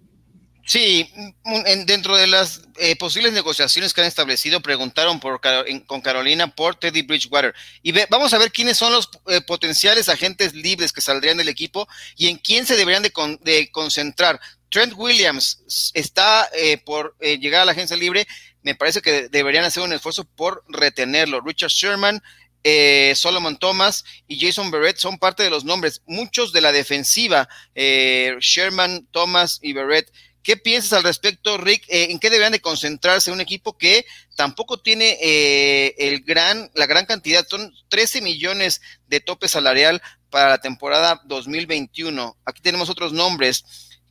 Sí, 0.66 1.12
en, 1.44 1.86
dentro 1.86 2.16
de 2.16 2.26
las 2.26 2.62
eh, 2.78 2.96
posibles 2.96 3.34
negociaciones 3.34 3.94
que 3.94 4.00
han 4.00 4.08
establecido, 4.08 4.62
preguntaron 4.62 5.20
por, 5.20 5.42
con 5.86 6.02
Carolina 6.02 6.56
por 6.56 6.76
Teddy 6.76 7.02
Bridgewater. 7.02 7.54
Y 7.82 7.92
ve, 7.92 8.08
vamos 8.10 8.34
a 8.34 8.38
ver 8.38 8.52
quiénes 8.52 8.78
son 8.78 8.94
los 8.94 9.10
eh, 9.28 9.42
potenciales 9.42 10.08
agentes 10.08 10.54
libres 10.54 10.94
que 10.94 11.02
saldrían 11.02 11.38
del 11.38 11.50
equipo 11.50 11.88
y 12.16 12.30
en 12.30 12.38
quién 12.38 12.66
se 12.66 12.78
deberían 12.78 13.04
de, 13.04 13.12
con, 13.12 13.38
de 13.44 13.70
concentrar. 13.72 14.40
Trent 14.70 14.94
Williams 14.96 15.92
está 15.94 16.50
eh, 16.56 16.78
por 16.78 17.16
eh, 17.20 17.38
llegar 17.38 17.62
a 17.62 17.66
la 17.66 17.74
agencia 17.74 17.98
libre. 17.98 18.26
Me 18.62 18.74
parece 18.74 19.02
que 19.02 19.28
deberían 19.28 19.66
hacer 19.66 19.84
un 19.84 19.94
esfuerzo 19.94 20.24
por 20.24 20.64
retenerlo. 20.70 21.42
Richard 21.42 21.70
Sherman, 21.70 22.24
eh, 22.64 23.14
Solomon 23.16 23.58
Thomas 23.58 24.06
y 24.28 24.40
Jason 24.40 24.72
Barrett 24.72 24.98
son 24.98 25.20
parte 25.20 25.44
de 25.44 25.50
los 25.50 25.66
nombres. 25.66 26.02
Muchos 26.08 26.54
de 26.54 26.62
la 26.62 26.72
defensiva, 26.72 27.50
eh, 27.76 28.36
Sherman, 28.40 29.06
Thomas 29.12 29.60
y 29.62 29.74
Barrett 29.74 30.10
¿Qué 30.44 30.58
piensas 30.58 30.94
al 30.94 31.04
respecto, 31.04 31.58
Rick? 31.58 31.86
Eh, 31.88 32.12
¿En 32.12 32.20
qué 32.20 32.30
deberían 32.30 32.52
de 32.52 32.60
concentrarse 32.60 33.32
un 33.32 33.40
equipo 33.40 33.78
que 33.78 34.06
tampoco 34.36 34.82
tiene 34.82 35.18
eh, 35.22 35.96
el 35.98 36.22
gran, 36.22 36.70
la 36.76 36.86
gran 36.86 37.06
cantidad? 37.06 37.48
Son 37.50 37.74
13 37.88 38.22
millones 38.22 38.82
de 39.08 39.22
tope 39.22 39.48
salarial 39.48 40.02
para 40.30 40.50
la 40.50 40.58
temporada 40.58 41.22
2021. 41.26 42.38
Aquí 42.46 42.62
tenemos 42.62 42.90
otros 42.90 43.14
nombres. 43.14 43.64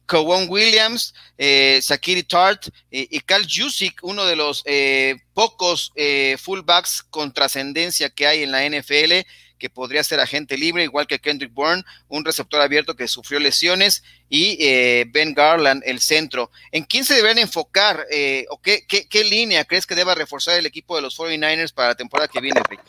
Kawon 0.07 0.47
Williams, 0.49 1.15
eh, 1.39 1.81
Sakiri 1.83 2.23
Tart 2.23 2.69
eh, 2.91 3.07
y 3.11 3.21
Cal 3.21 3.47
Jusic, 3.49 4.01
uno 4.03 4.25
de 4.25 4.37
los 4.37 4.63
eh, 4.67 5.17
pocos 5.33 5.93
eh, 5.97 6.37
fullbacks 6.39 7.03
con 7.03 7.33
trascendencia 7.33 8.11
que 8.11 8.27
hay 8.27 8.43
en 8.43 8.53
la 8.53 8.69
NFL 8.69 9.27
que 9.63 9.71
podría 9.71 10.03
ser 10.03 10.19
agente 10.19 10.59
libre, 10.59 10.83
igual 10.83 11.07
que 11.07 11.21
Kendrick 11.21 11.55
Bourne, 11.55 11.85
un 12.09 12.25
receptor 12.25 12.61
abierto 12.61 12.97
que 12.97 13.07
sufrió 13.07 13.39
lesiones, 13.39 14.03
y 14.29 14.57
eh, 14.59 15.07
Ben 15.13 15.35
Garland, 15.35 15.85
el 15.87 16.01
centro. 16.01 16.51
¿En 16.73 16.83
quién 16.83 17.05
se 17.05 17.15
deberían 17.15 17.39
enfocar 17.39 18.05
eh, 18.11 18.45
o 18.51 18.61
qué, 18.61 18.85
qué, 18.89 19.07
qué, 19.09 19.23
línea 19.23 19.65
crees 19.65 19.87
que 19.87 19.95
deba 19.95 20.17
reforzar 20.17 20.59
el 20.59 20.67
equipo 20.67 20.97
de 20.97 21.03
los 21.03 21.17
49ers 21.17 21.73
para 21.73 21.91
la 21.91 21.95
temporada 21.95 22.27
que 22.27 22.41
viene, 22.41 22.61
Rick? 22.69 22.81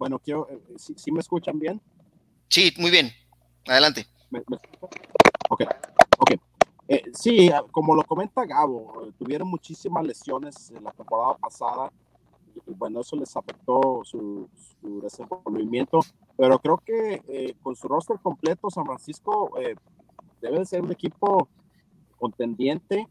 Bueno, 0.00 0.18
quiero, 0.18 0.48
¿sí, 0.76 0.94
¿sí, 0.96 1.12
me 1.12 1.20
escuchan 1.20 1.56
bien? 1.60 1.80
Sí, 2.48 2.74
muy 2.78 2.90
bien. 2.90 3.12
Adelante. 3.68 4.04
¿Me, 4.30 4.40
me... 4.48 4.56
Ok, 5.48 5.62
ok. 6.18 6.32
Eh, 6.88 7.04
sí, 7.14 7.52
como 7.70 7.94
lo 7.94 8.02
comenta 8.02 8.44
Gabo, 8.46 9.12
tuvieron 9.16 9.46
muchísimas 9.46 10.04
lesiones 10.04 10.72
en 10.74 10.82
la 10.82 10.90
temporada 10.90 11.36
pasada 11.36 11.92
bueno, 12.66 13.00
eso 13.00 13.16
les 13.16 13.36
afectó 13.36 14.02
su, 14.04 14.48
su 14.54 15.00
desenvolvimiento, 15.00 16.00
pero 16.36 16.58
creo 16.58 16.78
que 16.78 17.22
eh, 17.28 17.54
con 17.62 17.76
su 17.76 17.88
roster 17.88 18.18
completo, 18.20 18.70
San 18.70 18.84
Francisco 18.84 19.58
eh, 19.58 19.76
debe 20.40 20.64
ser 20.64 20.82
un 20.82 20.92
equipo 20.92 21.48
contendiente, 22.18 23.08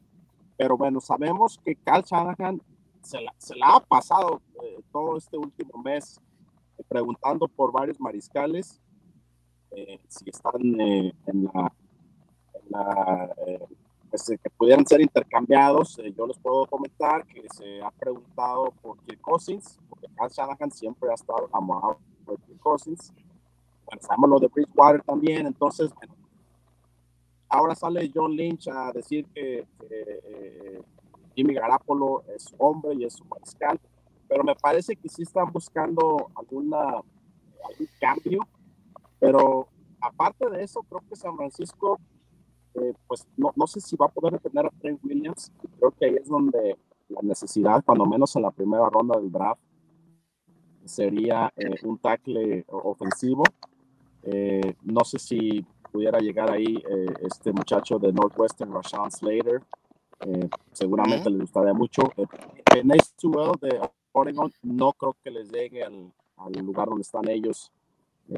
pero 0.58 0.78
bueno, 0.78 1.00
sabemos 1.00 1.60
que 1.64 1.76
Cal 1.76 2.04
Shanahan 2.04 2.62
se 3.02 3.22
la, 3.22 3.34
se 3.38 3.56
la 3.56 3.76
ha 3.76 3.80
pasado 3.80 4.42
eh, 4.64 4.82
todo 4.92 5.18
este 5.18 5.38
último 5.38 5.82
mes 5.84 6.22
preguntando 6.88 7.48
por 7.48 7.72
varios 7.72 8.00
mariscales 8.00 8.82
si 10.10 10.30
están 10.30 10.82
en 10.82 11.14
la, 11.26 11.74
en 12.54 12.70
la 12.70 13.34
pues, 14.12 14.28
que 14.28 14.50
pudieran 14.50 14.86
ser 14.86 15.00
intercambiados. 15.02 15.98
Eh, 16.00 16.14
yo 16.16 16.28
les 16.28 16.38
puedo 16.38 16.66
comentar 16.66 17.26
que 17.26 17.48
se 17.56 17.82
ha 17.82 17.90
preguntado 17.92 18.72
por 18.82 19.00
Kirk 19.06 19.22
Cousins, 19.22 19.80
porque 19.90 20.08
Cal 20.16 20.30
Shanahan 20.30 20.70
siempre 20.70 21.10
ha 21.10 21.14
estado 21.14 21.50
amado 21.54 21.98
por 22.26 22.40
Kirk 22.42 22.60
Cousins. 22.60 23.14
Pensamos 23.90 24.30
lo 24.30 24.40
de 24.40 24.48
Bridgewater 24.48 25.02
también, 25.02 25.48
entonces, 25.48 25.94
bueno, 25.96 26.14
ahora 27.48 27.74
sale 27.74 28.12
John 28.14 28.32
Lynch 28.32 28.68
a 28.68 28.92
decir 28.92 29.26
que, 29.34 29.66
eh, 29.90 30.82
Jimmy 31.34 31.54
Garapolo 31.54 32.24
es 32.36 32.54
hombre 32.58 32.94
y 32.96 33.06
es 33.06 33.14
su 33.14 33.24
mariscal, 33.26 33.80
pero 34.28 34.44
me 34.44 34.56
parece 34.56 34.96
que 34.96 35.08
sí 35.08 35.24
están 35.24 35.52
buscando 35.52 36.30
alguna, 36.36 36.80
algún 36.80 37.88
cambio, 38.00 38.48
pero 39.20 39.68
aparte 40.02 40.50
de 40.50 40.64
eso, 40.64 40.82
creo 40.84 41.02
que 41.08 41.16
San 41.16 41.36
Francisco 41.38 42.00
eh, 42.76 42.94
pues 43.08 43.28
no, 43.38 43.52
no, 43.56 43.68
sé 43.68 43.82
si 43.82 43.96
va 43.96 44.06
a 44.06 44.10
poder 44.10 44.34
detener 44.34 44.66
a 44.66 44.70
Trent 44.70 45.04
Williams. 45.04 45.52
Creo 45.78 45.92
que 45.92 46.06
ahí 46.06 46.16
es 46.16 46.28
donde 46.28 46.78
la 47.10 47.22
necesidad, 47.22 47.84
cuando 47.84 48.06
menos 48.06 48.36
en 48.36 48.44
la 48.44 48.52
primera 48.52 48.90
ronda 48.90 49.20
del 49.20 49.32
draft, 49.32 49.62
sería 50.86 51.52
eh, 51.56 51.76
un 51.84 51.98
tackle 51.98 52.66
ofensivo. 52.68 53.44
Eh, 54.24 54.76
no 54.84 55.04
sé 55.04 55.20
si 55.20 55.66
pudiera 55.92 56.20
llegar 56.20 56.50
ahí 56.50 56.82
este 57.22 57.52
muchacho 57.52 58.00
de 58.00 58.14
Northwestern, 58.14 58.74
Rashawn 58.74 59.12
Slater. 59.12 59.62
seguramente 60.72 61.28
uh 61.28 61.32
-huh. 61.32 61.38
le 61.38 61.42
gustaría 61.44 61.74
mucho. 61.74 62.04
Nate 62.84 63.06
Sewell 63.18 63.52
de 63.60 63.80
Oregon 64.14 64.52
no 64.64 64.94
creo 64.94 65.18
que 65.22 65.32
les 65.32 65.52
llegue 65.52 65.84
al, 65.84 66.14
al 66.38 66.54
lugar 66.66 66.88
donde 66.88 67.02
están 67.02 67.28
ellos 67.28 67.72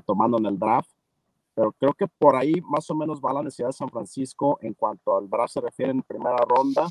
tomando 0.05 0.39
en 0.39 0.47
el 0.47 0.57
draft 0.57 0.89
pero 1.55 1.71
creo 1.73 1.93
que 1.93 2.07
por 2.07 2.35
ahí 2.35 2.53
más 2.61 2.89
o 2.89 2.95
menos 2.95 3.21
va 3.21 3.33
la 3.33 3.43
necesidad 3.43 3.69
de 3.69 3.73
San 3.73 3.89
Francisco 3.89 4.57
en 4.61 4.73
cuanto 4.73 5.15
al 5.17 5.29
draft 5.29 5.53
se 5.53 5.61
refiere 5.61 5.91
en 5.91 6.01
primera 6.01 6.37
ronda. 6.37 6.87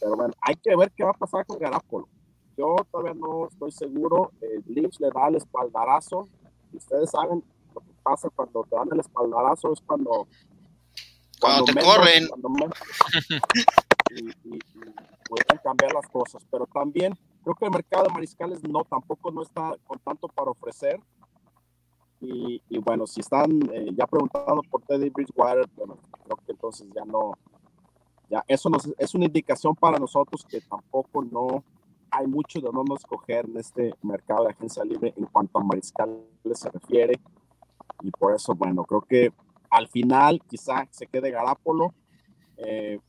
Pero 0.00 0.16
bueno, 0.16 0.34
hay 0.40 0.56
que 0.56 0.74
ver 0.76 0.92
qué 0.92 1.04
va 1.04 1.10
a 1.10 1.14
pasar 1.14 1.46
con 1.46 1.58
Garapolo. 1.58 2.08
Yo 2.56 2.76
todavía 2.90 3.14
no 3.14 3.46
estoy 3.48 3.70
seguro. 3.70 4.32
El 4.40 4.62
Lynch 4.66 4.98
le 5.00 5.10
da 5.10 5.28
el 5.28 5.36
espaldarazo. 5.36 6.28
Ustedes 6.72 7.10
saben 7.10 7.44
lo 7.74 7.80
que 7.80 7.92
pasa 8.02 8.28
cuando 8.30 8.64
te 8.64 8.76
dan 8.76 8.88
el 8.92 9.00
espaldarazo 9.00 9.72
es 9.72 9.80
cuando. 9.80 10.26
Cuando, 11.40 11.64
cuando 11.64 11.64
te 11.64 11.74
menos, 11.74 11.96
corren. 11.96 12.28
Cuando 12.28 12.48
menos, 12.50 12.78
y, 14.10 14.28
y, 14.28 14.54
y 14.54 14.58
pueden 15.28 15.58
cambiar 15.62 15.92
las 15.94 16.08
cosas. 16.08 16.44
Pero 16.50 16.66
también 16.66 17.18
creo 17.42 17.54
que 17.54 17.64
el 17.64 17.70
mercado 17.70 18.04
de 18.04 18.14
mariscales 18.14 18.62
no 18.62 18.84
tampoco 18.84 19.30
no 19.30 19.42
está 19.42 19.76
con 19.84 19.98
tanto 20.00 20.28
para 20.28 20.50
ofrecer. 20.50 21.00
Y, 22.22 22.62
y, 22.68 22.78
bueno, 22.78 23.04
si 23.04 23.20
están 23.20 23.50
eh, 23.72 23.90
ya 23.96 24.06
preguntando 24.06 24.62
por 24.70 24.80
Teddy 24.82 25.10
Bridgewater, 25.10 25.68
bueno, 25.76 25.98
creo 26.24 26.36
que 26.36 26.52
entonces 26.52 26.88
ya 26.94 27.04
no, 27.04 27.36
ya 28.30 28.44
eso 28.46 28.70
nos, 28.70 28.88
es 28.96 29.14
una 29.16 29.24
indicación 29.24 29.74
para 29.74 29.98
nosotros 29.98 30.46
que 30.48 30.60
tampoco 30.60 31.24
no 31.24 31.64
hay 32.12 32.28
mucho 32.28 32.60
de 32.60 32.70
dónde 32.72 32.94
escoger 32.94 33.46
en 33.46 33.56
este 33.56 33.92
mercado 34.02 34.44
de 34.44 34.50
agencia 34.50 34.84
libre 34.84 35.12
en 35.16 35.24
cuanto 35.26 35.58
a 35.58 35.64
mariscales 35.64 36.20
se 36.54 36.70
refiere. 36.70 37.20
Y 38.02 38.10
por 38.12 38.34
eso, 38.34 38.54
bueno, 38.54 38.84
creo 38.84 39.00
que 39.00 39.32
al 39.68 39.88
final 39.88 40.40
quizá 40.46 40.86
se 40.90 41.06
quede 41.06 41.30
Garapolo, 41.30 41.92
eh, 42.58 43.00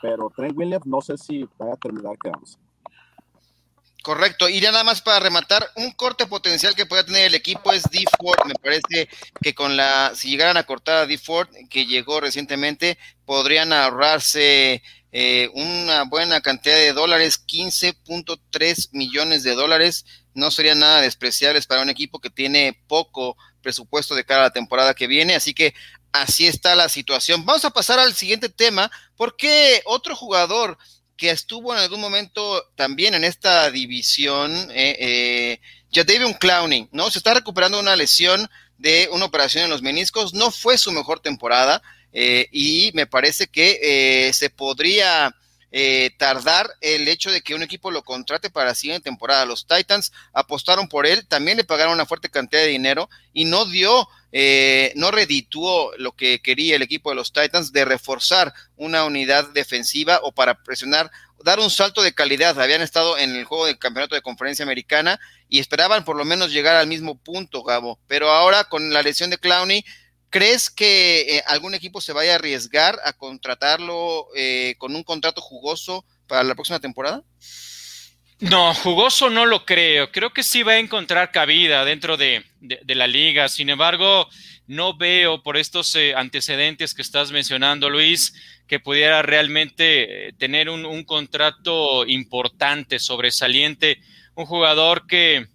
pero 0.00 0.30
Trent 0.30 0.56
Williams 0.56 0.86
no 0.86 1.00
sé 1.02 1.18
si 1.18 1.46
vaya 1.58 1.74
a 1.74 1.76
terminar 1.76 2.16
quedándose. 2.16 2.58
Correcto, 4.02 4.48
y 4.48 4.60
nada 4.60 4.84
más 4.84 5.02
para 5.02 5.20
rematar, 5.20 5.70
un 5.74 5.90
corte 5.90 6.26
potencial 6.26 6.74
que 6.74 6.86
pueda 6.86 7.04
tener 7.04 7.26
el 7.26 7.34
equipo 7.34 7.72
es 7.72 7.82
D 7.90 8.04
Ford. 8.18 8.38
Me 8.46 8.54
parece 8.54 9.08
que 9.42 9.54
con 9.54 9.76
la, 9.76 10.12
si 10.14 10.30
llegaran 10.30 10.56
a 10.56 10.62
cortar 10.62 10.98
a 10.98 11.06
D 11.06 11.18
Ford, 11.18 11.48
que 11.68 11.84
llegó 11.84 12.20
recientemente, 12.20 12.96
podrían 13.26 13.72
ahorrarse 13.72 14.82
eh, 15.10 15.50
una 15.52 16.04
buena 16.04 16.40
cantidad 16.40 16.76
de 16.76 16.92
dólares, 16.92 17.44
15.3 17.44 18.88
millones 18.92 19.42
de 19.42 19.54
dólares. 19.54 20.06
No 20.32 20.50
serían 20.52 20.78
nada 20.78 21.00
despreciables 21.00 21.66
para 21.66 21.82
un 21.82 21.90
equipo 21.90 22.20
que 22.20 22.30
tiene 22.30 22.80
poco 22.86 23.36
presupuesto 23.62 24.14
de 24.14 24.24
cara 24.24 24.42
a 24.42 24.44
la 24.44 24.52
temporada 24.52 24.94
que 24.94 25.08
viene. 25.08 25.34
Así 25.34 25.54
que 25.54 25.74
así 26.12 26.46
está 26.46 26.76
la 26.76 26.88
situación. 26.88 27.44
Vamos 27.44 27.64
a 27.64 27.70
pasar 27.70 27.98
al 27.98 28.14
siguiente 28.14 28.48
tema, 28.48 28.90
porque 29.16 29.82
otro 29.86 30.14
jugador 30.14 30.78
que 31.18 31.30
estuvo 31.30 31.74
en 31.74 31.80
algún 31.80 32.00
momento 32.00 32.64
también 32.76 33.12
en 33.12 33.24
esta 33.24 33.70
división, 33.70 34.54
eh, 34.70 34.96
eh, 34.98 35.60
Jadavion 35.92 36.32
Clowney, 36.32 36.88
¿no? 36.92 37.10
Se 37.10 37.18
está 37.18 37.34
recuperando 37.34 37.78
una 37.78 37.96
lesión 37.96 38.48
de 38.78 39.08
una 39.12 39.26
operación 39.26 39.64
en 39.64 39.70
los 39.70 39.82
meniscos, 39.82 40.32
no 40.32 40.50
fue 40.50 40.78
su 40.78 40.92
mejor 40.92 41.20
temporada 41.20 41.82
eh, 42.12 42.48
y 42.52 42.90
me 42.94 43.06
parece 43.06 43.48
que 43.48 43.78
eh, 43.82 44.32
se 44.32 44.48
podría 44.48 45.34
eh, 45.70 46.10
tardar 46.16 46.70
el 46.80 47.08
hecho 47.08 47.30
de 47.30 47.42
que 47.42 47.54
un 47.54 47.62
equipo 47.62 47.90
lo 47.90 48.02
contrate 48.02 48.48
para 48.48 48.68
la 48.68 48.74
siguiente 48.74 49.04
temporada. 49.04 49.44
Los 49.44 49.66
Titans 49.66 50.12
apostaron 50.32 50.88
por 50.88 51.06
él, 51.06 51.26
también 51.26 51.58
le 51.58 51.64
pagaron 51.64 51.94
una 51.94 52.06
fuerte 52.06 52.30
cantidad 52.30 52.62
de 52.62 52.68
dinero 52.68 53.10
y 53.34 53.44
no 53.44 53.66
dio, 53.66 54.08
eh, 54.32 54.92
no 54.96 55.10
redituó 55.10 55.92
lo 55.98 56.12
que 56.12 56.40
quería 56.40 56.76
el 56.76 56.82
equipo 56.82 57.10
de 57.10 57.16
los 57.16 57.32
Titans 57.32 57.72
de 57.72 57.84
reforzar 57.84 58.54
una 58.76 59.04
unidad 59.04 59.50
defensiva 59.50 60.20
o 60.22 60.32
para 60.32 60.62
presionar, 60.62 61.10
dar 61.44 61.60
un 61.60 61.70
salto 61.70 62.02
de 62.02 62.14
calidad. 62.14 62.58
Habían 62.58 62.82
estado 62.82 63.18
en 63.18 63.36
el 63.36 63.44
juego 63.44 63.66
del 63.66 63.78
campeonato 63.78 64.14
de 64.14 64.22
conferencia 64.22 64.62
americana 64.62 65.20
y 65.50 65.58
esperaban 65.58 66.04
por 66.04 66.16
lo 66.16 66.24
menos 66.24 66.50
llegar 66.50 66.76
al 66.76 66.86
mismo 66.86 67.18
punto, 67.18 67.62
Gabo. 67.62 67.98
Pero 68.06 68.30
ahora 68.30 68.64
con 68.64 68.92
la 68.92 69.02
lesión 69.02 69.28
de 69.28 69.38
Clowney, 69.38 69.84
¿Crees 70.30 70.68
que 70.68 71.38
eh, 71.38 71.42
algún 71.46 71.74
equipo 71.74 72.00
se 72.00 72.12
vaya 72.12 72.32
a 72.32 72.34
arriesgar 72.36 72.98
a 73.04 73.14
contratarlo 73.14 74.28
eh, 74.36 74.74
con 74.78 74.94
un 74.94 75.02
contrato 75.02 75.40
jugoso 75.40 76.04
para 76.26 76.42
la 76.42 76.54
próxima 76.54 76.80
temporada? 76.80 77.22
No, 78.40 78.74
jugoso 78.74 79.30
no 79.30 79.46
lo 79.46 79.64
creo. 79.64 80.12
Creo 80.12 80.30
que 80.30 80.42
sí 80.42 80.62
va 80.62 80.72
a 80.72 80.78
encontrar 80.78 81.32
cabida 81.32 81.84
dentro 81.84 82.16
de, 82.16 82.44
la 82.86 83.06
liga. 83.06 83.48
Sin 83.48 83.70
embargo, 83.70 84.28
no 84.66 84.96
veo 84.96 85.42
por 85.42 85.56
estos 85.56 85.94
eh, 85.96 86.14
antecedentes 86.14 86.94
que 86.94 87.02
estás 87.02 87.32
mencionando, 87.32 87.88
Luis, 87.88 88.34
que 88.66 88.80
pudiera 88.80 89.22
realmente 89.22 90.34
tener 90.38 90.68
un 90.68 91.04
contrato 91.04 92.06
importante, 92.06 92.98
sobresaliente. 92.98 93.98
Un 94.34 94.44
jugador 94.44 95.06
que, 95.06 95.48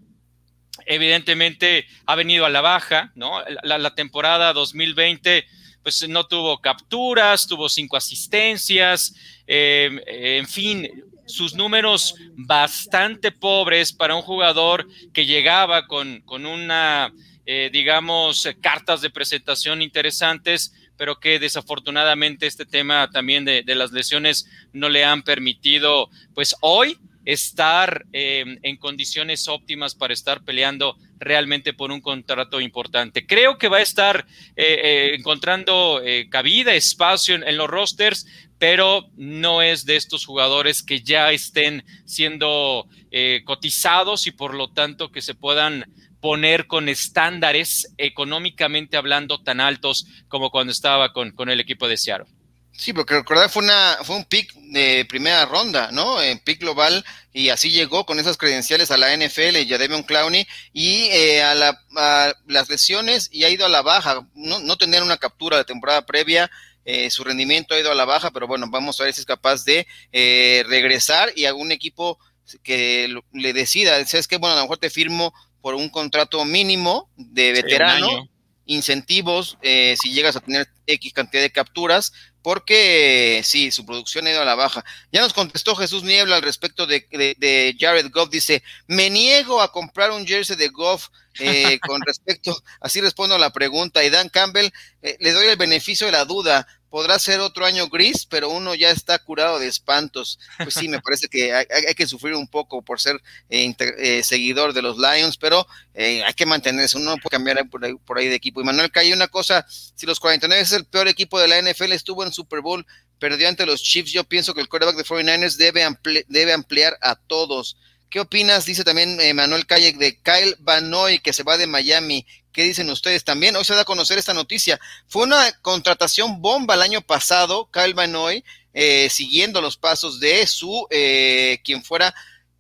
evidentemente 0.86 1.86
ha 2.06 2.16
venido 2.16 2.46
a 2.46 2.50
la 2.50 2.62
baja, 2.62 3.12
¿no? 3.16 3.42
La, 3.64 3.78
la, 3.78 3.96
temporada 3.96 4.54
2020, 4.54 5.46
pues 5.82 6.08
no 6.08 6.26
tuvo 6.26 6.60
capturas, 6.60 7.48
tuvo 7.48 7.70
cinco 7.70 7.98
asistencias, 7.98 9.16
eh, 9.48 9.90
en 10.08 10.48
fin, 10.48 10.90
sus 11.26 11.56
números 11.56 12.16
bastante 12.36 13.32
pobres 13.32 13.94
para 13.94 14.16
un 14.16 14.22
jugador 14.22 14.88
que 15.14 15.26
llegaba 15.26 15.88
con, 15.88 16.22
con 16.22 16.46
una, 16.46 17.14
eh, 17.46 17.70
digamos, 17.72 18.48
cartas 18.62 19.02
de 19.02 19.10
presentación 19.10 19.82
interesantes, 19.82 20.74
pero 20.98 21.20
que 21.20 21.40
desafortunadamente 21.40 22.46
este 22.46 22.66
tema 22.66 23.10
también 23.10 23.46
de 23.46 23.76
las 23.76 23.92
lesiones 23.92 24.48
no 24.74 24.90
le 24.90 25.04
han 25.04 25.24
permitido, 25.24 26.10
pues 26.34 26.56
hoy 26.62 26.98
estar 27.26 28.06
eh, 28.14 28.44
en 28.62 28.78
condiciones 28.78 29.48
óptimas 29.48 29.96
para 29.96 30.14
estar 30.14 30.44
peleando 30.44 30.98
realmente 31.20 31.74
por 31.74 31.92
un 31.92 32.02
contrato 32.02 32.60
importante. 32.60 33.26
Creo 33.26 33.58
que 33.58 33.70
va 33.70 33.78
a 33.78 33.82
estar 33.82 34.26
eh, 34.56 34.80
eh, 34.84 35.16
encontrando 35.16 36.02
eh, 36.04 36.28
cabida, 36.30 36.74
espacio 36.74 37.36
en, 37.36 37.44
en, 37.44 37.58
los 37.58 37.70
rosters, 37.70 38.26
pero 38.60 39.10
no 39.16 39.62
es 39.62 39.86
de 39.86 39.96
estos 39.96 40.26
jugadores 40.26 40.84
que 40.84 41.02
ya 41.02 41.32
estén 41.32 41.84
siendo 42.06 42.88
eh, 43.12 43.42
cotizados 43.46 44.28
y 44.28 44.32
por 44.32 44.54
lo 44.54 44.72
tanto 44.72 45.12
que 45.12 45.22
se 45.22 45.36
puedan 45.36 45.86
poner 46.20 46.68
con 46.68 46.88
estándares 46.88 47.94
económicamente 47.98 48.98
hablando 48.98 49.44
tan 49.44 49.60
altos 49.60 50.08
como 50.30 50.50
cuando 50.50 50.72
estaba 50.72 51.12
con, 51.12 51.32
con 51.32 51.50
el 51.50 51.60
equipo 51.60 51.88
de 51.88 51.98
Seattle. 51.98 52.33
Sí, 52.76 52.92
porque 52.92 53.14
recordar 53.14 53.50
fue 53.50 53.64
una 53.64 54.00
fue 54.04 54.16
un 54.16 54.26
pick 54.26 54.52
de 54.56 55.06
primera 55.08 55.46
ronda, 55.46 55.92
¿no? 55.92 56.22
En 56.22 56.40
pick 56.40 56.60
global 56.60 57.06
y 57.32 57.50
así 57.50 57.70
llegó 57.70 58.06
con 58.06 58.20
esas 58.20 58.36
credenciales 58.36 58.90
a 58.90 58.98
la 58.98 59.16
NFL 59.16 59.58
y 59.58 59.74
a 59.74 59.78
Devon 59.78 60.02
Clowney 60.02 60.48
y 60.74 61.04
eh, 61.12 61.44
a, 61.44 61.54
la, 61.54 61.80
a, 61.96 62.34
las 62.48 62.70
lesiones 62.70 63.30
y 63.32 63.44
ha 63.44 63.50
ido 63.50 63.66
a 63.66 63.70
la 63.70 63.84
baja, 63.84 64.28
no, 64.34 64.60
no 64.60 64.76
tener 64.78 65.04
una 65.04 65.18
captura 65.18 65.58
de 65.58 65.66
temporada 65.66 66.06
previa, 66.06 66.50
eh, 66.86 67.12
su 67.12 67.24
rendimiento 67.24 67.76
ha 67.76 67.80
ido 67.80 67.92
a 67.92 67.96
la 67.96 68.06
baja, 68.06 68.32
pero 68.32 68.48
bueno, 68.48 68.66
vamos 68.70 69.00
a 69.00 69.04
ver 69.04 69.14
si 69.14 69.22
es 69.22 69.26
capaz 69.26 69.64
de 69.66 69.88
eh, 70.12 70.64
regresar 70.68 71.32
y 71.36 71.46
algún 71.46 71.72
equipo 71.72 72.18
que 72.64 73.16
le 73.32 73.54
decida, 73.54 74.04
sabes 74.06 74.28
que 74.28 74.38
bueno, 74.38 74.54
a 74.54 74.58
lo 74.58 74.64
mejor 74.64 74.80
te 74.80 74.90
firmo 74.90 75.32
por 75.62 75.76
un 75.76 75.90
contrato 75.90 76.44
mínimo 76.44 77.10
de 77.16 77.52
veterano. 77.54 78.10
Sí, 78.10 78.30
incentivos 78.66 79.58
eh, 79.62 79.96
si 80.02 80.14
llegas 80.14 80.36
a 80.36 80.40
tener 80.40 80.68
X 80.88 81.14
cantidad 81.14 81.42
de 81.42 81.52
capturas, 81.52 82.14
porque 82.44 83.42
sí, 83.44 83.72
su 83.72 83.86
producción 83.86 84.28
ha 84.28 84.32
ido 84.32 84.42
a 84.42 84.46
la 84.46 84.56
baja. 84.56 84.86
Ya 85.12 85.22
nos 85.22 85.34
contestó 85.34 85.76
Jesús 85.76 86.04
Niebla 86.04 86.36
al 86.36 86.42
respecto 86.44 86.86
de, 86.86 87.08
de, 87.10 87.36
de 87.40 87.76
Jared 87.80 88.12
Goff, 88.12 88.30
dice, 88.30 88.62
me 88.88 89.10
niego 89.10 89.62
a 89.62 89.72
comprar 89.72 90.12
un 90.12 90.28
jersey 90.28 90.56
de 90.56 90.68
Goff 90.68 91.08
eh, 91.40 91.80
con 91.80 92.02
respecto, 92.02 92.56
así 92.80 93.02
respondo 93.02 93.36
a 93.36 93.40
la 93.40 93.52
pregunta, 93.52 94.04
y 94.04 94.10
Dan 94.10 94.30
Campbell, 94.30 94.72
eh, 95.02 95.18
le 95.20 95.32
doy 95.32 95.48
el 95.48 95.58
beneficio 95.58 96.06
de 96.08 96.14
la 96.14 96.26
duda, 96.26 96.68
podrá 96.94 97.18
ser 97.18 97.40
otro 97.40 97.66
año 97.66 97.90
gris, 97.90 98.28
pero 98.28 98.52
uno 98.52 98.76
ya 98.76 98.92
está 98.92 99.18
curado 99.18 99.58
de 99.58 99.66
espantos. 99.66 100.38
Pues 100.60 100.76
sí, 100.76 100.88
me 100.88 101.02
parece 101.02 101.28
que 101.28 101.52
hay, 101.52 101.66
hay 101.88 101.96
que 101.96 102.06
sufrir 102.06 102.36
un 102.36 102.48
poco 102.48 102.84
por 102.84 103.02
ser 103.02 103.20
eh, 103.50 103.74
eh, 103.98 104.22
seguidor 104.22 104.74
de 104.74 104.84
los 104.84 105.00
Lions, 105.00 105.38
pero 105.38 105.66
eh, 105.96 106.24
hay 106.24 106.34
que 106.36 106.46
mantenerse, 106.46 107.00
uno 107.00 107.10
no 107.10 107.18
puede 107.18 107.32
cambiar 107.32 107.68
por 107.68 107.84
ahí, 107.84 107.96
por 108.06 108.20
ahí 108.20 108.28
de 108.28 108.36
equipo. 108.36 108.62
Y 108.62 108.64
Manuel 108.64 108.92
Calle, 108.92 109.12
una 109.12 109.28
cosa, 109.28 109.66
si 109.68 110.06
los 110.06 110.20
49 110.20 110.62
es 110.62 110.72
el 110.72 110.86
peor 110.86 111.08
equipo 111.08 111.40
de 111.40 111.48
la 111.48 111.60
NFL, 111.60 111.94
estuvo 111.94 112.24
en 112.24 112.32
Super 112.32 112.62
Bowl, 112.62 112.86
perdió 113.18 113.50
ante 113.50 113.66
los 113.66 113.82
Chiefs, 113.82 114.12
yo 114.12 114.24
pienso 114.24 114.54
que 114.54 114.62
el 114.62 114.70
quarterback 114.70 114.98
de 114.98 115.04
49ers 115.04 115.56
debe, 115.56 115.84
ampli 115.84 116.24
debe 116.28 116.54
ampliar 116.54 116.96
a 117.02 117.16
todos. 117.16 117.76
¿Qué 118.14 118.20
opinas? 118.20 118.68
Dice 118.68 118.84
también 118.84 119.20
eh, 119.20 119.34
Manuel 119.34 119.66
Calle 119.66 119.92
de 119.94 120.20
Kyle 120.20 120.56
Banoy, 120.60 121.18
que 121.18 121.34
se 121.34 121.42
va 121.42 121.58
de 121.58 121.66
Miami. 121.66 122.28
¿Qué 122.52 122.62
dicen 122.62 122.92
ustedes 122.92 123.24
también? 123.24 123.56
Hoy 123.56 123.66
se 123.66 123.74
da 123.74 123.82
a 123.82 123.86
conocer 123.86 124.20
esta 124.20 124.36
noticia. 124.36 124.80
Fue 125.08 125.24
una 125.24 125.52
contratación 125.64 126.40
bomba 126.40 126.76
el 126.76 126.84
año 126.84 127.02
pasado, 127.02 127.72
Kyle 127.72 127.96
Banoy, 127.96 128.44
eh, 128.76 129.10
siguiendo 129.10 129.62
los 129.62 129.78
pasos 129.78 130.20
de 130.20 130.46
su, 130.46 130.86
eh, 130.92 131.60
quien 131.64 131.84
fuera 131.84 132.14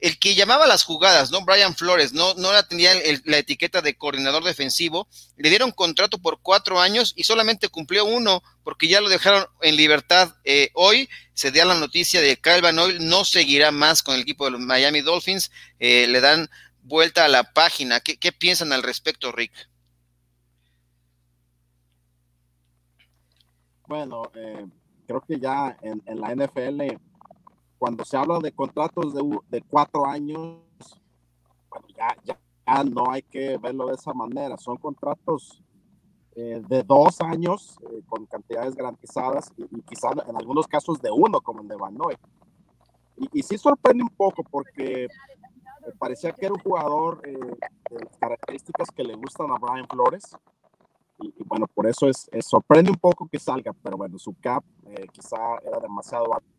el 0.04 0.20
que 0.20 0.36
llamaba 0.36 0.68
las 0.68 0.84
jugadas, 0.84 1.32
¿no? 1.32 1.46
Brian 1.46 1.74
Flores, 1.76 2.12
no, 2.12 2.34
no 2.34 2.52
la 2.52 2.68
tenía 2.68 2.92
la 3.24 3.38
etiqueta 3.38 3.82
de 3.82 3.96
coordinador 3.96 4.44
defensivo, 4.44 5.08
le 5.38 5.48
dieron 5.48 5.72
contrato 5.72 6.18
por 6.18 6.42
cuatro 6.42 6.82
años 6.82 7.14
y 7.16 7.24
solamente 7.24 7.70
cumplió 7.70 8.04
uno 8.04 8.44
porque 8.66 8.90
ya 8.90 9.00
lo 9.00 9.08
dejaron 9.08 9.46
en 9.62 9.78
libertad. 9.78 10.36
Eh, 10.44 10.72
hoy 10.74 11.08
se 11.34 11.52
dio 11.52 11.64
la 11.64 11.76
noticia 11.76 12.20
de 12.20 12.36
Kyle 12.36 12.62
Banoy 12.62 12.98
no 13.00 13.24
seguirá 13.24 13.72
más 13.72 14.04
con 14.04 14.16
el 14.16 14.22
equipo 14.24 14.44
de 14.44 14.52
los 14.52 14.60
Miami 14.60 15.00
Dolphins, 15.00 15.52
eh, 15.80 16.06
le 16.10 16.20
dan 16.20 16.50
vuelta 16.82 17.24
a 17.24 17.30
la 17.30 17.54
página. 17.54 18.02
¿Qué, 18.02 18.32
piensan 18.34 18.74
al 18.74 18.84
respecto, 18.84 19.32
Rick? 19.32 19.54
Bueno, 23.88 24.24
eh, 24.36 24.66
creo 25.08 25.22
que 25.22 25.40
ya 25.40 25.78
en, 25.82 26.02
la 26.20 26.36
NFL, 26.36 26.98
cuando 27.84 28.06
se 28.06 28.16
habla 28.16 28.40
de 28.40 28.54
contratos 28.54 29.14
de, 29.14 29.40
de 29.50 29.62
cuatro 29.64 30.06
años, 30.06 30.58
bueno, 31.70 31.86
ya, 31.98 32.16
ya, 32.24 32.40
ya, 32.66 32.84
no 32.86 33.12
hay 33.12 33.24
que 33.24 33.58
verlo 33.58 33.88
de 33.88 33.96
esa 33.96 34.14
manera. 34.14 34.56
Son 34.58 34.78
contratos 34.78 35.62
eh, 36.34 36.62
de 36.66 36.82
dos 36.84 37.20
años 37.20 37.78
eh, 37.92 38.02
con 38.08 38.26
cantidades 38.26 38.74
garantizadas 38.74 39.52
y, 39.58 39.64
y 39.64 39.82
quizás 39.82 40.14
en 40.26 40.38
algunos 40.38 40.66
casos 40.66 41.02
de 41.02 41.12
uno, 41.12 41.42
como 41.42 41.62
el 41.62 41.68
de 41.68 41.76
Van 41.76 41.94
Noy. 41.94 42.16
Y, 43.18 43.40
y 43.40 43.44
sí 43.44 43.58
sorprende 43.58 44.02
un 44.02 44.16
poco 44.16 44.46
porque 44.50 45.10
me 45.86 45.92
parecía 46.00 46.32
que 46.32 46.46
era 46.46 46.54
un 46.54 46.62
jugador 46.62 47.20
eh, 47.26 47.34
de 47.34 48.00
las 48.00 48.18
características 48.18 48.92
que 48.92 49.04
le 49.04 49.16
gustan 49.16 49.52
a 49.52 49.58
Brian 49.58 49.90
Flores 49.90 50.24
y, 51.20 51.34
y, 51.38 51.44
bueno, 51.44 51.68
por 51.68 51.86
eso 51.86 52.08
es, 52.08 52.30
es, 52.32 52.46
sorprende 52.46 52.92
un 52.92 52.98
poco 52.98 53.28
que 53.28 53.40
salga, 53.40 53.74
pero 53.84 53.98
bueno, 53.98 54.18
su 54.18 54.34
cap 54.40 54.64
eh, 54.86 55.06
quizá 55.12 55.58
era 55.66 55.82
demasiado 55.82 56.34
alto 56.34 56.53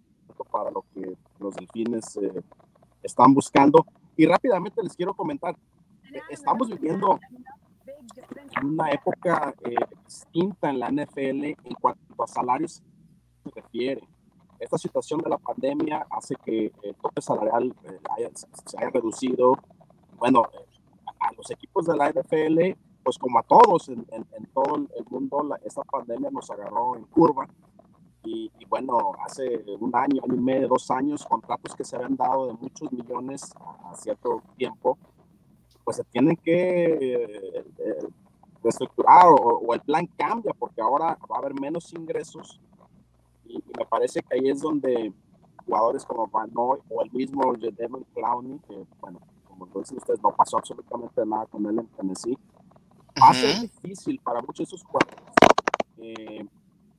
para 0.51 0.71
lo 0.71 0.85
que 0.95 1.17
los 1.39 1.55
delfines 1.55 2.17
eh, 2.17 2.43
están 3.03 3.35
buscando. 3.35 3.87
Y 4.17 4.27
rápidamente 4.27 4.83
les 4.83 4.95
quiero 4.95 5.15
comentar, 5.15 5.57
eh, 6.13 6.21
estamos 6.31 6.69
viviendo 6.69 7.19
una 8.63 8.91
época 8.91 9.55
eh, 9.65 9.75
distinta 10.05 10.71
en 10.71 10.79
la 10.79 10.91
NFL 10.91 11.45
en 11.45 11.75
cuanto 11.81 12.23
a 12.23 12.27
salarios 12.27 12.83
se 13.43 13.51
refiere. 13.55 14.09
Esta 14.59 14.79
situación 14.79 15.21
de 15.21 15.29
la 15.29 15.39
pandemia 15.39 16.07
hace 16.11 16.37
que 16.37 16.73
el 16.83 16.95
tope 16.95 17.21
salarial 17.21 17.75
eh, 17.85 17.99
haya, 18.17 18.31
se 18.35 18.79
haya 18.79 18.91
reducido. 18.91 19.55
Bueno, 20.17 20.45
a 21.19 21.33
los 21.35 21.51
equipos 21.51 21.87
de 21.87 21.97
la 21.97 22.11
NFL 22.11 22.79
pues 23.05 23.19
como 23.19 23.39
a 23.39 23.43
todos 23.43 23.91
en, 23.91 24.07
en, 24.11 24.27
en 24.33 24.47
todo 24.47 24.77
el 24.77 25.05
mundo, 25.11 25.43
la, 25.43 25.57
esta 25.63 25.83
pandemia 25.83 26.31
nos 26.31 26.51
agarró 26.51 26.97
en 26.97 27.05
curva. 27.05 27.47
Y, 28.25 28.51
y, 28.59 28.65
bueno, 28.65 29.13
hace 29.25 29.65
un 29.81 29.95
año, 29.95 30.23
año 30.23 30.35
y 30.35 30.41
medio, 30.41 30.69
dos 30.69 30.91
años, 30.91 31.25
contratos 31.27 31.75
que 31.75 31.85
se 31.85 31.97
habían 31.97 32.17
dado 32.17 32.47
de 32.47 32.55
muchos 32.55 32.91
millones 32.91 33.53
a, 33.85 33.95
cierto 33.97 34.43
tiempo, 34.57 34.97
pues 35.85 35.99
se 35.99 36.05
tienen 36.05 36.37
que 36.37 36.95
eh, 36.95 37.65
eh, 37.79 38.09
reestructurar 38.63 39.27
o, 39.27 39.35
o, 39.35 39.75
el 39.75 39.81
plan 39.81 40.07
cambia 40.17 40.55
porque 40.59 40.81
ahora 40.81 41.19
va 41.31 41.37
a 41.37 41.39
haber 41.41 41.61
menos 41.61 41.93
ingresos 41.93 42.59
y, 43.45 43.57
y, 43.57 43.63
me 43.79 43.85
parece 43.85 44.23
que 44.23 44.37
ahí 44.37 44.49
es 44.49 44.63
donde 44.63 45.13
jugadores 45.67 46.05
como 46.05 46.27
Van 46.29 46.51
Noy 46.53 46.79
o 46.89 47.03
el 47.03 47.11
mismo 47.13 47.53
Devin 47.55 48.07
Clowney, 48.15 48.59
que, 48.61 48.87
bueno, 49.01 49.21
como 49.47 49.67
dicen 49.67 49.99
ustedes, 49.99 50.23
no 50.23 50.31
pasó 50.31 50.59
absolutamente 50.59 51.25
nada 51.27 51.47
con 51.47 51.67
él 51.67 51.79
en 51.79 51.87
Tennessee. 51.89 52.39
Va 53.21 53.29
a 53.29 53.35
ser 53.35 53.61
difícil 53.61 54.21
para 54.21 54.41
muchos 54.41 54.59
de 54.59 54.77
esos 54.77 54.85
jugadores 54.85 55.35
eh, 55.99 56.47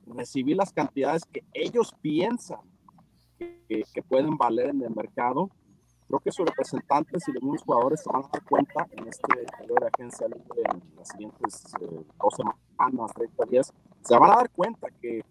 recibir 0.06 0.56
las 0.56 0.72
cantidades 0.72 1.24
que 1.24 1.44
ellos 1.52 1.94
piensan 2.00 2.60
que, 3.38 3.84
que, 3.92 4.02
pueden 4.02 4.36
valer 4.36 4.70
en 4.70 4.82
el 4.82 4.94
mercado. 4.94 5.50
Creo 6.06 6.20
que 6.20 6.30
sus 6.30 6.46
representantes 6.46 7.26
y 7.28 7.32
mismos 7.32 7.62
jugadores 7.62 8.02
se 8.02 8.10
van 8.10 8.24
a 8.24 8.28
dar 8.32 8.44
cuenta 8.44 8.86
en 8.92 9.08
este 9.08 9.26
periodo 9.58 9.80
de 9.80 9.90
agencia 9.92 10.28
libre 10.28 10.62
en 10.72 10.96
las 10.96 11.08
siguientes 11.08 11.74
eh, 11.80 12.04
dos 12.18 12.34
semanas, 12.36 13.12
30 13.14 13.44
días. 13.46 13.72
Se 14.02 14.16
van 14.16 14.30
a 14.30 14.36
dar 14.36 14.50
cuenta 14.50 14.88
que 15.00 15.24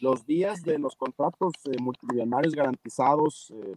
los 0.00 0.26
días 0.26 0.62
de 0.62 0.78
los 0.78 0.94
contratos 0.96 1.54
eh, 1.64 1.80
multimillonarios 1.80 2.54
garantizados, 2.54 3.50
eh, 3.52 3.74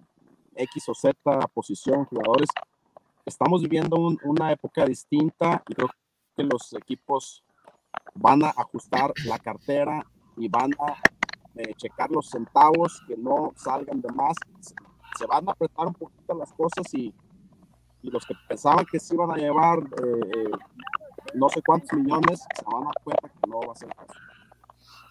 X 0.56 0.90
o 0.90 0.94
Z, 0.94 1.48
posición, 1.54 2.04
jugadores, 2.06 2.50
estamos 3.26 3.62
viviendo 3.62 3.96
un, 3.96 4.18
una 4.26 4.52
época 4.52 4.86
distinta 4.86 5.64
y 5.70 5.74
creo 5.74 5.90
que 6.36 6.44
los 6.44 6.74
equipos 6.74 7.44
van 8.16 8.44
a 8.44 8.50
ajustar 8.50 9.14
la 9.26 9.40
cartera 9.40 10.06
y 10.38 10.48
van 10.48 10.72
a 10.80 10.94
eh, 11.56 11.74
checar 11.76 12.10
los 12.12 12.30
centavos 12.30 13.02
que 13.08 13.18
no 13.18 13.54
salgan 13.56 14.02
de 14.02 14.10
más. 14.14 14.36
Se 15.18 15.26
van 15.26 15.48
a 15.48 15.52
apretar 15.52 15.88
un 15.88 15.94
poquito 15.94 16.34
las 16.36 16.52
cosas 16.54 16.94
y, 16.94 17.14
los 18.02 18.26
que 18.26 18.34
pensaban 18.48 18.86
que 18.90 18.98
se 18.98 19.14
iban 19.14 19.30
a 19.30 19.36
llevar 19.36 19.80
eh, 19.80 20.52
no 21.36 21.50
sé 21.50 21.62
cuántos 21.62 22.00
millones 22.00 22.40
se 22.40 22.66
van 22.66 22.84
a 22.84 22.86
dar 22.86 23.04
cuenta 23.04 23.28
que 23.28 23.50
no 23.50 23.60
va 23.60 23.74
a 23.74 23.76
ser 23.76 23.90
caso. 23.90 24.29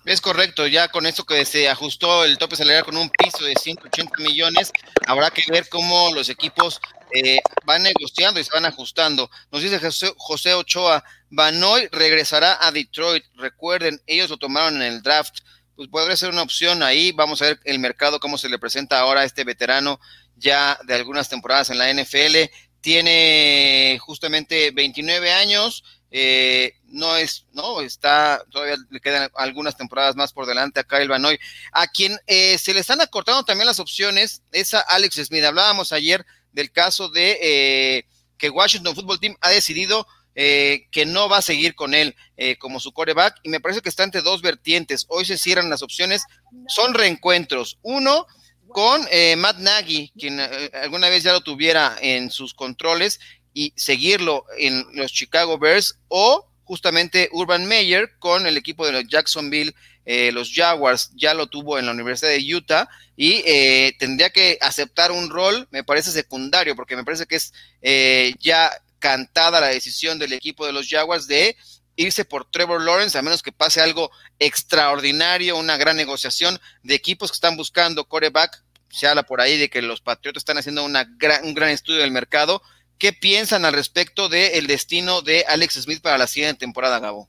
Es 0.08 0.22
correcto, 0.22 0.66
ya 0.66 0.88
con 0.88 1.04
esto 1.04 1.26
que 1.26 1.44
se 1.44 1.68
ajustó 1.68 2.24
el 2.24 2.38
tope 2.38 2.56
salarial 2.56 2.82
con 2.82 2.96
un 2.96 3.10
piso 3.10 3.44
de 3.44 3.52
180 3.54 4.22
millones, 4.22 4.72
habrá 5.06 5.30
que 5.30 5.42
ver 5.52 5.68
cómo 5.68 6.14
los 6.14 6.30
equipos 6.30 6.80
eh, 7.14 7.36
van 7.66 7.82
negociando 7.82 8.40
y 8.40 8.44
se 8.44 8.54
van 8.54 8.64
ajustando. 8.64 9.30
Nos 9.52 9.60
dice 9.60 9.78
José, 9.78 10.10
José 10.16 10.54
Ochoa, 10.54 11.04
Banoy 11.28 11.88
regresará 11.92 12.56
a 12.58 12.72
Detroit. 12.72 13.22
Recuerden, 13.34 14.00
ellos 14.06 14.30
lo 14.30 14.38
tomaron 14.38 14.76
en 14.76 14.94
el 14.94 15.02
draft. 15.02 15.40
Pues 15.76 15.90
podría 15.90 16.16
ser 16.16 16.30
una 16.30 16.40
opción 16.40 16.82
ahí. 16.82 17.12
Vamos 17.12 17.42
a 17.42 17.44
ver 17.44 17.60
el 17.64 17.78
mercado, 17.78 18.18
cómo 18.18 18.38
se 18.38 18.48
le 18.48 18.58
presenta 18.58 18.98
ahora 18.98 19.20
a 19.20 19.24
este 19.24 19.44
veterano 19.44 20.00
ya 20.36 20.78
de 20.86 20.94
algunas 20.94 21.28
temporadas 21.28 21.68
en 21.68 21.76
la 21.76 21.92
NFL. 21.92 22.50
Tiene 22.80 23.98
justamente 24.00 24.70
29 24.70 25.32
años 25.32 25.84
eh, 26.10 26.74
no 26.86 27.16
es, 27.16 27.46
no, 27.52 27.80
está, 27.80 28.42
todavía 28.50 28.76
le 28.90 29.00
quedan 29.00 29.30
algunas 29.34 29.76
temporadas 29.76 30.16
más 30.16 30.32
por 30.32 30.46
delante 30.46 30.80
a 30.80 30.84
Kyle 30.84 31.08
Banoy, 31.08 31.38
a 31.72 31.86
quien 31.86 32.18
eh, 32.26 32.56
se 32.58 32.74
le 32.74 32.80
están 32.80 33.00
acortando 33.00 33.44
también 33.44 33.66
las 33.66 33.80
opciones, 33.80 34.42
es 34.52 34.74
a 34.74 34.80
Alex 34.80 35.16
Smith. 35.16 35.44
Hablábamos 35.44 35.92
ayer 35.92 36.24
del 36.52 36.72
caso 36.72 37.08
de 37.08 37.38
eh, 37.40 38.06
que 38.38 38.50
Washington 38.50 38.94
Football 38.94 39.20
Team 39.20 39.36
ha 39.40 39.50
decidido 39.50 40.06
eh, 40.34 40.86
que 40.92 41.04
no 41.04 41.28
va 41.28 41.38
a 41.38 41.42
seguir 41.42 41.74
con 41.74 41.94
él 41.94 42.14
eh, 42.36 42.56
como 42.58 42.78
su 42.78 42.92
coreback 42.92 43.40
y 43.42 43.48
me 43.48 43.60
parece 43.60 43.80
que 43.80 43.88
está 43.88 44.04
entre 44.04 44.22
dos 44.22 44.40
vertientes. 44.40 45.04
Hoy 45.08 45.24
se 45.24 45.36
cierran 45.36 45.68
las 45.68 45.82
opciones, 45.82 46.22
son 46.68 46.94
reencuentros. 46.94 47.78
Uno 47.82 48.26
con 48.68 49.04
eh, 49.10 49.34
Matt 49.36 49.58
Nagy, 49.58 50.12
quien 50.16 50.38
eh, 50.38 50.70
alguna 50.80 51.08
vez 51.08 51.24
ya 51.24 51.32
lo 51.32 51.40
tuviera 51.40 51.96
en 52.00 52.30
sus 52.30 52.54
controles 52.54 53.18
y 53.58 53.72
seguirlo 53.74 54.44
en 54.56 54.86
los 54.92 55.12
Chicago 55.12 55.58
Bears 55.58 55.98
o 56.06 56.48
justamente 56.62 57.28
Urban 57.32 57.66
Meyer 57.66 58.12
con 58.20 58.46
el 58.46 58.56
equipo 58.56 58.86
de 58.86 58.92
los 58.92 59.08
Jacksonville, 59.08 59.74
eh, 60.06 60.30
los 60.30 60.52
Jaguars, 60.54 61.10
ya 61.16 61.34
lo 61.34 61.48
tuvo 61.48 61.76
en 61.76 61.86
la 61.86 61.90
Universidad 61.90 62.30
de 62.30 62.54
Utah 62.54 62.88
y 63.16 63.42
eh, 63.44 63.96
tendría 63.98 64.30
que 64.30 64.58
aceptar 64.60 65.10
un 65.10 65.28
rol, 65.28 65.66
me 65.72 65.82
parece 65.82 66.12
secundario, 66.12 66.76
porque 66.76 66.94
me 66.94 67.02
parece 67.02 67.26
que 67.26 67.34
es 67.34 67.52
eh, 67.82 68.32
ya 68.38 68.70
cantada 69.00 69.60
la 69.60 69.66
decisión 69.66 70.20
del 70.20 70.34
equipo 70.34 70.64
de 70.64 70.72
los 70.72 70.88
Jaguars 70.88 71.26
de 71.26 71.56
irse 71.96 72.24
por 72.24 72.48
Trevor 72.48 72.80
Lawrence, 72.80 73.18
a 73.18 73.22
menos 73.22 73.42
que 73.42 73.50
pase 73.50 73.80
algo 73.80 74.12
extraordinario, 74.38 75.56
una 75.56 75.76
gran 75.76 75.96
negociación 75.96 76.60
de 76.84 76.94
equipos 76.94 77.32
que 77.32 77.36
están 77.36 77.56
buscando 77.56 78.04
coreback. 78.04 78.62
Se 78.88 79.08
habla 79.08 79.24
por 79.24 79.40
ahí 79.40 79.58
de 79.58 79.68
que 79.68 79.82
los 79.82 80.00
Patriotas 80.00 80.42
están 80.42 80.58
haciendo 80.58 80.84
una 80.84 81.08
gran, 81.18 81.44
un 81.44 81.54
gran 81.54 81.70
estudio 81.70 82.02
del 82.02 82.12
mercado 82.12 82.62
¿Qué 82.98 83.12
piensan 83.12 83.64
al 83.64 83.74
respecto 83.74 84.28
del 84.28 84.66
destino 84.66 85.22
de 85.22 85.44
Alex 85.46 85.74
Smith 85.74 86.02
para 86.02 86.18
la 86.18 86.26
siguiente 86.26 86.60
temporada, 86.60 86.98
Gabo? 86.98 87.28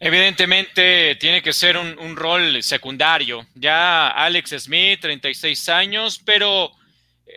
Evidentemente 0.00 1.14
tiene 1.16 1.42
que 1.42 1.52
ser 1.52 1.76
un, 1.76 2.16
rol 2.16 2.62
secundario. 2.62 3.46
Ya 3.54 4.08
Alex 4.08 4.50
Smith, 4.62 5.00
36 5.00 5.68
años, 5.68 6.20
pero 6.24 6.72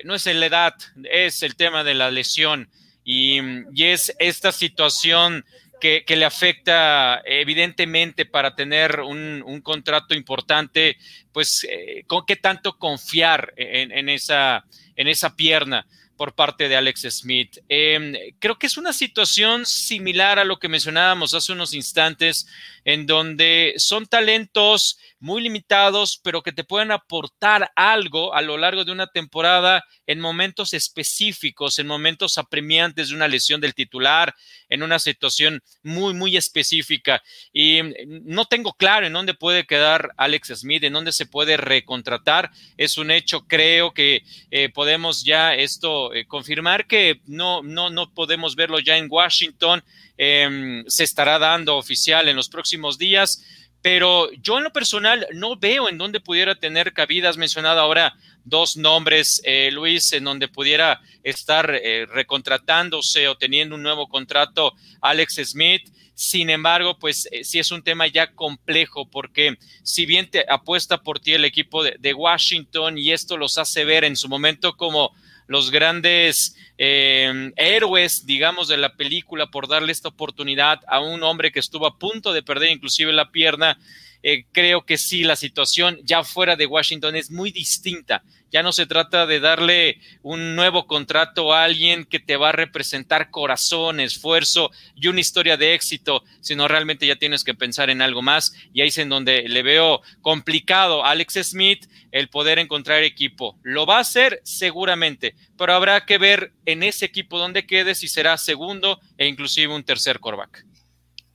no 0.04 0.16
es 0.16 0.26
la 0.26 0.46
edad, 0.46 0.74
es 1.04 1.44
el 1.44 1.56
tema 1.56 1.84
de 1.84 1.94
la 1.94 2.10
lesión 2.10 2.70
y, 3.04 3.40
y 3.74 3.84
es 3.84 4.16
esta 4.18 4.52
situación 4.52 5.46
que, 5.80 6.06
que, 6.06 6.16
le 6.16 6.26
afecta 6.26 7.22
evidentemente 7.26 8.26
para 8.26 8.56
tener 8.56 9.02
un, 9.02 9.44
un 9.46 9.62
contrato 9.62 10.16
importante, 10.16 10.98
pues 11.32 11.68
eh, 11.70 12.04
con 12.08 12.26
qué 12.26 12.38
tanto 12.38 12.78
confiar 12.78 13.54
en, 13.58 14.10
esa, 14.10 14.66
en 14.96 15.08
esa 15.08 15.36
pierna 15.36 15.86
por 16.18 16.34
parte 16.34 16.70
de 16.70 16.76
Alex 16.76 17.07
Smith. 17.09 17.57
Eh, 17.70 18.34
creo 18.39 18.57
que 18.57 18.68
es 18.68 18.78
una 18.78 18.93
situación 18.93 19.66
similar 19.66 20.39
a 20.39 20.45
lo 20.45 20.57
que 20.57 20.70
mencionábamos 20.70 21.34
hace 21.34 21.51
unos 21.51 21.74
instantes, 21.74 22.47
en 22.86 23.08
donde 23.08 23.74
son 23.78 24.06
talentos 24.06 24.98
muy 25.20 25.42
limitados, 25.42 26.20
pero 26.24 26.44
que 26.44 26.52
te 26.52 26.64
pueden 26.64 26.92
aportar 26.92 27.72
algo 27.76 28.36
a 28.36 28.44
lo 28.44 28.58
largo 28.58 28.86
de 28.86 28.92
una 28.92 29.08
temporada 29.08 29.84
en 30.06 30.20
momentos 30.20 30.74
específicos, 30.74 31.80
en 31.80 31.88
momentos 31.88 32.38
apremiantes 32.38 33.10
de 33.10 33.16
una 33.16 33.28
lesión 33.28 33.60
del 33.60 33.74
titular, 33.74 34.36
en 34.70 34.84
una 34.84 35.00
situación 35.00 35.64
muy, 35.82 36.14
muy 36.14 36.38
específica. 36.38 37.24
Y 37.52 37.80
no 38.24 38.46
tengo 38.46 38.74
claro 38.74 39.08
en 39.08 39.14
dónde 39.14 39.34
puede 39.34 39.66
quedar 39.66 40.12
Alex 40.18 40.50
Smith, 40.56 40.84
en 40.84 40.94
dónde 40.94 41.12
se 41.12 41.26
puede 41.26 41.58
recontratar. 41.58 42.52
Es 42.78 43.00
un 43.00 43.10
hecho, 43.10 43.48
creo 43.48 43.94
que 43.96 44.24
eh, 44.52 44.70
podemos 44.70 45.24
ya 45.24 45.56
esto 45.56 46.14
eh, 46.14 46.28
confirmar 46.28 46.86
que 46.86 47.22
no, 47.26 47.64
no, 47.64 47.90
no 47.90 48.14
podemos 48.14 48.56
verlo 48.56 48.80
ya 48.80 48.98
en 48.98 49.08
Washington. 49.10 49.84
Eh, 50.18 50.84
se 50.88 51.03
estará 51.03 51.39
dando 51.39 51.78
oficial 51.78 52.30
en 52.30 52.36
los 52.36 52.49
próximos 52.49 52.97
días 52.97 53.43
pero 53.86 54.32
yo 54.41 54.57
en 54.57 54.63
lo 54.63 54.74
personal 54.74 55.28
no 55.36 55.57
veo 55.57 55.88
en 55.88 55.99
dónde 55.99 56.20
pudiera 56.20 56.55
tener 56.55 56.91
cabida. 56.91 57.30
Has 57.30 57.38
mencionado 57.38 57.80
ahora 57.80 58.16
dos 58.43 58.78
nombres, 58.78 59.39
eh, 59.43 59.70
Luis, 59.72 60.11
en 60.13 60.24
donde 60.24 60.47
pudiera 60.47 60.99
estar 61.22 61.70
eh, 61.72 62.07
recontratándose 62.07 63.28
o 63.28 63.38
teniendo 63.38 63.76
un 63.76 63.84
nuevo 63.84 64.07
contrato 64.07 64.74
Alex 65.01 65.36
Smith. 65.51 65.88
Sin 66.16 66.49
embargo, 66.49 66.97
pues 66.97 67.28
eh, 67.32 67.43
sí 67.43 67.59
es 67.59 67.70
un 67.70 67.84
tema 67.84 68.07
ya 68.07 68.34
complejo 68.34 69.07
porque 69.07 69.55
si 69.84 70.07
bien 70.07 70.32
te 70.32 70.43
apuesta 70.49 71.03
por 71.03 71.20
ti 71.20 71.34
el 71.34 71.45
equipo 71.45 71.84
de 71.84 72.13
Washington 72.16 72.97
y 72.97 73.11
esto 73.11 73.38
los 73.38 73.59
hace 73.59 73.86
ver 73.86 74.03
en 74.03 74.16
su 74.16 74.28
momento 74.28 74.76
como 74.78 75.13
los 75.48 75.72
grandes 75.72 76.56
eh, 76.78 77.52
héroes, 77.56 78.26
digamos, 78.26 78.68
de 78.68 78.78
la 78.78 78.96
película 78.96 79.48
por 79.48 79.68
darle 79.68 79.91
esta 79.91 80.10
oportunidad 80.10 80.80
a 80.88 81.00
un 81.00 81.24
hombre 81.24 81.52
que 81.52 81.60
estuvo 81.60 81.86
a 81.88 81.98
punto 81.98 82.34
de 82.34 82.43
perder 82.43 82.72
inclusive 82.72 83.14
la 83.14 83.32
pierna. 83.32 83.78
Eh, 84.24 84.46
creo 84.52 84.86
que 84.86 84.98
sí, 84.98 85.24
la 85.24 85.36
situación 85.36 86.00
ya 86.04 86.24
fuera 86.24 86.56
de 86.56 86.66
Washington 86.66 87.16
es 87.16 87.30
muy 87.30 87.52
distinta. 87.52 88.24
Ya 88.56 88.64
no 88.64 88.72
se 88.72 88.86
trata 88.86 89.26
de 89.26 89.41
darle 89.41 89.99
un 90.22 90.56
nuevo 90.56 90.88
contrato 90.88 91.51
a 91.51 91.66
alguien 91.66 92.06
que 92.06 92.22
te 92.22 92.38
va 92.38 92.47
a 92.47 92.51
representar 92.53 93.30
corazón, 93.30 93.99
esfuerzo 93.99 94.72
y 94.95 95.08
una 95.08 95.20
historia 95.20 95.58
de 95.58 95.74
éxito, 95.74 96.24
sino 96.39 96.70
realmente 96.70 97.06
ya 97.06 97.18
tienes 97.18 97.43
que 97.43 97.53
pensar 97.53 97.89
en 97.89 98.01
algo 98.01 98.22
más. 98.22 98.53
Y 98.74 98.80
ahí 98.80 98.88
es 98.88 98.97
en 98.97 99.10
donde 99.10 99.49
le 99.49 99.62
veo 99.62 100.01
complicado 100.22 101.03
a 101.03 101.10
Alex 101.10 101.49
Smith 101.49 101.86
el 102.14 102.30
poder 102.30 102.58
encontrar 102.58 103.03
equipo. 103.03 103.60
Lo 103.62 103.86
va 103.86 103.97
a 103.97 104.08
hacer 104.08 104.39
seguramente, 104.45 105.36
pero 105.58 105.74
habrá 105.74 106.06
que 106.06 106.18
ver 106.18 106.53
en 106.66 106.84
ese 106.84 107.03
equipo 107.03 107.38
dónde 107.38 107.68
quede 107.68 107.93
si 107.93 108.08
será 108.08 108.38
segundo 108.38 109.01
e 109.18 109.28
inclusive 109.28 109.76
un 109.76 109.84
tercer 109.84 110.22
coreback. 110.22 110.64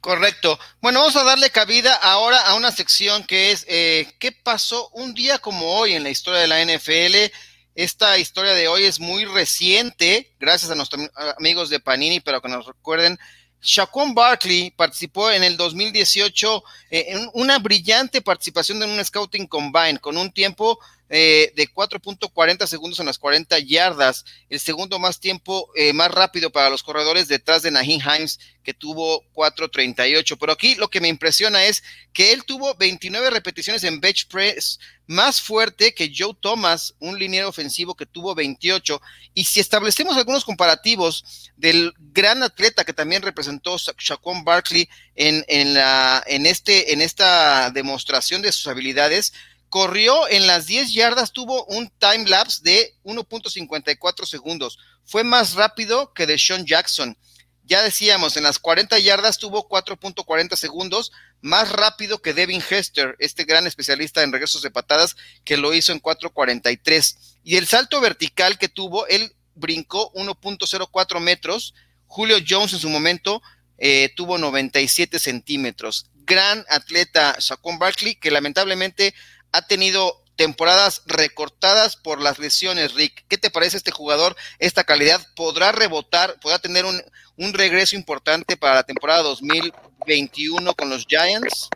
Correcto. 0.01 0.59
Bueno, 0.81 1.01
vamos 1.01 1.17
a 1.17 1.25
darle 1.25 1.51
cabida 1.51 1.95
ahora 1.95 2.41
a 2.41 2.55
una 2.55 2.73
sección 2.73 3.23
que 3.25 3.53
es 3.53 3.67
eh, 3.69 4.11
¿qué 4.19 4.33
pasó 4.33 4.89
un 4.91 5.13
día 5.13 5.39
como 5.39 5.75
hoy 5.75 5.93
en 5.93 6.03
la 6.03 6.11
historia 6.11 6.41
de 6.41 6.47
la 6.47 6.65
NFL? 6.65 7.33
Esta 7.75 8.19
historia 8.19 8.53
de 8.55 8.67
hoy 8.67 8.85
es 8.85 8.99
muy 8.99 9.27
reciente, 9.27 10.35
gracias 10.41 10.71
a 10.71 10.75
nuestros 10.75 11.11
amigos 11.39 11.69
de 11.69 11.81
Panini, 11.81 12.21
pero 12.21 12.41
que 12.41 12.49
nos 12.49 12.67
recuerden, 12.67 13.19
Shaquon 13.61 14.15
Barkley 14.15 14.71
participó 14.71 15.31
en 15.31 15.45
el 15.45 15.59
2018 15.59 16.65
eh, 16.91 17.05
en 17.09 17.31
una 17.35 17.59
brillante 17.59 18.23
participación 18.23 18.83
en 18.83 18.91
un 18.91 19.05
Scouting 19.05 19.47
Combine 19.47 19.99
con 19.99 20.17
un 20.17 20.33
tiempo 20.33 20.79
eh, 21.13 21.53
de 21.57 21.69
4.40 21.69 22.69
segundos 22.69 23.01
en 23.01 23.07
las 23.07 23.19
40 23.19 23.59
yardas, 23.59 24.25
el 24.49 24.61
segundo 24.61 25.01
más 25.01 25.19
tiempo 25.19 25.69
eh, 25.75 25.93
más 25.93 26.09
rápido 26.13 26.51
para 26.51 26.71
los 26.71 26.85
corredores 26.85 27.27
detrás 27.27 27.63
de 27.63 27.73
Nahin 27.73 28.01
Himes, 28.01 28.39
que 28.63 28.75
tuvo 28.75 29.25
4.38. 29.33 30.37
Pero 30.39 30.53
aquí 30.53 30.77
lo 30.77 30.89
que 30.89 31.01
me 31.01 31.09
impresiona 31.09 31.65
es 31.65 31.83
que 32.13 32.33
él 32.33 32.45
tuvo 32.45 32.77
29 32.77 33.31
repeticiones 33.31 33.83
en 33.83 34.01
bench 34.01 34.29
press, 34.29 34.79
más 35.09 35.41
fuerte 35.41 35.93
que 35.93 36.13
Joe 36.17 36.37
Thomas, 36.41 36.95
un 37.01 37.19
liniero 37.19 37.49
ofensivo 37.49 37.97
que 37.97 38.07
tuvo 38.07 38.37
28. 38.37 39.01
Y 39.35 39.47
si 39.47 39.59
establecemos 39.59 40.17
algunos 40.17 40.45
comparativos 40.45 41.51
del 41.57 41.93
gran 41.99 42.45
atleta 42.45 42.85
que 42.85 42.93
también 42.93 43.23
representó 43.23 43.77
Shaquon 43.77 44.45
Barkley 44.45 44.89
en, 45.17 45.45
en, 45.49 45.75
la, 45.75 46.23
en, 46.27 46.47
este, 46.47 46.93
en 46.93 47.01
esta 47.01 47.71
demostración 47.71 48.43
de 48.43 48.53
sus 48.53 48.69
habilidades, 48.69 49.33
corrió 49.71 50.29
en 50.29 50.47
las 50.47 50.66
10 50.66 50.93
yardas, 50.93 51.33
tuvo 51.33 51.64
un 51.66 51.91
time 51.99 52.29
lapse 52.29 52.61
de 52.62 52.95
1.54 53.05 54.27
segundos. 54.27 54.79
Fue 55.05 55.25
más 55.25 55.55
rápido 55.55 56.12
que 56.12 56.27
de 56.27 56.39
Sean 56.39 56.66
Jackson. 56.66 57.16
Ya 57.64 57.83
decíamos, 57.83 58.37
en 58.37 58.43
las 58.43 58.59
40 58.59 58.99
yardas 58.99 59.39
tuvo 59.39 59.68
4.40 59.68 60.57
segundos, 60.57 61.12
más 61.41 61.71
rápido 61.71 62.21
que 62.21 62.35
Devin 62.35 62.62
Hester, 62.68 63.14
este 63.21 63.45
gran 63.45 63.64
especialista 63.68 64.25
en 64.25 64.33
regresos 64.33 64.61
de 64.62 64.73
patadas, 64.73 65.16
que 65.45 65.57
lo 65.57 65.73
hizo 65.73 65.93
en 65.93 66.03
4.43. 66.03 67.16
Y 67.45 67.57
el 67.57 67.68
salto 67.68 68.01
vertical 68.01 68.59
que 68.59 68.68
tuvo, 68.68 69.07
él 69.07 69.37
brincó 69.55 70.12
1.04 70.14 71.21
metros. 71.21 71.75
Julio 72.09 72.39
Jones 72.47 72.73
en 72.73 72.81
su 72.81 72.89
momento 72.89 73.41
eh, 73.79 74.12
tuvo 74.16 74.37
97 74.37 75.21
centímetros. 75.21 76.11
Gran 76.25 76.64
atleta 76.68 77.37
Shaquon 77.39 77.79
Barkley, 77.79 78.16
que 78.16 78.33
lamentablemente 78.33 79.14
ha 79.53 79.63
tenido 79.63 80.23
temporadas 80.37 81.03
recortadas 81.07 81.97
por 81.97 82.21
las 82.21 82.39
lesiones, 82.39 82.95
Rick. 82.95 83.27
¿Qué 83.29 83.37
te 83.37 83.51
parece 83.51 83.77
este 83.77 83.91
jugador, 83.91 84.37
esta 84.59 84.85
calidad? 84.85 85.21
¿Podrá 85.37 85.71
rebotar, 85.71 86.41
podrá 86.41 86.59
tener 86.59 86.87
un, 86.87 87.01
un 87.37 87.53
regreso 87.53 87.95
importante 87.95 88.57
para 88.57 88.77
la 88.77 88.83
temporada 88.85 89.23
2021 89.23 90.73
con 90.75 90.89
los 90.89 91.05
Giants? 91.07 91.69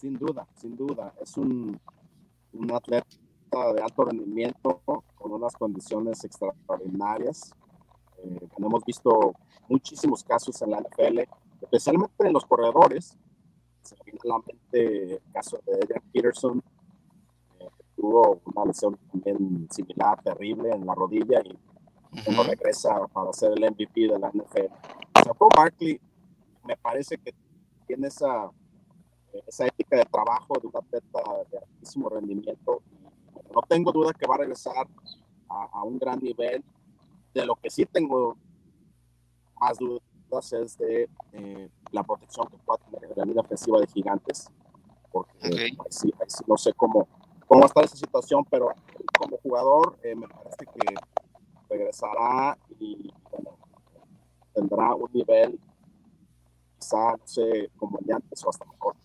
Sin 0.00 0.18
duda, 0.18 0.46
sin 0.60 0.76
duda. 0.76 1.12
Es 1.20 1.36
un, 1.36 1.80
un 2.52 2.72
atleta 2.72 3.06
de 3.74 3.82
alto 3.82 4.04
rendimiento 4.04 4.82
con 4.84 5.32
unas 5.32 5.54
condiciones 5.54 6.24
extraordinarias. 6.24 7.52
Eh, 8.18 8.48
hemos 8.58 8.84
visto 8.84 9.34
muchísimos 9.68 10.22
casos 10.24 10.60
en 10.62 10.70
la 10.70 10.78
NFL, 10.78 11.20
especialmente 11.60 12.26
en 12.26 12.32
los 12.32 12.44
corredores, 12.46 13.16
se 13.82 13.96
viene 14.04 14.18
a 14.24 14.28
la 14.28 14.38
mente 14.38 15.14
el 15.14 15.22
caso 15.32 15.60
de 15.66 15.74
Adrian 15.74 16.02
Peterson, 16.12 16.62
eh, 17.58 17.68
que 17.76 17.84
tuvo 17.96 18.40
una 18.44 18.66
lesión 18.66 18.98
también 19.10 19.68
similar, 19.70 20.22
terrible 20.22 20.70
en 20.70 20.86
la 20.86 20.94
rodilla 20.94 21.40
y 21.44 21.58
uh 22.14 22.42
regresa 22.42 23.06
para 23.08 23.32
ser 23.32 23.52
el 23.52 23.70
MVP 23.70 24.08
de 24.08 24.18
la 24.18 24.30
NFL. 24.30 24.72
Paul 25.38 25.50
Barkley 25.56 26.00
me 26.64 26.76
parece 26.76 27.16
que 27.16 27.34
tiene 27.86 28.08
esa, 28.08 28.50
esa 29.46 29.66
ética 29.66 29.96
de 29.96 30.04
trabajo 30.04 30.58
de 30.60 30.66
un 30.66 30.76
atleta 30.76 31.20
de 31.50 31.58
altísimo 31.58 32.08
rendimiento. 32.08 32.82
No 33.54 33.62
tengo 33.68 33.92
duda 33.92 34.12
que 34.12 34.26
va 34.26 34.34
a 34.34 34.38
regresar 34.38 34.86
a, 35.48 35.64
a 35.72 35.82
un 35.84 35.98
gran 35.98 36.18
nivel. 36.20 36.62
De 37.32 37.46
lo 37.46 37.56
que 37.56 37.70
sí 37.70 37.86
tengo 37.86 38.36
más 39.62 39.78
dudas 39.78 40.52
es 40.52 40.76
de 40.76 41.08
eh, 41.32 41.70
la 41.92 42.02
protección 42.02 42.46
que 42.48 42.56
pueda 42.58 42.78
tener 42.90 43.16
la 43.16 43.24
línea 43.24 43.42
ofensiva 43.42 43.78
de 43.80 43.86
gigantes, 43.86 44.50
porque 45.10 45.32
ahí 45.42 45.76
sí, 45.90 46.12
no 46.46 46.56
sé 46.56 46.72
cómo, 46.72 47.06
cómo 47.46 47.64
estar 47.66 47.84
esa 47.84 47.96
situación, 47.96 48.44
pero 48.50 48.68
como 49.18 49.36
jugador 49.38 49.98
eh, 50.02 50.14
me 50.14 50.26
parece 50.28 50.66
que 50.66 50.94
regresará 51.68 52.58
y 52.78 53.12
bueno, 53.30 53.56
tendrá 54.54 54.94
un 54.94 55.10
nivel 55.12 55.60
quizá, 56.78 57.12
no 57.12 57.26
sé, 57.26 57.70
como 57.76 57.98
el 57.98 58.06
de 58.06 58.14
antes 58.14 58.44
o 58.44 58.50
hasta 58.50 58.64
mejor. 58.64 58.96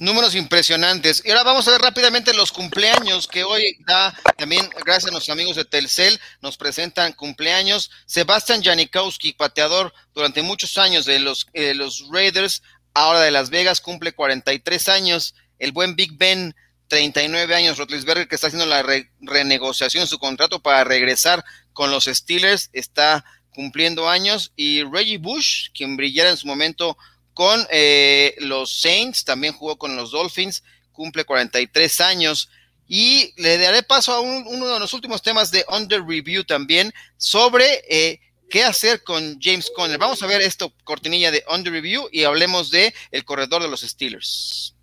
Números 0.00 0.34
impresionantes. 0.34 1.22
Y 1.26 1.30
ahora 1.30 1.42
vamos 1.42 1.68
a 1.68 1.72
ver 1.72 1.82
rápidamente 1.82 2.32
los 2.32 2.52
cumpleaños 2.52 3.28
que 3.28 3.44
hoy 3.44 3.76
da 3.86 4.18
también, 4.38 4.66
gracias 4.82 5.08
a 5.08 5.10
nuestros 5.12 5.34
amigos 5.34 5.56
de 5.56 5.66
Telcel, 5.66 6.18
nos 6.40 6.56
presentan 6.56 7.12
cumpleaños. 7.12 7.90
Sebastian 8.06 8.62
Janikowski, 8.62 9.34
pateador 9.34 9.92
durante 10.14 10.40
muchos 10.40 10.78
años 10.78 11.04
de 11.04 11.18
los, 11.18 11.46
eh, 11.52 11.74
los 11.74 12.08
Raiders, 12.10 12.62
ahora 12.94 13.20
de 13.20 13.30
Las 13.30 13.50
Vegas, 13.50 13.82
cumple 13.82 14.12
43 14.14 14.88
años. 14.88 15.34
El 15.58 15.72
buen 15.72 15.94
Big 15.96 16.16
Ben, 16.16 16.54
39 16.88 17.54
años. 17.54 17.76
Rotlisberger, 17.76 18.26
que 18.26 18.36
está 18.36 18.46
haciendo 18.46 18.64
la 18.64 18.82
renegociación 19.20 20.04
de 20.04 20.08
su 20.08 20.18
contrato 20.18 20.62
para 20.62 20.82
regresar 20.82 21.44
con 21.74 21.90
los 21.90 22.06
Steelers, 22.06 22.70
está 22.72 23.22
cumpliendo 23.54 24.08
años. 24.08 24.52
Y 24.56 24.82
Reggie 24.82 25.18
Bush, 25.18 25.68
quien 25.74 25.98
brillara 25.98 26.30
en 26.30 26.38
su 26.38 26.46
momento 26.46 26.96
con 27.34 27.66
eh, 27.70 28.34
los 28.38 28.80
Saints, 28.80 29.24
también 29.24 29.54
jugó 29.54 29.78
con 29.78 29.96
los 29.96 30.10
Dolphins, 30.10 30.62
cumple 30.92 31.24
43 31.24 32.00
años. 32.00 32.50
Y 32.86 33.32
le 33.40 33.56
daré 33.56 33.84
paso 33.84 34.12
a 34.12 34.20
uno 34.20 34.66
de 34.66 34.80
los 34.80 34.92
últimos 34.92 35.22
temas 35.22 35.52
de 35.52 35.64
Under 35.68 36.02
Review 36.04 36.42
también 36.42 36.92
sobre 37.16 37.82
eh, 37.88 38.20
qué 38.50 38.64
hacer 38.64 39.04
con 39.04 39.38
James 39.40 39.70
Conner. 39.74 39.96
Vamos 39.96 40.22
a 40.22 40.26
ver 40.26 40.40
esto, 40.40 40.74
cortinilla 40.84 41.30
de 41.30 41.44
Under 41.48 41.72
Review, 41.72 42.08
y 42.10 42.24
hablemos 42.24 42.70
de 42.70 42.92
el 43.12 43.24
corredor 43.24 43.62
de 43.62 43.68
los 43.68 43.82
Steelers. 43.82 44.74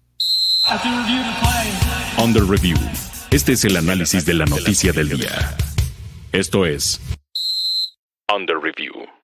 Under 2.18 2.44
Review. 2.44 2.78
Este 3.30 3.54
es 3.54 3.66
el 3.66 3.76
análisis 3.76 4.26
de 4.26 4.34
la 4.34 4.46
noticia 4.46 4.94
del 4.94 5.10
día. 5.10 5.56
Esto 6.32 6.66
es 6.66 7.00
Under 8.34 8.58
Review. 8.58 9.17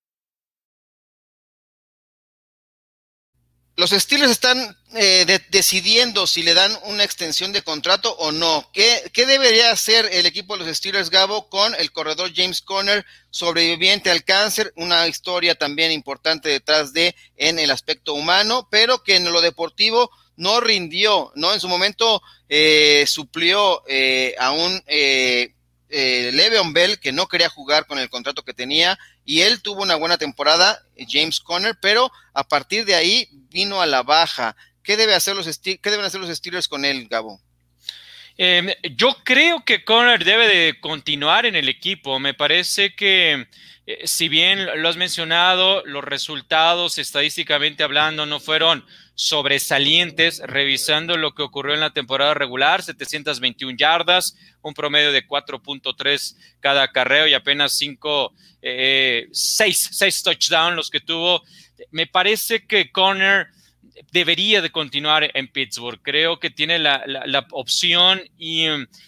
Los 3.75 3.89
Steelers 3.89 4.31
están 4.31 4.77
eh, 4.93 5.25
decidiendo 5.49 6.27
si 6.27 6.43
le 6.43 6.53
dan 6.53 6.77
una 6.83 7.03
extensión 7.03 7.51
de 7.51 7.63
contrato 7.63 8.15
o 8.17 8.31
no. 8.31 8.69
¿Qué, 8.71 9.01
debería 9.15 9.71
hacer 9.71 10.07
el 10.11 10.27
equipo 10.27 10.55
de 10.55 10.63
los 10.63 10.77
Steelers, 10.77 11.09
Gabo, 11.09 11.49
con 11.49 11.73
el 11.75 11.91
corredor 11.91 12.31
James 12.35 12.61
Conner, 12.61 13.03
sobreviviente 13.31 14.11
al 14.11 14.23
cáncer? 14.23 14.71
Una 14.75 15.07
historia 15.07 15.55
también 15.55 15.91
importante 15.91 16.49
detrás 16.49 16.93
de 16.93 17.15
en 17.35 17.57
el 17.57 17.71
aspecto 17.71 18.13
humano, 18.13 18.67
pero 18.69 19.03
que 19.03 19.15
en 19.15 19.31
lo 19.31 19.41
deportivo 19.41 20.11
no 20.35 20.59
rindió, 20.59 21.31
¿no? 21.35 21.53
En 21.53 21.59
su 21.59 21.67
momento 21.67 22.21
eh, 22.49 23.05
suplió 23.07 23.83
eh, 23.87 24.35
a 24.37 24.51
un 24.51 24.83
eh, 25.95 26.31
Le'Veon 26.33 26.73
Bell, 26.73 26.99
que 26.99 27.11
no 27.11 27.27
quería 27.27 27.49
jugar 27.49 27.85
con 27.85 27.99
el 27.99 28.09
contrato 28.09 28.43
que 28.43 28.55
tenía, 28.55 28.97
y 29.23 29.41
él 29.41 29.61
tuvo 29.61 29.83
una 29.83 29.95
buena 29.95 30.17
temporada, 30.17 30.83
James 31.07 31.39
Conner, 31.39 31.77
pero 31.79 32.11
a 32.33 32.47
partir 32.47 32.83
de 32.83 32.95
ahí 32.95 33.29
vino 33.51 33.79
a 33.79 33.85
la 33.85 34.01
baja. 34.01 34.55
¿Qué, 34.83 34.97
debe 34.97 35.13
hacer 35.13 35.35
los 35.35 35.59
qué 35.59 35.79
deben 35.83 36.05
hacer 36.05 36.19
los 36.19 36.35
Steelers 36.35 36.67
con 36.67 36.83
él, 36.83 37.07
Gabo? 37.07 37.39
Em, 38.37 38.71
yo 38.95 39.15
creo 39.23 39.63
que 39.63 39.85
Conner 39.85 40.25
debe 40.25 40.47
de 40.47 40.79
continuar 40.79 41.45
en 41.45 41.55
el 41.55 41.69
equipo. 41.69 42.19
Me 42.19 42.33
parece 42.33 42.95
que, 42.95 43.47
eh, 43.85 44.07
si 44.07 44.29
bien 44.29 44.81
lo 44.81 44.87
has 44.87 44.95
mencionado, 44.95 45.85
los 45.85 46.03
resultados 46.03 46.97
estadísticamente 46.97 47.83
hablando 47.83 48.25
no 48.25 48.39
fueron 48.39 48.85
sobresalientes, 49.15 50.41
revisando 50.45 51.17
lo 51.17 51.35
que 51.35 51.43
ocurrió 51.43 51.73
en 51.73 51.81
la 51.81 51.93
temporada 51.93 52.33
regular, 52.33 52.81
721 52.81 53.77
yardas, 53.77 54.37
un 54.61 54.73
promedio 54.73 55.11
de 55.11 55.27
4.3 55.27 56.35
cada 56.59 56.91
carreo 56.91 57.27
y 57.27 57.33
apenas 57.33 57.77
5, 57.77 58.33
6, 58.61 59.89
6 59.91 60.23
touchdowns 60.23 60.75
los 60.75 60.89
que 60.89 61.01
tuvo. 61.01 61.43
Me 61.91 62.07
parece 62.07 62.65
que 62.65 62.91
Conner 62.91 63.49
debería 64.11 64.61
de 64.61 64.71
continuar 64.71 65.29
en 65.33 65.47
Pittsburgh. 65.47 65.99
Creo 66.01 66.39
que 66.39 66.49
tiene 66.49 66.79
la, 66.79 67.47
opción 67.51 68.21
y, 68.37 68.65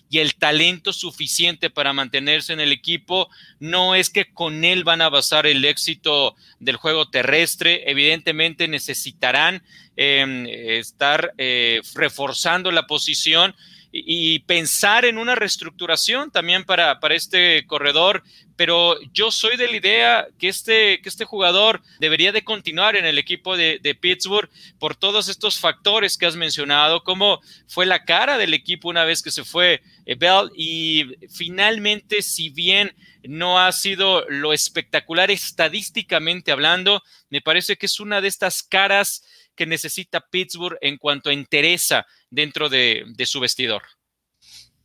y, 0.09 0.19
el 0.19 0.35
talento 0.35 0.93
suficiente 0.93 1.69
para 1.69 1.93
mantenerse 1.93 2.53
en 2.53 2.59
el 2.59 2.71
equipo. 2.71 3.29
No 3.59 3.95
es 3.95 4.09
que 4.09 4.31
con 4.33 4.63
él 4.63 4.83
van 4.83 5.01
a 5.01 5.09
basar 5.09 5.45
el 5.45 5.65
éxito 5.65 6.35
del 6.59 6.75
juego 6.75 7.09
terrestre. 7.09 7.89
Evidentemente 7.89 8.67
necesitarán 8.67 9.63
em, 9.95 10.45
estar 10.47 11.33
eh, 11.37 11.81
reforzando 11.95 12.71
la 12.71 12.87
posición 12.87 13.55
y 13.91 14.39
pensar 14.39 15.05
en 15.05 15.17
una 15.17 15.35
reestructuración 15.35 16.29
también 16.29 16.65
para, 16.65 16.99
para 16.99 17.15
este 17.15 17.65
corredor, 17.65 18.23
pero 18.55 18.97
yo 19.11 19.31
soy 19.31 19.57
de 19.57 19.67
la 19.67 19.77
idea 19.77 20.27
que 20.39 20.47
este, 20.47 21.01
que 21.01 21.09
este 21.09 21.25
jugador 21.25 21.81
debería 21.99 22.31
de 22.31 22.43
continuar 22.43 22.95
en 22.95 23.05
el 23.05 23.17
equipo 23.17 23.57
de, 23.57 23.79
Pittsburgh 23.99 24.49
por 24.79 24.95
todos 24.95 25.29
estos 25.29 25.59
factores 25.59 26.17
que 26.17 26.25
has 26.25 26.35
mencionado, 26.35 27.03
como 27.03 27.41
fue 27.67 27.85
la 27.85 28.03
cara 28.03 28.37
del 28.37 28.53
equipo 28.53 28.89
una 28.89 29.05
vez 29.05 29.21
que 29.21 29.31
se 29.31 29.43
fue 29.43 29.81
eh, 30.05 30.15
Bell 30.15 30.51
y 30.55 31.05
finalmente 31.29 32.21
si 32.21 32.49
bien 32.49 32.95
no 33.23 33.59
ha 33.59 33.71
sido 33.71 34.25
lo 34.29 34.53
espectacular 34.53 35.31
estadísticamente 35.31 36.51
hablando. 36.51 37.01
Me 37.29 37.41
parece 37.41 37.75
que 37.77 37.87
es 37.87 37.99
una 37.99 38.21
de 38.21 38.27
estas 38.27 38.61
caras 38.61 39.23
que 39.55 39.65
necesita 39.65 40.27
Pittsburgh 40.29 40.77
en 40.81 40.97
cuanto 40.97 41.29
a 41.29 41.33
interesa 41.33 42.05
dentro 42.29 42.69
de, 42.69 43.03
de 43.07 43.25
su 43.25 43.39
vestidor. 43.39 43.83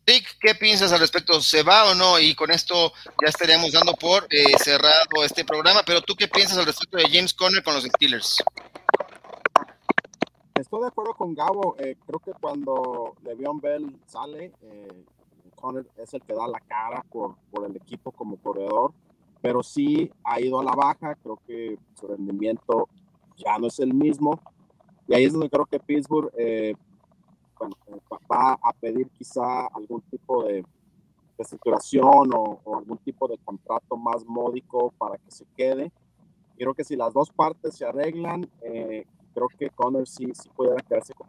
Rick, 0.07 0.39
¿qué 0.41 0.55
piensas 0.55 0.93
al 0.93 1.01
respecto? 1.01 1.41
¿Se 1.41 1.63
va 1.63 1.91
o 1.91 1.95
no? 1.95 2.19
Y 2.19 2.35
con 2.35 2.51
esto 2.51 2.93
ya 3.23 3.29
estaríamos 3.29 3.73
dando 3.73 3.95
por 3.95 4.27
eh, 4.31 4.57
cerrado 4.59 5.25
este 5.25 5.45
programa, 5.45 5.83
pero 5.87 6.01
tú 6.03 6.15
qué 6.17 6.27
piensas 6.27 6.59
al 6.59 6.67
respecto 6.67 6.97
de 6.97 7.05
James 7.05 7.33
Conner 7.33 7.63
con 7.63 7.75
los 7.75 7.85
Steelers? 7.85 8.43
Estoy 10.55 10.83
de 10.83 10.89
acuerdo 10.89 11.15
con 11.15 11.35
Gabo, 11.35 11.77
eh, 11.79 11.97
creo 12.07 12.19
que 12.19 12.33
cuando 12.33 13.15
Le'Veon 13.25 13.61
Bell 13.61 13.99
sale, 14.07 14.53
eh, 14.63 15.05
Conner 15.55 15.87
es 15.97 16.13
el 16.13 16.23
que 16.23 16.35
da 16.35 16.47
la 16.49 16.61
cara 16.61 17.05
por, 17.11 17.37
el 17.67 17.77
equipo 17.77 18.13
como 18.13 18.37
corredor, 18.37 18.93
pero 19.41 19.63
sí 19.63 20.11
ha 20.25 20.41
ido 20.41 20.61
a 20.61 20.65
la 20.65 20.73
baja, 20.73 21.15
creo 21.23 21.41
que 21.47 21.79
su 21.99 22.09
rendimiento 22.09 22.89
ya 23.37 23.59
no 23.59 23.69
es 23.69 23.79
el 23.79 23.95
mismo, 23.95 24.41
y 25.09 25.15
ahí 25.15 25.25
es 25.25 25.33
donde 25.33 25.49
creo 25.49 25.67
que 25.67 25.81
Pittsburgh 25.81 26.31
eh, 26.37 26.75
bueno, 27.61 28.03
va 28.31 28.53
a 28.53 28.73
pedir 28.73 29.09
quizá 29.11 29.67
algún 29.67 30.01
tipo 30.03 30.45
de 30.45 30.65
reestructuración 31.37 32.33
o, 32.35 32.61
o, 32.65 32.79
algún 32.79 32.99
tipo 32.99 33.29
de 33.29 33.39
contrato 33.39 33.97
más 33.97 34.25
módico 34.25 34.93
para 34.99 35.17
que 35.19 35.31
se 35.31 35.45
quede. 35.57 35.93
Creo 36.57 36.75
que 36.75 36.85
si 36.85 36.97
las 36.97 37.13
dos 37.13 37.31
partes 37.31 37.77
se 37.77 37.85
arreglan, 37.85 38.51
eh, 38.63 39.07
creo 39.35 39.49
que 39.49 39.71
Connor 39.71 40.07
sí, 40.07 40.27
sí 40.35 40.49
pudiera 40.51 40.77
quedarse 40.83 41.15
con. 41.15 41.29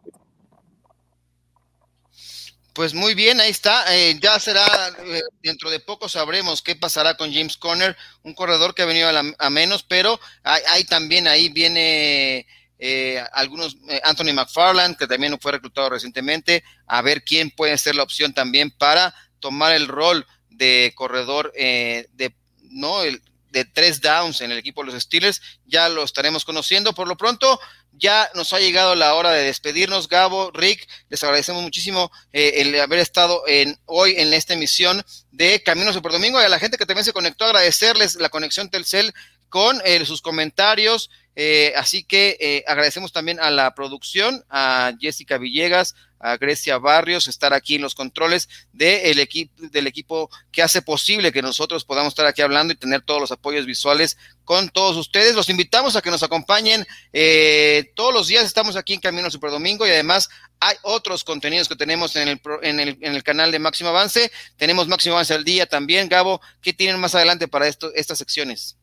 Pues 2.73 2.93
muy 2.93 3.15
bien, 3.15 3.39
ahí 3.41 3.49
está. 3.49 3.95
Eh, 3.95 4.17
ya 4.21 4.39
será, 4.39 4.65
eh, 5.05 5.21
dentro 5.43 5.69
de 5.69 5.81
poco 5.81 6.07
sabremos 6.07 6.61
qué 6.61 6.75
pasará 6.75 7.15
con 7.17 7.33
James 7.33 7.57
Conner, 7.57 7.97
un 8.23 8.33
corredor 8.33 8.73
que 8.73 8.81
ha 8.81 8.85
venido 8.85 9.09
a 9.37 9.49
menos, 9.49 9.83
pero 9.83 10.19
hay, 10.43 10.61
hay, 10.69 10.83
también 10.85 11.27
ahí 11.27 11.49
viene 11.49 12.47
eh, 12.83 13.23
algunos, 13.31 13.77
eh, 13.87 14.01
Anthony 14.03 14.33
McFarland, 14.33 14.97
que 14.97 15.05
también 15.05 15.37
fue 15.39 15.51
reclutado 15.51 15.91
recientemente, 15.91 16.63
a 16.87 17.03
ver 17.03 17.23
quién 17.23 17.51
puede 17.51 17.77
ser 17.77 17.93
la 17.95 18.01
opción 18.01 18.33
también 18.33 18.71
para 18.71 19.13
tomar 19.39 19.73
el 19.73 19.87
rol 19.87 20.25
de 20.49 20.91
corredor 20.95 21.53
eh, 21.55 22.07
de, 22.13 22.33
¿no? 22.71 23.03
El, 23.03 23.21
de 23.51 23.65
tres 23.65 24.01
downs 24.01 24.41
en 24.41 24.51
el 24.51 24.57
equipo 24.57 24.81
de 24.81 24.91
los 24.91 25.03
Steelers, 25.03 25.41
ya 25.65 25.89
lo 25.89 26.03
estaremos 26.03 26.43
conociendo. 26.43 26.93
Por 26.93 27.07
lo 27.07 27.17
pronto, 27.17 27.59
ya 27.91 28.29
nos 28.33 28.51
ha 28.53 28.59
llegado 28.59 28.95
la 28.95 29.13
hora 29.13 29.31
de 29.31 29.43
despedirnos. 29.43 30.07
Gabo, 30.07 30.49
Rick, 30.51 30.87
les 31.09 31.23
agradecemos 31.23 31.61
muchísimo 31.61 32.11
eh, 32.33 32.53
el 32.57 32.79
haber 32.79 32.99
estado 32.99 33.43
en, 33.47 33.77
hoy 33.85 34.15
en 34.17 34.33
esta 34.33 34.53
emisión 34.53 35.05
de 35.31 35.61
Camino 35.61 35.93
Super 35.93 36.13
Domingo 36.13 36.41
y 36.41 36.45
a 36.45 36.49
la 36.49 36.59
gente 36.59 36.77
que 36.77 36.85
también 36.85 37.05
se 37.05 37.13
conectó, 37.13 37.45
agradecerles 37.45 38.15
la 38.15 38.29
conexión 38.29 38.69
Telcel 38.69 39.13
con 39.49 39.81
sus 40.05 40.21
comentarios. 40.21 41.11
Eh, 41.35 41.73
así 41.77 42.03
que 42.03 42.37
eh, 42.39 42.63
agradecemos 42.67 43.13
también 43.13 43.39
a 43.39 43.49
la 43.49 43.73
producción, 43.73 44.43
a 44.49 44.93
Jessica 44.99 45.37
Villegas, 45.37 45.95
a 46.19 46.37
Grecia 46.37 46.77
Barrios, 46.77 47.27
estar 47.27 47.53
aquí 47.53 47.75
en 47.75 47.81
los 47.81 47.95
controles 47.95 48.47
de 48.73 49.09
el 49.09 49.27
del 49.71 49.87
equipo 49.87 50.29
que 50.51 50.61
hace 50.61 50.81
posible 50.81 51.31
que 51.31 51.41
nosotros 51.41 51.83
podamos 51.83 52.11
estar 52.11 52.27
aquí 52.27 52.41
hablando 52.41 52.73
y 52.73 52.77
tener 52.77 53.01
todos 53.01 53.19
los 53.19 53.31
apoyos 53.31 53.65
visuales 53.65 54.17
con 54.43 54.69
todos 54.69 54.97
ustedes. 54.97 55.35
Los 55.35 55.49
invitamos 55.49 55.95
a 55.95 56.01
que 56.01 56.11
nos 56.11 56.21
acompañen. 56.21 56.85
Eh, 57.11 57.91
todos 57.95 58.13
los 58.13 58.27
días 58.27 58.45
estamos 58.45 58.75
aquí 58.75 58.93
en 58.93 58.99
Camino 58.99 59.31
Super 59.31 59.49
Domingo 59.49 59.87
y 59.87 59.91
además 59.91 60.29
hay 60.59 60.77
otros 60.83 61.23
contenidos 61.23 61.67
que 61.67 61.75
tenemos 61.75 62.15
en 62.15 62.27
el, 62.27 62.41
el, 62.61 62.97
en 63.01 63.15
el 63.15 63.23
canal 63.23 63.51
de 63.51 63.57
Máximo 63.57 63.89
Avance. 63.89 64.31
Tenemos 64.57 64.87
Máximo 64.87 65.15
Avance 65.15 65.33
al 65.33 65.43
día 65.43 65.65
también. 65.65 66.07
Gabo, 66.07 66.39
¿qué 66.61 66.71
tienen 66.71 66.99
más 66.99 67.15
adelante 67.15 67.47
para 67.47 67.67
esto, 67.67 67.91
estas 67.95 68.19
secciones? 68.19 68.77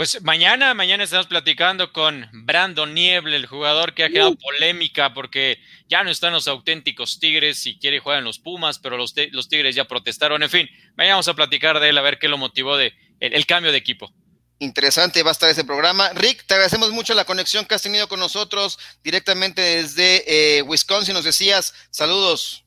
Pues 0.00 0.22
mañana, 0.22 0.72
mañana 0.72 1.04
estamos 1.04 1.26
platicando 1.26 1.92
con 1.92 2.26
Brandon 2.32 2.94
Nieble, 2.94 3.36
el 3.36 3.44
jugador 3.44 3.92
que 3.92 4.04
ha 4.04 4.08
creado 4.08 4.30
uh. 4.30 4.38
polémica 4.38 5.12
porque 5.12 5.58
ya 5.90 6.02
no 6.02 6.10
están 6.10 6.32
los 6.32 6.48
auténticos 6.48 7.20
Tigres 7.20 7.66
y 7.66 7.78
quiere 7.78 8.00
jugar 8.00 8.16
en 8.16 8.24
los 8.24 8.38
Pumas, 8.38 8.78
pero 8.78 8.96
los, 8.96 9.14
los 9.32 9.50
Tigres 9.50 9.74
ya 9.74 9.84
protestaron. 9.84 10.42
En 10.42 10.48
fin, 10.48 10.70
mañana 10.96 11.16
vamos 11.16 11.28
a 11.28 11.34
platicar 11.34 11.80
de 11.80 11.90
él 11.90 11.98
a 11.98 12.00
ver 12.00 12.18
qué 12.18 12.28
lo 12.28 12.38
motivó 12.38 12.78
de 12.78 12.94
el, 13.20 13.34
el 13.34 13.44
cambio 13.44 13.72
de 13.72 13.76
equipo. 13.76 14.10
Interesante 14.58 15.22
va 15.22 15.32
a 15.32 15.32
estar 15.32 15.50
ese 15.50 15.64
programa. 15.64 16.08
Rick, 16.14 16.46
te 16.46 16.54
agradecemos 16.54 16.92
mucho 16.92 17.12
la 17.12 17.26
conexión 17.26 17.66
que 17.66 17.74
has 17.74 17.82
tenido 17.82 18.08
con 18.08 18.20
nosotros 18.20 18.78
directamente 19.04 19.60
desde 19.60 20.24
eh, 20.60 20.62
Wisconsin. 20.62 21.12
Nos 21.12 21.24
decías, 21.24 21.74
saludos. 21.90 22.64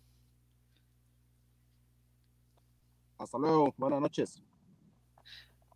Hasta 3.17 3.39
luego, 3.39 3.73
buenas 3.75 4.01
noches. 4.01 4.42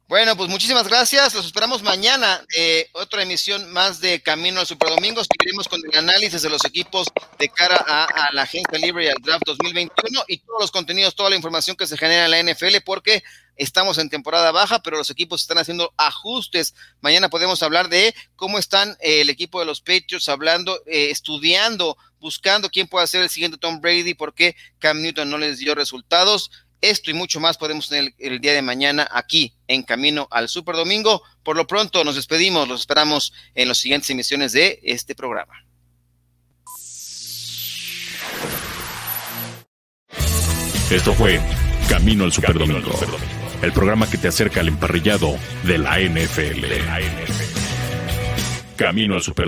Bueno, 0.07 0.37
pues 0.37 0.49
muchísimas 0.49 0.87
gracias. 0.87 1.33
Los 1.33 1.45
esperamos 1.45 1.83
mañana. 1.83 2.41
Eh, 2.55 2.89
otra 2.93 3.23
emisión 3.23 3.69
más 3.73 3.99
de 3.99 4.21
Camino 4.21 4.61
al 4.61 4.65
Superdomingo. 4.65 5.21
Seguiremos 5.21 5.67
con 5.67 5.81
el 5.83 5.99
análisis 5.99 6.41
de 6.41 6.49
los 6.49 6.63
equipos 6.63 7.09
de 7.37 7.49
cara 7.49 7.75
a, 7.75 8.31
la 8.31 8.43
agencia 8.43 8.77
libre 8.79 9.03
y 9.03 9.07
al 9.09 9.21
draft 9.21 9.43
2021 9.45 10.23
y 10.29 10.37
todos 10.37 10.61
los 10.61 10.71
contenidos, 10.71 11.13
toda 11.13 11.29
la 11.29 11.35
información 11.35 11.75
que 11.75 11.87
se 11.87 11.97
genera 11.97 12.23
en 12.23 12.31
la 12.31 12.53
NFL, 12.53 12.77
porque 12.85 13.21
estamos 13.57 13.97
en 13.97 14.09
temporada 14.09 14.53
baja, 14.53 14.81
pero 14.81 14.95
los 14.95 15.09
equipos 15.09 15.41
están 15.41 15.57
haciendo 15.57 15.93
ajustes. 15.97 16.73
Mañana 17.01 17.27
podemos 17.27 17.61
hablar 17.61 17.89
de 17.89 18.15
cómo 18.37 18.59
están 18.59 18.91
eh, 19.01 19.19
el 19.19 19.29
equipo 19.29 19.59
de 19.59 19.65
los 19.65 19.81
Patriots 19.81 20.29
hablando, 20.29 20.79
eh, 20.85 21.09
estudiando, 21.11 21.97
buscando 22.21 22.69
quién 22.69 22.87
puede 22.87 23.07
ser 23.07 23.23
el 23.23 23.29
siguiente 23.29 23.57
Tom 23.57 23.81
Brady, 23.81 24.13
porque 24.13 24.55
Cam 24.79 25.01
Newton 25.01 25.29
no 25.29 25.37
les 25.37 25.57
dio 25.57 25.75
resultados. 25.75 26.49
Esto 26.81 27.11
y 27.11 27.13
mucho 27.13 27.39
más 27.39 27.57
podemos 27.57 27.89
tener 27.89 28.13
el, 28.17 28.33
el, 28.33 28.39
día 28.39 28.53
de 28.53 28.61
mañana 28.61 29.07
aquí 29.11 29.53
en 29.67 29.83
Camino 29.83 30.27
al 30.31 30.47
Super 30.49 30.75
Domingo. 30.75 31.23
Por 31.43 31.57
lo 31.57 31.65
pronto 31.65 32.03
nos 32.03 32.15
despedimos, 32.15 32.67
los 32.67 32.81
esperamos 32.81 33.33
en 33.55 33.67
las 33.67 33.77
siguientes 33.77 34.09
emisiones 34.09 34.51
de 34.51 34.79
este 34.83 35.15
programa. 35.15 35.53
Esto 40.89 41.13
fue 41.13 41.41
Camino 41.89 42.23
al 42.23 42.31
Super 42.31 42.57
Domingo, 42.57 42.91
el 43.61 43.73
programa 43.73 44.09
que 44.09 44.17
te 44.17 44.29
acerca 44.29 44.61
al 44.61 44.69
emparrillado 44.69 45.37
de 45.63 45.77
la 45.79 45.99
NFL. 45.99 46.63
Camino 48.77 49.15
al 49.15 49.21
Super 49.21 49.35